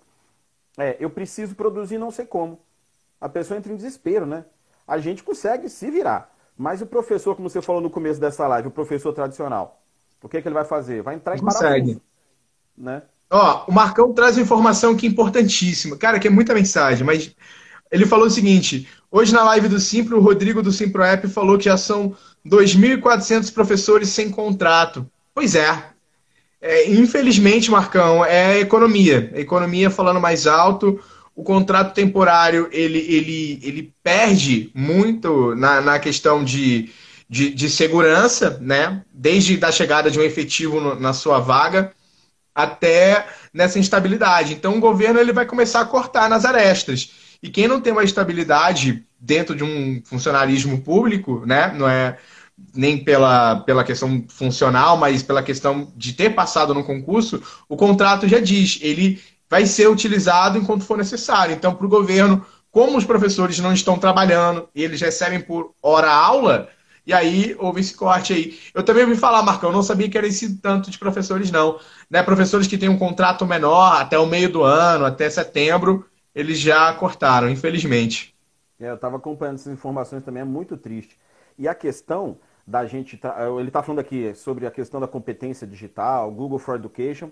é 0.76 0.98
eu 1.00 1.08
preciso 1.08 1.54
produzir 1.54 1.96
não 1.96 2.10
sei 2.10 2.26
como. 2.26 2.60
A 3.18 3.30
pessoa 3.30 3.56
entra 3.56 3.72
em 3.72 3.76
desespero, 3.76 4.26
né? 4.26 4.44
A 4.86 4.98
gente 4.98 5.22
consegue 5.22 5.68
se 5.68 5.90
virar. 5.90 6.30
Mas 6.56 6.80
o 6.80 6.86
professor, 6.86 7.34
como 7.34 7.48
você 7.48 7.60
falou 7.60 7.80
no 7.80 7.90
começo 7.90 8.20
dessa 8.20 8.46
live, 8.46 8.68
o 8.68 8.70
professor 8.70 9.12
tradicional, 9.12 9.80
o 10.22 10.28
que, 10.28 10.36
é 10.36 10.42
que 10.42 10.48
ele 10.48 10.54
vai 10.54 10.64
fazer? 10.64 11.02
Vai 11.02 11.16
entrar 11.16 11.36
em 11.36 11.44
parafuso. 11.44 12.00
Né? 12.76 13.02
Ó, 13.30 13.64
o 13.66 13.72
Marcão 13.72 14.12
traz 14.12 14.38
informação 14.38 14.96
que 14.96 15.06
é 15.06 15.10
importantíssima. 15.10 15.96
Cara, 15.96 16.18
que 16.18 16.28
é 16.28 16.30
muita 16.30 16.54
mensagem, 16.54 17.04
mas 17.04 17.34
ele 17.90 18.06
falou 18.06 18.26
o 18.26 18.30
seguinte: 18.30 18.88
hoje 19.10 19.32
na 19.32 19.42
live 19.44 19.68
do 19.68 19.80
Simpro, 19.80 20.18
o 20.18 20.20
Rodrigo 20.20 20.62
do 20.62 20.72
Simpro 20.72 21.02
App 21.02 21.26
falou 21.28 21.58
que 21.58 21.64
já 21.64 21.76
são 21.76 22.16
2.400 22.46 23.52
professores 23.52 24.08
sem 24.08 24.30
contrato. 24.30 25.06
Pois 25.34 25.54
é, 25.54 25.94
é, 26.60 26.90
infelizmente, 26.90 27.70
Marcão, 27.70 28.24
é 28.24 28.58
economia. 28.60 29.30
A 29.34 29.40
economia 29.40 29.90
falando 29.90 30.20
mais 30.20 30.46
alto, 30.46 30.98
o 31.34 31.42
contrato 31.42 31.94
temporário 31.94 32.68
ele, 32.70 32.98
ele, 32.98 33.60
ele 33.62 33.92
perde 34.02 34.70
muito 34.74 35.54
na, 35.56 35.80
na 35.80 35.98
questão 35.98 36.44
de, 36.44 36.90
de, 37.28 37.50
de 37.50 37.68
segurança, 37.68 38.58
né? 38.60 39.02
Desde 39.12 39.62
a 39.64 39.72
chegada 39.72 40.10
de 40.10 40.18
um 40.18 40.22
efetivo 40.22 40.80
no, 40.80 40.98
na 40.98 41.12
sua 41.12 41.40
vaga 41.40 41.92
até 42.54 43.26
nessa 43.52 43.78
instabilidade. 43.78 44.54
Então, 44.54 44.76
o 44.76 44.80
governo 44.80 45.18
ele 45.18 45.32
vai 45.32 45.44
começar 45.44 45.80
a 45.80 45.86
cortar 45.86 46.30
nas 46.30 46.44
arestas. 46.44 47.10
E 47.42 47.50
quem 47.50 47.66
não 47.66 47.80
tem 47.80 47.92
uma 47.92 48.04
estabilidade 48.04 49.04
dentro 49.18 49.56
de 49.56 49.64
um 49.64 50.00
funcionarismo 50.04 50.80
público, 50.82 51.42
né? 51.44 51.74
Não 51.76 51.88
é 51.88 52.16
nem 52.72 53.02
pela, 53.02 53.56
pela 53.60 53.82
questão 53.82 54.24
funcional, 54.28 54.96
mas 54.96 55.22
pela 55.22 55.42
questão 55.42 55.92
de 55.96 56.12
ter 56.12 56.30
passado 56.30 56.72
no 56.72 56.84
concurso, 56.84 57.42
o 57.68 57.76
contrato 57.76 58.28
já 58.28 58.38
diz, 58.38 58.78
ele 58.80 59.20
vai 59.54 59.66
ser 59.66 59.88
utilizado 59.88 60.58
enquanto 60.58 60.82
for 60.82 60.98
necessário. 60.98 61.54
Então, 61.54 61.76
para 61.76 61.86
o 61.86 61.88
governo, 61.88 62.44
como 62.72 62.98
os 62.98 63.04
professores 63.04 63.60
não 63.60 63.72
estão 63.72 63.96
trabalhando 63.96 64.68
e 64.74 64.82
eles 64.82 65.00
recebem 65.00 65.40
por 65.40 65.72
hora 65.80 66.10
aula, 66.10 66.68
e 67.06 67.12
aí 67.12 67.54
houve 67.60 67.80
esse 67.80 67.94
corte 67.94 68.32
aí. 68.32 68.58
Eu 68.74 68.82
também 68.82 69.04
ouvi 69.04 69.14
falar, 69.14 69.44
Marcão, 69.44 69.70
eu 69.70 69.72
não 69.72 69.82
sabia 69.84 70.10
que 70.10 70.18
era 70.18 70.26
esse 70.26 70.56
tanto 70.56 70.90
de 70.90 70.98
professores, 70.98 71.52
não. 71.52 71.78
Né? 72.10 72.20
Professores 72.20 72.66
que 72.66 72.76
têm 72.76 72.88
um 72.88 72.98
contrato 72.98 73.46
menor 73.46 74.00
até 74.00 74.18
o 74.18 74.26
meio 74.26 74.50
do 74.50 74.64
ano, 74.64 75.04
até 75.04 75.30
setembro, 75.30 76.04
eles 76.34 76.58
já 76.58 76.92
cortaram, 76.94 77.48
infelizmente. 77.48 78.34
É, 78.80 78.90
eu 78.90 78.96
estava 78.96 79.18
acompanhando 79.18 79.54
essas 79.54 79.72
informações 79.72 80.24
também, 80.24 80.40
é 80.40 80.44
muito 80.44 80.76
triste. 80.76 81.16
E 81.56 81.68
a 81.68 81.76
questão 81.76 82.38
da 82.66 82.84
gente. 82.86 83.20
Ele 83.56 83.68
está 83.68 83.84
falando 83.84 84.00
aqui 84.00 84.34
sobre 84.34 84.66
a 84.66 84.70
questão 84.72 84.98
da 84.98 85.06
competência 85.06 85.64
digital, 85.64 86.28
Google 86.32 86.58
for 86.58 86.74
Education. 86.74 87.30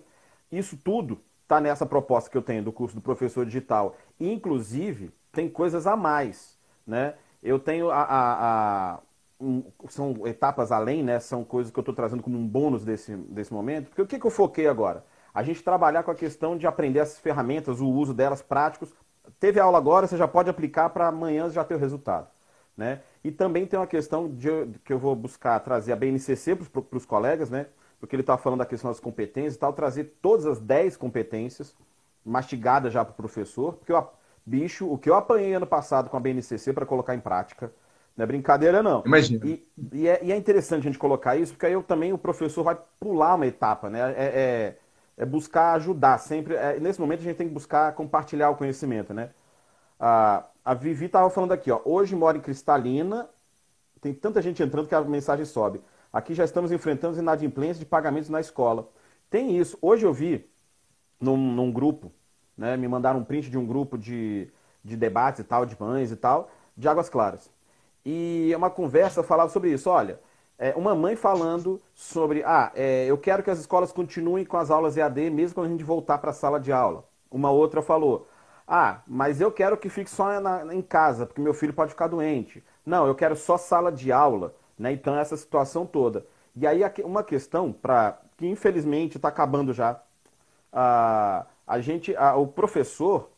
Isso 0.52 0.76
tudo 0.76 1.20
está 1.52 1.60
nessa 1.60 1.84
proposta 1.84 2.30
que 2.30 2.36
eu 2.36 2.42
tenho 2.42 2.62
do 2.62 2.72
curso 2.72 2.94
do 2.94 3.02
professor 3.02 3.44
digital. 3.44 3.94
Inclusive, 4.18 5.12
tem 5.30 5.48
coisas 5.48 5.86
a 5.86 5.94
mais. 5.94 6.58
Né? 6.86 7.14
Eu 7.42 7.58
tenho 7.58 7.90
a, 7.90 8.02
a, 8.02 8.94
a 8.94 8.98
um, 9.38 9.64
são 9.88 10.26
etapas 10.26 10.72
além, 10.72 11.02
né? 11.02 11.18
São 11.20 11.44
coisas 11.44 11.70
que 11.70 11.78
eu 11.78 11.82
estou 11.82 11.94
trazendo 11.94 12.22
como 12.22 12.38
um 12.38 12.46
bônus 12.46 12.84
desse, 12.84 13.14
desse 13.16 13.52
momento. 13.52 13.88
Porque 13.88 14.02
o 14.02 14.06
que, 14.06 14.18
que 14.18 14.26
eu 14.26 14.30
foquei 14.30 14.66
agora? 14.66 15.04
A 15.34 15.42
gente 15.42 15.62
trabalhar 15.62 16.02
com 16.04 16.10
a 16.10 16.14
questão 16.14 16.56
de 16.56 16.66
aprender 16.66 17.00
essas 17.00 17.18
ferramentas, 17.18 17.80
o 17.80 17.88
uso 17.88 18.14
delas 18.14 18.40
práticos. 18.40 18.94
Teve 19.38 19.60
aula 19.60 19.78
agora, 19.78 20.06
você 20.06 20.16
já 20.16 20.28
pode 20.28 20.48
aplicar 20.48 20.90
para 20.90 21.08
amanhã 21.08 21.48
já 21.50 21.64
ter 21.64 21.74
o 21.74 21.78
resultado. 21.78 22.28
Né? 22.76 23.00
E 23.22 23.30
também 23.30 23.66
tem 23.66 23.78
uma 23.78 23.86
questão 23.86 24.28
de, 24.28 24.48
que 24.84 24.92
eu 24.92 24.98
vou 24.98 25.14
buscar 25.14 25.58
trazer 25.60 25.92
a 25.92 25.96
BNCC 25.96 26.56
para 26.56 26.96
os 26.96 27.04
colegas, 27.04 27.50
né? 27.50 27.66
Porque 28.02 28.16
ele 28.16 28.22
está 28.24 28.36
falando 28.36 28.58
da 28.58 28.66
questão 28.66 28.90
das 28.90 28.98
competências 28.98 29.54
e 29.54 29.58
tal, 29.60 29.72
trazer 29.72 30.16
todas 30.20 30.44
as 30.44 30.58
10 30.58 30.96
competências 30.96 31.72
mastigadas 32.24 32.92
já 32.92 33.04
para 33.04 33.12
o 33.12 33.14
professor, 33.14 33.74
porque 33.74 33.92
eu, 33.92 34.08
bicho, 34.44 34.92
o 34.92 34.98
que 34.98 35.08
eu 35.08 35.14
apanhei 35.14 35.54
ano 35.54 35.68
passado 35.68 36.10
com 36.10 36.16
a 36.16 36.20
BNCC 36.20 36.72
para 36.72 36.84
colocar 36.84 37.14
em 37.14 37.20
prática, 37.20 37.72
não 38.16 38.24
é 38.24 38.26
brincadeira 38.26 38.82
não. 38.82 39.04
Imagina. 39.06 39.46
E, 39.46 39.64
e, 39.92 40.08
é, 40.08 40.18
e, 40.20 40.32
é, 40.32 40.36
interessante 40.36 40.80
a 40.80 40.90
gente 40.90 40.98
colocar 40.98 41.36
isso, 41.36 41.52
porque 41.52 41.64
aí 41.64 41.74
eu, 41.74 41.82
também 41.84 42.12
o 42.12 42.18
professor 42.18 42.64
vai 42.64 42.76
pular 42.98 43.36
uma 43.36 43.46
etapa, 43.46 43.88
né? 43.88 44.12
É, 44.16 44.24
é, 44.24 44.78
é 45.18 45.24
buscar 45.24 45.74
ajudar 45.74 46.18
sempre. 46.18 46.56
É, 46.56 46.80
nesse 46.80 47.00
momento 47.00 47.20
a 47.20 47.22
gente 47.22 47.36
tem 47.36 47.46
que 47.46 47.54
buscar 47.54 47.94
compartilhar 47.94 48.50
o 48.50 48.56
conhecimento, 48.56 49.14
né? 49.14 49.30
Ah, 49.98 50.44
a 50.64 50.74
Vivi 50.74 51.06
estava 51.06 51.30
falando 51.30 51.52
aqui, 51.52 51.70
ó. 51.70 51.80
Hoje 51.84 52.16
mora 52.16 52.36
em 52.36 52.40
Cristalina. 52.40 53.28
Tem 54.00 54.12
tanta 54.12 54.42
gente 54.42 54.60
entrando 54.60 54.88
que 54.88 54.94
a 54.96 55.00
mensagem 55.02 55.44
sobe. 55.44 55.80
Aqui 56.12 56.34
já 56.34 56.44
estamos 56.44 56.70
enfrentando 56.70 57.18
inadimplência 57.18 57.80
de 57.80 57.86
pagamentos 57.86 58.28
na 58.28 58.40
escola. 58.40 58.88
Tem 59.30 59.56
isso. 59.56 59.78
Hoje 59.80 60.04
eu 60.04 60.12
vi 60.12 60.46
num, 61.20 61.36
num 61.36 61.72
grupo, 61.72 62.12
né? 62.56 62.76
Me 62.76 62.86
mandaram 62.86 63.20
um 63.20 63.24
print 63.24 63.50
de 63.50 63.56
um 63.56 63.66
grupo 63.66 63.96
de, 63.96 64.50
de 64.84 64.96
debates 64.96 65.40
e 65.40 65.44
tal, 65.44 65.64
de 65.64 65.76
mães 65.80 66.10
e 66.12 66.16
tal, 66.16 66.50
de 66.76 66.86
Águas 66.88 67.08
Claras. 67.08 67.50
E 68.04 68.50
é 68.52 68.56
uma 68.56 68.70
conversa 68.70 69.22
falava 69.22 69.50
sobre 69.50 69.72
isso. 69.72 69.88
Olha, 69.88 70.20
é, 70.58 70.74
uma 70.76 70.94
mãe 70.94 71.16
falando 71.16 71.80
sobre, 71.94 72.42
ah, 72.44 72.70
é, 72.74 73.06
eu 73.06 73.16
quero 73.16 73.42
que 73.42 73.50
as 73.50 73.58
escolas 73.58 73.90
continuem 73.92 74.44
com 74.44 74.56
as 74.56 74.70
aulas 74.70 74.96
EAD 74.96 75.30
mesmo 75.30 75.54
quando 75.54 75.68
a 75.68 75.70
gente 75.70 75.84
voltar 75.84 76.18
para 76.18 76.30
a 76.30 76.34
sala 76.34 76.60
de 76.60 76.72
aula. 76.72 77.04
Uma 77.30 77.50
outra 77.50 77.80
falou, 77.80 78.28
ah, 78.66 79.00
mas 79.06 79.40
eu 79.40 79.50
quero 79.50 79.76
que 79.76 79.88
fique 79.88 80.10
só 80.10 80.40
na, 80.40 80.74
em 80.74 80.82
casa, 80.82 81.26
porque 81.26 81.40
meu 81.40 81.54
filho 81.54 81.72
pode 81.72 81.90
ficar 81.90 82.06
doente. 82.08 82.62
Não, 82.84 83.06
eu 83.06 83.14
quero 83.14 83.34
só 83.36 83.56
sala 83.56 83.90
de 83.90 84.12
aula, 84.12 84.54
né? 84.82 84.92
Então 84.92 85.16
essa 85.16 85.36
situação 85.36 85.86
toda. 85.86 86.26
E 86.56 86.66
aí 86.66 86.82
uma 87.04 87.22
questão 87.22 87.72
para 87.72 88.18
que 88.36 88.46
infelizmente 88.46 89.16
está 89.16 89.28
acabando 89.28 89.72
já. 89.72 90.00
Ah, 90.72 91.46
a 91.66 91.80
gente, 91.80 92.14
ah, 92.16 92.34
o 92.34 92.46
professor, 92.48 93.30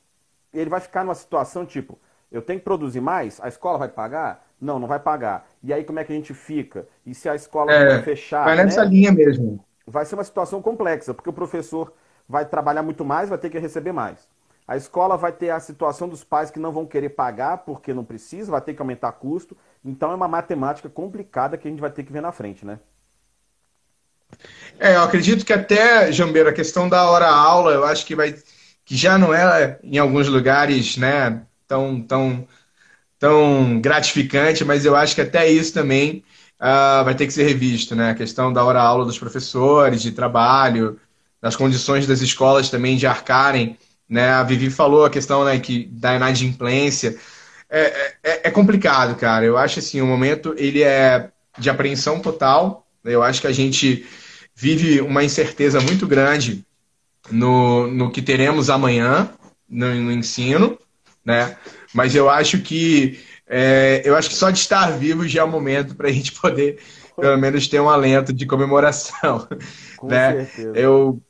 ele 0.52 0.70
vai 0.70 0.80
ficar 0.80 1.04
numa 1.04 1.14
situação 1.14 1.66
tipo, 1.66 1.98
eu 2.32 2.40
tenho 2.40 2.58
que 2.58 2.64
produzir 2.64 3.00
mais, 3.00 3.38
a 3.42 3.48
escola 3.48 3.76
vai 3.76 3.88
pagar? 3.88 4.46
Não, 4.58 4.78
não 4.78 4.88
vai 4.88 4.98
pagar. 4.98 5.46
E 5.62 5.72
aí 5.72 5.84
como 5.84 5.98
é 5.98 6.04
que 6.04 6.12
a 6.12 6.16
gente 6.16 6.32
fica? 6.32 6.88
E 7.04 7.14
se 7.14 7.28
a 7.28 7.34
escola 7.34 7.70
é, 7.70 7.88
vai 7.90 8.02
fechar? 8.02 8.44
Vai 8.44 8.56
nessa 8.56 8.82
né? 8.82 8.90
linha 8.90 9.12
mesmo. 9.12 9.62
Vai 9.86 10.06
ser 10.06 10.14
uma 10.14 10.24
situação 10.24 10.62
complexa, 10.62 11.12
porque 11.12 11.28
o 11.28 11.32
professor 11.32 11.92
vai 12.26 12.46
trabalhar 12.46 12.82
muito 12.82 13.04
mais, 13.04 13.28
vai 13.28 13.36
ter 13.36 13.50
que 13.50 13.58
receber 13.58 13.92
mais. 13.92 14.26
A 14.66 14.78
escola 14.78 15.18
vai 15.18 15.30
ter 15.30 15.50
a 15.50 15.60
situação 15.60 16.08
dos 16.08 16.24
pais 16.24 16.50
que 16.50 16.58
não 16.58 16.72
vão 16.72 16.86
querer 16.86 17.10
pagar 17.10 17.58
porque 17.58 17.92
não 17.92 18.02
precisa, 18.02 18.50
vai 18.50 18.62
ter 18.62 18.72
que 18.72 18.80
aumentar 18.80 19.12
custo. 19.12 19.54
Então 19.84 20.10
é 20.10 20.14
uma 20.14 20.28
matemática 20.28 20.88
complicada 20.88 21.58
que 21.58 21.68
a 21.68 21.70
gente 21.70 21.80
vai 21.80 21.90
ter 21.90 22.04
que 22.04 22.12
ver 22.12 22.22
na 22.22 22.32
frente, 22.32 22.64
né? 22.64 22.78
É, 24.78 24.96
eu 24.96 25.02
acredito 25.02 25.44
que 25.44 25.52
até, 25.52 26.10
Jambeiro, 26.10 26.48
a 26.48 26.52
questão 26.52 26.88
da 26.88 27.08
hora-aula, 27.08 27.72
eu 27.72 27.84
acho 27.84 28.04
que 28.06 28.16
vai 28.16 28.34
que 28.84 28.96
já 28.96 29.16
não 29.16 29.32
é 29.32 29.78
em 29.82 29.96
alguns 29.96 30.28
lugares, 30.28 30.98
né, 30.98 31.42
tão, 31.66 32.02
tão 32.02 32.46
tão 33.18 33.80
gratificante, 33.80 34.64
mas 34.64 34.84
eu 34.84 34.94
acho 34.94 35.14
que 35.14 35.20
até 35.22 35.50
isso 35.50 35.72
também 35.72 36.22
uh, 36.60 37.04
vai 37.04 37.14
ter 37.14 37.26
que 37.26 37.32
ser 37.32 37.44
revisto, 37.44 37.94
né? 37.96 38.10
A 38.10 38.14
questão 38.14 38.52
da 38.52 38.62
hora-aula 38.62 39.06
dos 39.06 39.18
professores, 39.18 40.02
de 40.02 40.12
trabalho, 40.12 41.00
das 41.40 41.56
condições 41.56 42.06
das 42.06 42.20
escolas 42.20 42.68
também 42.68 42.96
de 42.98 43.06
arcarem, 43.06 43.78
né? 44.08 44.30
A 44.30 44.42
Vivi 44.42 44.68
falou 44.70 45.06
a 45.06 45.10
questão 45.10 45.44
né, 45.44 45.58
que, 45.58 45.86
da 45.86 46.14
inadimplência. 46.16 47.18
É, 47.76 48.14
é, 48.22 48.40
é 48.44 48.50
complicado, 48.52 49.16
cara. 49.16 49.44
Eu 49.44 49.56
acho 49.56 49.80
assim, 49.80 50.00
o 50.00 50.06
momento 50.06 50.54
ele 50.56 50.82
é 50.82 51.30
de 51.58 51.68
apreensão 51.68 52.20
total. 52.20 52.86
Eu 53.04 53.20
acho 53.20 53.40
que 53.40 53.48
a 53.48 53.52
gente 53.52 54.06
vive 54.54 55.00
uma 55.00 55.24
incerteza 55.24 55.80
muito 55.80 56.06
grande 56.06 56.64
no, 57.30 57.88
no 57.88 58.12
que 58.12 58.22
teremos 58.22 58.70
amanhã 58.70 59.28
no, 59.68 59.92
no 59.92 60.12
ensino, 60.12 60.78
né? 61.24 61.56
Mas 61.92 62.14
eu 62.14 62.30
acho 62.30 62.60
que 62.60 63.18
é, 63.46 64.02
eu 64.04 64.14
acho 64.14 64.28
que 64.28 64.36
só 64.36 64.50
de 64.50 64.58
estar 64.58 64.96
vivo 64.96 65.26
já 65.26 65.40
é 65.40 65.44
o 65.44 65.50
momento 65.50 65.96
para 65.96 66.08
a 66.08 66.12
gente 66.12 66.30
poder, 66.32 66.78
pelo 67.18 67.36
menos, 67.38 67.66
ter 67.66 67.80
um 67.80 67.90
alento 67.90 68.32
de 68.32 68.46
comemoração. 68.46 69.48
Com 69.98 70.06
né? 70.06 70.44
certeza. 70.44 70.78
Eu, 70.78 71.20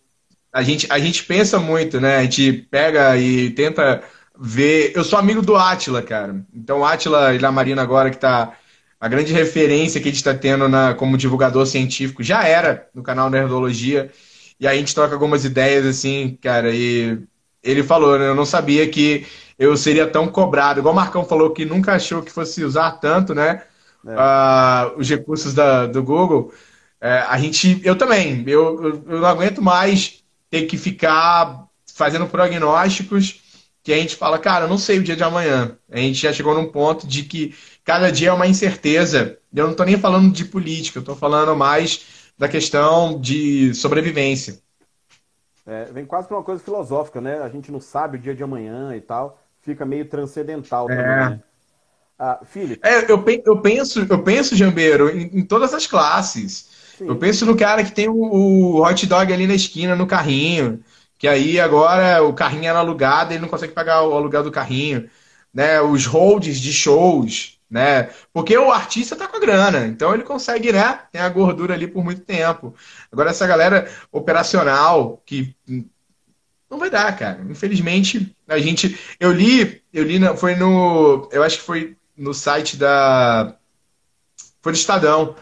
a, 0.52 0.62
gente, 0.62 0.86
a 0.90 0.98
gente 0.98 1.24
pensa 1.24 1.58
muito, 1.58 2.00
né? 2.00 2.16
A 2.16 2.22
gente 2.22 2.52
pega 2.70 3.16
e 3.16 3.50
tenta 3.50 4.02
ver. 4.38 4.92
Eu 4.94 5.04
sou 5.04 5.18
amigo 5.18 5.42
do 5.42 5.56
Atila, 5.56 6.02
cara. 6.02 6.44
Então, 6.54 6.80
o 6.80 6.84
Atila 6.84 7.34
e 7.34 7.44
a 7.44 7.52
Marina 7.52 7.82
agora, 7.82 8.10
que 8.10 8.16
está 8.16 8.56
a 9.00 9.08
grande 9.08 9.32
referência 9.32 10.00
que 10.00 10.08
a 10.08 10.10
gente 10.10 10.18
está 10.18 10.34
tendo 10.34 10.68
na, 10.68 10.94
como 10.94 11.18
divulgador 11.18 11.66
científico, 11.66 12.22
já 12.22 12.46
era 12.46 12.88
no 12.94 13.02
canal 13.02 13.28
Nerdologia. 13.30 14.10
E 14.58 14.66
a 14.66 14.74
gente 14.74 14.94
troca 14.94 15.14
algumas 15.14 15.44
ideias, 15.44 15.84
assim, 15.84 16.38
cara, 16.40 16.70
e 16.70 17.18
ele 17.62 17.82
falou, 17.82 18.18
né? 18.18 18.28
Eu 18.28 18.34
não 18.34 18.46
sabia 18.46 18.88
que 18.88 19.26
eu 19.58 19.76
seria 19.76 20.06
tão 20.06 20.28
cobrado. 20.28 20.80
Igual 20.80 20.94
o 20.94 20.96
Marcão 20.96 21.24
falou 21.24 21.50
que 21.50 21.64
nunca 21.64 21.94
achou 21.94 22.22
que 22.22 22.32
fosse 22.32 22.64
usar 22.64 22.92
tanto, 22.92 23.34
né? 23.34 23.62
É. 24.06 24.10
Uh, 24.10 24.98
os 24.98 25.08
recursos 25.08 25.54
da, 25.54 25.86
do 25.86 26.02
Google. 26.02 26.52
É, 27.00 27.18
a 27.28 27.36
gente, 27.38 27.80
eu 27.84 27.96
também, 27.96 28.44
eu, 28.46 29.02
eu 29.06 29.20
não 29.20 29.26
aguento 29.26 29.60
mais 29.60 30.22
ter 30.50 30.62
que 30.62 30.78
ficar 30.78 31.66
fazendo 31.94 32.26
prognósticos 32.26 33.43
que 33.84 33.92
a 33.92 33.96
gente 33.96 34.16
fala, 34.16 34.38
cara, 34.38 34.64
eu 34.64 34.68
não 34.68 34.78
sei 34.78 34.98
o 34.98 35.02
dia 35.02 35.14
de 35.14 35.22
amanhã. 35.22 35.78
A 35.88 35.98
gente 35.98 36.20
já 36.20 36.32
chegou 36.32 36.54
num 36.54 36.72
ponto 36.72 37.06
de 37.06 37.22
que 37.22 37.54
cada 37.84 38.10
dia 38.10 38.30
é 38.30 38.32
uma 38.32 38.46
incerteza. 38.46 39.38
Eu 39.54 39.64
não 39.64 39.72
estou 39.72 39.86
nem 39.86 39.98
falando 39.98 40.32
de 40.32 40.44
política, 40.44 40.98
eu 40.98 41.02
estou 41.02 41.14
falando 41.14 41.54
mais 41.54 42.32
da 42.36 42.48
questão 42.48 43.20
de 43.20 43.72
sobrevivência. 43.74 44.58
É, 45.66 45.84
vem 45.92 46.04
quase 46.04 46.26
para 46.26 46.36
uma 46.36 46.42
coisa 46.42 46.62
filosófica, 46.62 47.20
né? 47.20 47.38
A 47.38 47.48
gente 47.48 47.70
não 47.70 47.80
sabe 47.80 48.18
o 48.18 48.20
dia 48.20 48.34
de 48.34 48.42
amanhã 48.42 48.96
e 48.96 49.00
tal 49.00 49.38
fica 49.64 49.84
meio 49.84 50.04
transcendental 50.04 50.90
é. 50.90 50.96
também, 50.96 51.16
né? 51.16 51.40
Ah, 52.18 52.40
Felipe. 52.44 52.86
É, 52.86 53.10
eu, 53.10 53.24
eu 53.44 53.60
penso, 53.60 54.06
eu 54.08 54.22
penso, 54.22 54.54
Jambeiro, 54.54 55.10
em, 55.10 55.40
em 55.40 55.42
todas 55.42 55.74
as 55.74 55.86
classes. 55.86 56.68
Sim. 56.96 57.08
Eu 57.08 57.16
penso 57.16 57.44
no 57.44 57.56
cara 57.56 57.82
que 57.82 57.90
tem 57.90 58.08
o, 58.08 58.14
o, 58.14 58.82
hot 58.82 59.04
dog 59.06 59.32
ali 59.32 59.48
na 59.48 59.54
esquina, 59.54 59.96
no 59.96 60.06
carrinho, 60.06 60.80
que 61.24 61.28
aí 61.28 61.58
agora 61.58 62.22
o 62.22 62.34
carrinho 62.34 62.68
era 62.68 62.80
alugado 62.80 63.32
e 63.32 63.36
ele 63.36 63.40
não 63.40 63.48
consegue 63.48 63.72
pagar 63.72 64.02
o 64.02 64.12
aluguel 64.12 64.42
do 64.42 64.52
carrinho. 64.52 65.08
Né? 65.54 65.80
Os 65.80 66.04
holds 66.04 66.60
de 66.60 66.70
shows, 66.70 67.58
né? 67.70 68.10
Porque 68.30 68.54
o 68.58 68.70
artista 68.70 69.16
tá 69.16 69.26
com 69.26 69.38
a 69.38 69.40
grana, 69.40 69.86
então 69.86 70.12
ele 70.12 70.22
consegue, 70.22 70.70
né? 70.70 71.00
Tem 71.10 71.22
a 71.22 71.28
gordura 71.30 71.72
ali 71.72 71.86
por 71.86 72.04
muito 72.04 72.20
tempo. 72.20 72.74
Agora, 73.10 73.30
essa 73.30 73.46
galera 73.46 73.90
operacional 74.12 75.22
que 75.24 75.56
não 76.70 76.78
vai 76.78 76.90
dar, 76.90 77.16
cara. 77.16 77.40
Infelizmente, 77.48 78.36
a 78.46 78.58
gente. 78.58 78.98
Eu 79.18 79.32
li, 79.32 79.82
eu 79.94 80.04
li, 80.04 80.20
foi 80.36 80.54
no. 80.54 81.26
Eu 81.32 81.42
acho 81.42 81.56
que 81.56 81.64
foi 81.64 81.96
no 82.14 82.34
site 82.34 82.76
da. 82.76 83.56
Foi 84.60 84.72
do 84.72 84.76
Estadão, 84.76 85.34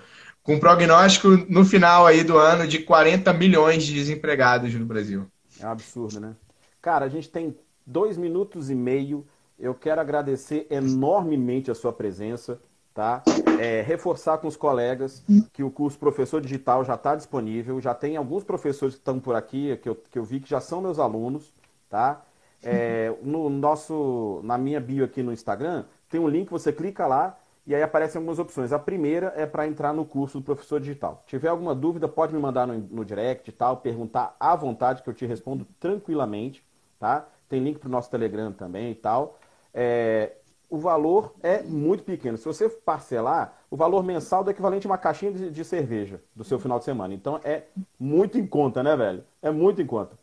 com 0.44 0.60
prognóstico 0.60 1.28
no 1.48 1.64
final 1.64 2.06
aí 2.06 2.22
do 2.22 2.38
ano 2.38 2.68
de 2.68 2.78
40 2.78 3.32
milhões 3.32 3.82
de 3.82 3.92
desempregados 3.94 4.72
no 4.74 4.86
Brasil. 4.86 5.28
É 5.62 5.66
um 5.66 5.70
absurdo, 5.70 6.18
né? 6.18 6.34
Cara, 6.80 7.04
a 7.04 7.08
gente 7.08 7.30
tem 7.30 7.56
dois 7.86 8.16
minutos 8.16 8.68
e 8.68 8.74
meio. 8.74 9.24
Eu 9.58 9.74
quero 9.74 10.00
agradecer 10.00 10.66
enormemente 10.68 11.70
a 11.70 11.74
sua 11.74 11.92
presença, 11.92 12.60
tá? 12.92 13.22
É, 13.60 13.80
reforçar 13.82 14.38
com 14.38 14.48
os 14.48 14.56
colegas 14.56 15.22
que 15.52 15.62
o 15.62 15.70
curso 15.70 15.98
Professor 15.98 16.40
Digital 16.40 16.84
já 16.84 16.94
está 16.94 17.14
disponível. 17.14 17.80
Já 17.80 17.94
tem 17.94 18.16
alguns 18.16 18.42
professores 18.42 18.96
que 18.96 19.00
estão 19.00 19.20
por 19.20 19.36
aqui, 19.36 19.76
que 19.76 19.88
eu, 19.88 19.94
que 19.94 20.18
eu 20.18 20.24
vi 20.24 20.40
que 20.40 20.50
já 20.50 20.60
são 20.60 20.80
meus 20.80 20.98
alunos, 20.98 21.54
tá? 21.88 22.22
É, 22.62 23.14
no 23.22 23.48
nosso, 23.48 24.40
na 24.44 24.58
minha 24.58 24.80
bio 24.80 25.04
aqui 25.04 25.22
no 25.22 25.32
Instagram, 25.32 25.84
tem 26.08 26.20
um 26.20 26.28
link, 26.28 26.50
você 26.50 26.72
clica 26.72 27.06
lá 27.06 27.38
e 27.66 27.74
aí 27.74 27.82
aparecem 27.82 28.18
algumas 28.18 28.38
opções. 28.38 28.72
A 28.72 28.78
primeira 28.78 29.32
é 29.36 29.46
para 29.46 29.66
entrar 29.66 29.92
no 29.92 30.04
curso 30.04 30.40
do 30.40 30.44
Professor 30.44 30.80
Digital. 30.80 31.22
Tiver 31.26 31.48
alguma 31.48 31.74
dúvida, 31.74 32.08
pode 32.08 32.34
me 32.34 32.40
mandar 32.40 32.66
no, 32.66 32.74
no 32.74 33.04
direct 33.04 33.48
e 33.48 33.52
tal, 33.52 33.76
perguntar 33.76 34.36
à 34.38 34.56
vontade 34.56 35.02
que 35.02 35.08
eu 35.08 35.14
te 35.14 35.24
respondo 35.26 35.66
tranquilamente, 35.78 36.64
tá? 36.98 37.26
Tem 37.48 37.62
link 37.62 37.78
para 37.78 37.88
o 37.88 37.92
nosso 37.92 38.10
Telegram 38.10 38.52
também 38.52 38.90
e 38.90 38.94
tal. 38.94 39.38
É, 39.72 40.32
o 40.68 40.78
valor 40.78 41.34
é 41.42 41.62
muito 41.62 42.02
pequeno. 42.02 42.38
Se 42.38 42.46
você 42.46 42.68
parcelar, 42.68 43.58
o 43.70 43.76
valor 43.76 44.02
mensal 44.02 44.42
é 44.48 44.50
equivalente 44.50 44.86
a 44.86 44.90
uma 44.90 44.98
caixinha 44.98 45.30
de, 45.30 45.50
de, 45.50 45.64
cerveja 45.64 46.20
do 46.34 46.42
seu 46.42 46.58
final 46.58 46.78
de 46.78 46.84
semana. 46.86 47.12
Então 47.12 47.38
é 47.44 47.64
muito 47.98 48.38
em 48.38 48.46
conta, 48.46 48.82
né, 48.82 48.96
velho? 48.96 49.22
É 49.42 49.50
muito 49.50 49.82
em 49.82 49.86
conta. 49.86 50.16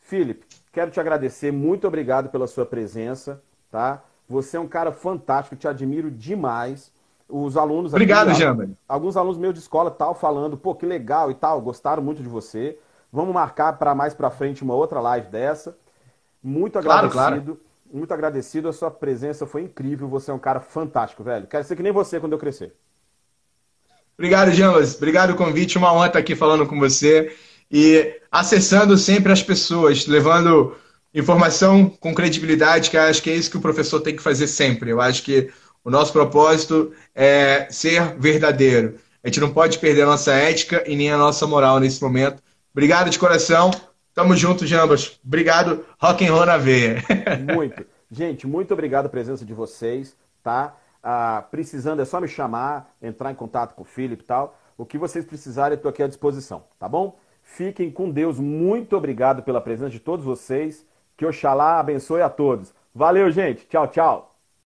Felipe, 0.00 0.44
quero 0.72 0.90
te 0.90 0.98
agradecer. 0.98 1.52
Muito 1.52 1.86
obrigado 1.86 2.30
pela 2.30 2.48
sua 2.48 2.66
presença, 2.66 3.40
tá? 3.70 4.02
Você 4.32 4.56
é 4.56 4.60
um 4.60 4.66
cara 4.66 4.90
fantástico, 4.90 5.54
te 5.54 5.68
admiro 5.68 6.10
demais. 6.10 6.90
Os 7.28 7.56
alunos. 7.56 7.92
Obrigado, 7.92 8.30
aqui, 8.30 8.74
Alguns 8.88 9.16
alunos 9.16 9.38
meus 9.38 9.54
de 9.54 9.60
escola 9.60 9.90
tal 9.90 10.14
falando, 10.14 10.56
pô, 10.56 10.74
que 10.74 10.84
legal 10.84 11.30
e 11.30 11.34
tal, 11.34 11.60
gostaram 11.60 12.02
muito 12.02 12.22
de 12.22 12.28
você. 12.28 12.78
Vamos 13.12 13.34
marcar 13.34 13.74
para 13.74 13.94
mais 13.94 14.14
para 14.14 14.30
frente 14.30 14.62
uma 14.62 14.74
outra 14.74 15.00
live 15.00 15.28
dessa. 15.28 15.76
Muito 16.42 16.78
agradecido. 16.78 17.12
Claro, 17.12 17.42
claro 17.42 17.60
muito 17.92 18.12
agradecido. 18.14 18.68
A 18.68 18.72
sua 18.72 18.90
presença 18.90 19.46
foi 19.46 19.62
incrível. 19.62 20.08
Você 20.08 20.30
é 20.30 20.34
um 20.34 20.38
cara 20.38 20.60
fantástico, 20.60 21.22
velho. 21.22 21.46
Quero 21.46 21.64
ser 21.64 21.76
que 21.76 21.82
nem 21.82 21.92
você 21.92 22.18
quando 22.18 22.32
eu 22.32 22.38
crescer. 22.38 22.72
Obrigado, 24.16 24.50
Jambas. 24.52 24.96
Obrigado 24.96 25.30
o 25.30 25.36
convite. 25.36 25.76
Uma 25.76 25.92
honra 25.92 26.06
estar 26.06 26.18
aqui 26.18 26.34
falando 26.34 26.66
com 26.66 26.78
você 26.78 27.36
e 27.70 28.20
acessando 28.30 28.96
sempre 28.96 29.32
as 29.32 29.42
pessoas, 29.42 30.06
levando 30.06 30.74
informação 31.14 31.88
com 31.88 32.14
credibilidade, 32.14 32.90
que 32.90 32.96
acho 32.96 33.22
que 33.22 33.30
é 33.30 33.34
isso 33.34 33.50
que 33.50 33.56
o 33.56 33.60
professor 33.60 34.00
tem 34.00 34.16
que 34.16 34.22
fazer 34.22 34.46
sempre. 34.46 34.90
Eu 34.90 35.00
acho 35.00 35.22
que 35.22 35.50
o 35.84 35.90
nosso 35.90 36.12
propósito 36.12 36.92
é 37.14 37.66
ser 37.70 38.16
verdadeiro. 38.18 38.98
A 39.22 39.28
gente 39.28 39.40
não 39.40 39.52
pode 39.52 39.78
perder 39.78 40.02
a 40.02 40.06
nossa 40.06 40.32
ética 40.32 40.82
e 40.86 40.96
nem 40.96 41.10
a 41.10 41.16
nossa 41.16 41.46
moral 41.46 41.78
nesse 41.78 42.02
momento. 42.02 42.42
Obrigado 42.72 43.10
de 43.10 43.18
coração. 43.18 43.70
Tamo 44.14 44.36
junto, 44.36 44.66
Jambas. 44.66 45.18
Obrigado. 45.24 45.84
Rock 46.00 46.26
and 46.26 46.32
roll 46.32 46.46
na 46.46 46.56
veia. 46.56 47.02
Muito. 47.54 47.86
Gente, 48.10 48.46
muito 48.46 48.74
obrigado 48.74 49.06
a 49.06 49.08
presença 49.08 49.42
de 49.42 49.54
vocês, 49.54 50.14
tá? 50.42 50.76
Ah, 51.02 51.42
precisando 51.50 52.02
é 52.02 52.04
só 52.04 52.20
me 52.20 52.28
chamar, 52.28 52.94
entrar 53.00 53.32
em 53.32 53.34
contato 53.34 53.74
com 53.74 53.80
o 53.80 53.86
Felipe 53.86 54.22
e 54.22 54.26
tal. 54.26 54.54
O 54.76 54.84
que 54.84 54.98
vocês 54.98 55.24
precisarem, 55.24 55.72
eu 55.72 55.76
estou 55.76 55.88
aqui 55.88 56.02
à 56.02 56.06
disposição, 56.06 56.64
tá 56.78 56.86
bom? 56.86 57.18
Fiquem 57.42 57.90
com 57.90 58.10
Deus. 58.10 58.38
Muito 58.38 58.94
obrigado 58.98 59.42
pela 59.42 59.62
presença 59.62 59.88
de 59.88 59.98
todos 59.98 60.26
vocês. 60.26 60.86
Que 61.22 61.26
Oxalá 61.26 61.78
abençoe 61.78 62.20
a 62.20 62.28
todos. 62.28 62.74
Valeu, 62.92 63.30
gente. 63.30 63.64
Tchau, 63.68 63.86
tchau. 63.86 64.31